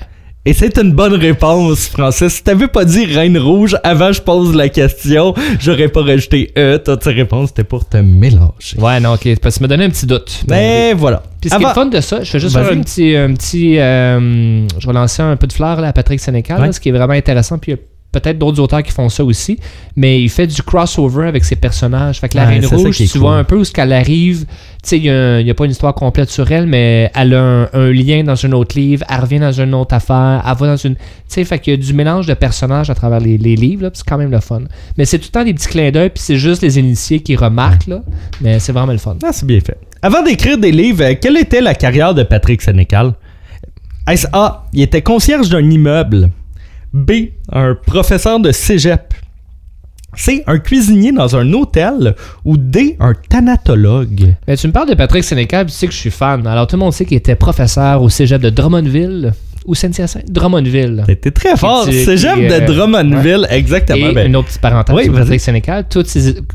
Et 0.44 0.54
c'est 0.54 0.76
une 0.76 0.90
bonne 0.90 1.14
réponse, 1.14 1.86
Francis. 1.86 2.32
Si 2.32 2.42
t'avais 2.42 2.66
pas 2.66 2.84
dit 2.84 3.04
Reine 3.04 3.38
Rouge 3.38 3.76
avant 3.84 4.10
je 4.10 4.20
pose 4.20 4.56
la 4.56 4.68
question, 4.68 5.34
j'aurais 5.60 5.86
pas 5.86 6.02
rajouté 6.02 6.52
E. 6.58 6.78
Toutes 6.84 7.04
ces 7.04 7.12
réponses, 7.12 7.50
c'était 7.50 7.62
pour 7.62 7.88
te 7.88 7.98
mélanger. 7.98 8.76
Ouais, 8.78 8.98
non, 8.98 9.12
ok. 9.14 9.22
Parce 9.40 9.54
que 9.54 9.60
ça 9.60 9.62
me 9.62 9.68
donnait 9.68 9.84
un 9.84 9.90
petit 9.90 10.04
doute. 10.06 10.42
Mais 10.48 10.94
voilà. 10.94 11.22
Puis 11.40 11.48
ce 11.48 11.56
qui 11.56 11.62
est 11.62 11.74
fun 11.74 11.86
de 11.86 12.00
ça, 12.00 12.24
je 12.24 12.30
fais 12.32 12.40
juste 12.40 12.56
faire 12.58 12.72
un 12.72 12.80
petit. 12.80 13.14
Un 13.14 13.34
petit 13.34 13.78
euh, 13.78 14.66
je 14.80 14.84
vais 14.86 14.92
lancer 14.92 15.22
un 15.22 15.36
peu 15.36 15.46
de 15.46 15.52
fleurs 15.52 15.80
là, 15.80 15.88
à 15.88 15.92
Patrick 15.92 16.18
Sénécal, 16.18 16.60
Ouais. 16.60 16.72
ce 16.72 16.80
qui 16.80 16.88
est 16.88 16.92
vraiment 16.92 17.14
intéressant. 17.14 17.58
Puis 17.58 17.70
il 17.70 17.74
y 17.76 17.78
a 17.78 17.80
peut-être 18.12 18.38
d'autres 18.38 18.60
auteurs 18.60 18.82
qui 18.82 18.92
font 18.92 19.08
ça 19.08 19.24
aussi. 19.24 19.58
Mais 19.96 20.22
il 20.22 20.28
fait 20.28 20.46
du 20.46 20.62
crossover 20.62 21.26
avec 21.26 21.44
ses 21.44 21.56
personnages. 21.56 22.20
Fait 22.20 22.28
que 22.28 22.36
la 22.36 22.44
Ouais, 22.44 22.60
Reine 22.60 22.66
Rouge, 22.66 22.96
tu 22.96 23.08
cool. 23.08 23.20
vois 23.20 23.36
un 23.36 23.44
peu 23.44 23.56
où 23.56 23.64
ce 23.64 23.72
qu'elle 23.72 23.92
arrive. 23.92 24.44
Tu 24.82 24.88
sais, 24.88 24.98
il 24.98 25.44
n'y 25.44 25.50
a, 25.50 25.54
pas 25.54 25.64
une 25.64 25.70
histoire 25.70 25.94
complète 25.94 26.30
sur 26.30 26.50
elle, 26.50 26.66
mais 26.66 27.10
elle 27.14 27.34
a 27.34 27.42
un, 27.42 27.68
un 27.72 27.90
lien 27.92 28.22
dans 28.24 28.44
un 28.44 28.52
autre 28.52 28.78
livre. 28.78 29.04
Elle 29.08 29.20
revient 29.20 29.38
dans 29.38 29.52
une 29.52 29.74
autre 29.74 29.94
affaire. 29.94 30.42
Elle 30.46 30.56
va 30.56 30.66
dans 30.66 30.76
une. 30.76 30.94
Tu 30.94 31.02
sais, 31.28 31.44
fait 31.44 31.58
qu'il 31.58 31.72
y 31.72 31.74
a 31.74 31.76
du 31.76 31.92
mélange 31.94 32.26
de 32.26 32.34
personnages 32.34 32.90
à 32.90 32.94
travers 32.94 33.20
les, 33.20 33.38
les 33.38 33.56
livres. 33.56 33.90
C'est 33.94 34.06
quand 34.06 34.18
même 34.18 34.30
le 34.30 34.40
fun. 34.40 34.62
Mais 34.98 35.04
c'est 35.04 35.18
tout 35.18 35.28
le 35.28 35.32
temps 35.32 35.44
des 35.44 35.54
petits 35.54 35.68
clins 35.68 35.90
d'œil. 35.90 36.10
Puis 36.10 36.22
c'est 36.22 36.36
juste 36.36 36.62
les 36.62 36.78
initiés 36.78 37.20
qui 37.20 37.36
remarquent. 37.36 37.86
Là, 37.86 38.02
mais 38.40 38.58
c'est 38.58 38.72
vraiment 38.72 38.92
le 38.92 38.98
fun. 38.98 39.16
Ah, 39.24 39.30
c'est 39.32 39.46
bien 39.46 39.60
fait. 39.60 39.78
Avant 40.02 40.22
d'écrire 40.22 40.58
des 40.58 40.72
livres, 40.72 41.04
euh, 41.04 41.14
quelle 41.20 41.36
était 41.36 41.60
la 41.60 41.74
carrière 41.74 42.12
de 42.12 42.24
Patrick 42.24 42.60
Sénécal? 42.60 43.12
Est-ce 44.08 44.26
A, 44.32 44.64
il 44.72 44.82
était 44.82 45.02
concierge 45.02 45.48
d'un 45.48 45.70
immeuble. 45.70 46.30
B, 46.92 47.12
un 47.50 47.74
professeur 47.74 48.40
de 48.40 48.52
cégep. 48.52 49.14
C, 50.14 50.44
un 50.46 50.58
cuisinier 50.58 51.10
dans 51.12 51.36
un 51.36 51.50
hôtel. 51.54 52.14
Ou 52.44 52.58
D, 52.58 52.96
un 53.00 53.14
thanatologue. 53.30 54.34
Mais 54.46 54.56
tu 54.58 54.66
me 54.66 54.72
parles 54.72 54.90
de 54.90 54.94
Patrick 54.94 55.24
Sénécal, 55.24 55.66
tu 55.66 55.72
sais 55.72 55.86
que 55.86 55.92
je 55.92 55.98
suis 55.98 56.10
fan. 56.10 56.46
Alors 56.46 56.66
tout 56.66 56.76
le 56.76 56.80
monde 56.80 56.92
sait 56.92 57.06
qu'il 57.06 57.16
était 57.16 57.34
professeur 57.34 58.02
au 58.02 58.10
cégep 58.10 58.40
de 58.42 58.50
Drummondville 58.50 59.32
ou 59.64 59.74
Saint-Hyacinthe? 59.76 60.28
Drummondville. 60.30 61.04
T'étais 61.06 61.30
très 61.30 61.56
fort. 61.56 61.84
Cégep 61.84 62.36
de 62.36 62.52
euh, 62.52 62.66
Drummondville, 62.66 63.46
exactement. 63.48 64.08
Et 64.08 64.12
Ben, 64.12 64.26
une 64.26 64.34
autre 64.36 64.48
petite 64.48 64.60
parenthèse 64.60 64.94
Oui. 64.94 65.08
Patrick 65.08 65.40
Sénécal. 65.40 65.86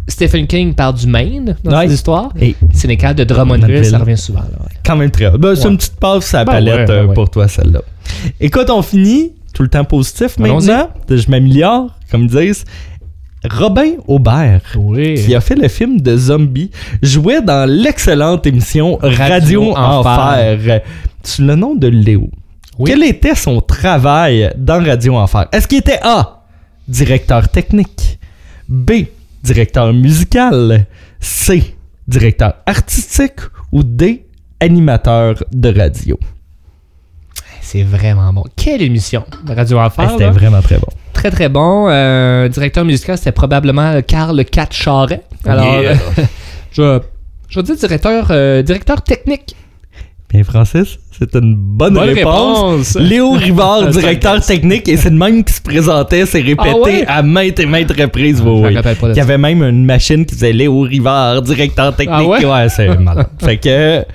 Stephen 0.07 0.45
King 0.45 0.73
parle 0.75 0.93
du 0.95 1.07
Maine 1.07 1.55
dans 1.63 1.81
ses 1.81 1.93
histoires. 1.93 2.31
Et 2.39 2.55
Sénécal 2.73 3.15
de 3.15 3.23
Drummondville, 3.23 3.61
Drummondville. 3.61 3.89
ça 3.89 3.97
revient 3.97 4.17
souvent. 4.17 4.41
là, 4.41 4.59
ouais. 4.59 4.75
quand 4.85 4.97
même 4.97 5.09
très 5.09 5.27
haut. 5.33 5.37
Ben, 5.39 5.55
c'est 5.55 5.63
Ouais. 5.65 5.71
une 5.71 5.77
petite 5.77 5.95
passe 5.95 6.33
à 6.33 6.39
la 6.39 6.45
Ben 6.45 6.51
palette 6.51 6.89
euh, 6.91 7.07
pour 7.07 7.29
toi, 7.29 7.47
celle-là. 7.47 7.81
Écoute, 8.39 8.69
on 8.69 8.81
finit. 8.83 9.31
Tout 9.57 9.63
le 9.63 9.69
temps 9.69 9.85
positif 9.85 10.37
maintenant. 10.37 10.87
Je 11.09 11.31
m'améliore, 11.31 11.89
comme 12.11 12.25
ils 12.25 12.27
disent. 12.29 12.63
Robin 13.49 13.93
Aubert. 14.07 14.61
Oui. 14.75 15.15
qui 15.15 15.33
a 15.33 15.41
fait 15.41 15.55
le 15.55 15.67
film 15.67 15.99
de 15.99 16.15
Zombie, 16.15 16.69
jouait 17.01 17.41
dans 17.41 17.67
l'excellente 17.67 18.45
émission 18.45 18.97
Radio, 19.01 19.17
Radio 19.17 19.71
Enfer, 19.75 20.57
Enfer. 20.59 20.81
sous 21.23 21.41
le 21.41 21.55
nom 21.55 21.73
de 21.73 21.87
Léo. 21.87 22.29
Oui. 22.77 22.91
Quel 22.91 23.03
était 23.03 23.33
son 23.33 23.59
travail 23.59 24.51
dans 24.55 24.83
Radio 24.83 25.15
Enfer? 25.15 25.47
Est-ce 25.51 25.67
qu'il 25.67 25.79
était 25.79 25.99
A, 26.03 26.43
directeur 26.87 27.49
technique, 27.49 28.19
B, 28.69 28.91
directeur 29.41 29.91
musical, 29.91 30.85
C, 31.19 31.73
directeur 32.07 32.53
artistique 32.67 33.39
ou 33.71 33.81
D, 33.83 34.23
animateur 34.59 35.43
de 35.51 35.73
radio? 35.75 36.19
C'est 37.69 37.83
vraiment 37.83 38.31
bon. 38.31 38.45
Quelle 38.55 38.81
émission 38.81 39.25
de 39.45 39.53
Radio 39.53 39.77
Enfer. 39.79 40.09
C'était 40.11 40.29
vraiment 40.29 40.61
très 40.61 40.77
bon. 40.77 40.87
Très 41.11 41.29
très 41.29 41.49
bon. 41.49 41.89
Euh, 41.89 42.47
directeur 42.47 42.85
musical, 42.85 43.17
c'était 43.17 43.33
probablement 43.33 44.01
Carl 44.03 44.45
Cat 44.45 44.69
Charret. 44.71 45.23
Alors, 45.45 45.81
Yeah. 45.81 45.97
je, 46.71 47.01
je 47.49 47.59
dire 47.59 47.75
directeur, 47.75 48.27
euh, 48.31 48.61
directeur 48.61 49.01
technique. 49.01 49.53
Bien, 50.29 50.45
Francis, 50.45 50.97
c'est 51.17 51.35
une 51.35 51.55
bonne, 51.55 51.95
Bonne 51.95 52.09
réponse. 52.09 52.95
réponse. 52.95 52.95
Léo 52.99 53.31
Rivard, 53.31 53.87
directeur 53.91 54.45
technique, 54.45 54.87
et 54.87 54.95
c'est 54.95 55.09
le 55.09 55.17
même 55.17 55.43
qui 55.43 55.51
se 55.51 55.61
présentait, 55.61 56.25
c'est 56.25 56.41
répété 56.41 56.69
Ah 56.73 56.77
ouais? 56.77 57.05
à 57.05 57.21
maintes 57.21 57.59
et 57.59 57.65
maintes 57.65 57.91
reprises. 57.91 58.41
Oui, 58.45 58.73
de 58.75 58.81
Il 59.11 59.15
y 59.17 59.19
avait 59.19 59.37
même 59.37 59.61
une 59.63 59.83
machine 59.85 60.25
qui 60.25 60.35
disait 60.35 60.53
Léo 60.53 60.81
Rivard, 60.81 61.41
directeur 61.41 61.93
technique. 61.95 62.43
Ah 62.43 62.63
ouais? 62.63 62.69
c'est 62.69 62.97
malade. 62.97 63.27
fait 63.41 63.57
que, 63.57 64.05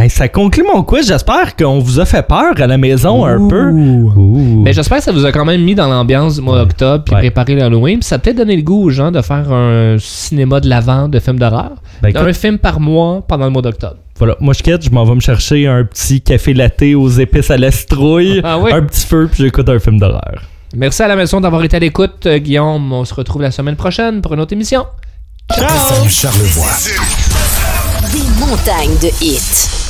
ben, 0.00 0.08
ça 0.08 0.28
conclut 0.28 0.62
mon 0.62 0.82
quiz. 0.84 1.08
J'espère 1.08 1.56
qu'on 1.56 1.78
vous 1.80 1.98
a 1.98 2.04
fait 2.04 2.22
peur 2.22 2.52
à 2.56 2.66
la 2.66 2.78
maison 2.78 3.24
un 3.24 3.48
peu. 3.48 3.70
Ouh. 3.70 4.62
Mais 4.62 4.72
j'espère 4.72 4.98
que 4.98 5.04
ça 5.04 5.12
vous 5.12 5.24
a 5.26 5.32
quand 5.32 5.44
même 5.44 5.62
mis 5.62 5.74
dans 5.74 5.88
l'ambiance 5.88 6.36
du 6.36 6.40
mois 6.40 6.58
d'octobre 6.58 7.02
puis 7.04 7.14
Ouais. 7.14 7.20
préparé 7.22 7.54
l'Halloween. 7.56 8.00
Ça 8.02 8.14
a 8.14 8.18
peut-être 8.18 8.36
donné 8.36 8.54
le 8.56 8.62
goût 8.62 8.84
aux 8.84 8.90
gens 8.90 9.10
de 9.10 9.20
faire 9.22 9.50
un 9.52 9.96
cinéma 9.98 10.60
de 10.60 10.68
l'avant 10.68 11.08
de 11.08 11.18
films 11.18 11.38
d'horreur. 11.40 11.72
Ben, 12.02 12.10
écoute, 12.10 12.22
un 12.22 12.32
film 12.32 12.58
par 12.58 12.78
mois 12.78 13.22
pendant 13.26 13.46
le 13.46 13.50
mois 13.50 13.62
d'octobre. 13.62 13.96
voilà, 14.18 14.36
moi 14.40 14.54
je 14.54 14.62
quitte, 14.62 14.84
je 14.84 14.90
m'en 14.90 15.04
vais 15.04 15.14
me 15.16 15.20
chercher 15.20 15.66
un 15.66 15.84
petit 15.84 16.20
café 16.20 16.54
latte 16.54 16.82
aux 16.96 17.08
épices 17.08 17.50
à 17.50 17.56
la 17.56 17.70
citrouille, 17.72 18.40
Ah 18.44 18.58
oui? 18.58 18.70
un 18.72 18.82
petit 18.82 19.04
feu, 19.06 19.28
puis 19.32 19.42
j'écoute 19.42 19.68
un 19.68 19.78
film 19.80 19.98
d'horreur. 19.98 20.42
Merci 20.76 21.02
à 21.02 21.08
la 21.08 21.16
maison 21.16 21.40
d'avoir 21.40 21.64
été 21.64 21.76
à 21.76 21.80
l'écoute. 21.80 22.26
Euh, 22.26 22.38
Guillaume, 22.38 22.92
on 22.92 23.04
se 23.04 23.14
retrouve 23.14 23.42
la 23.42 23.50
semaine 23.50 23.76
prochaine 23.76 24.20
pour 24.20 24.34
une 24.34 24.40
autre 24.40 24.52
émission. 24.52 24.84
FM 25.50 26.08
Charlevoix. 26.08 26.76
Des 28.12 28.40
montagnes 28.46 28.98
de 29.02 29.08
hits. 29.24 29.87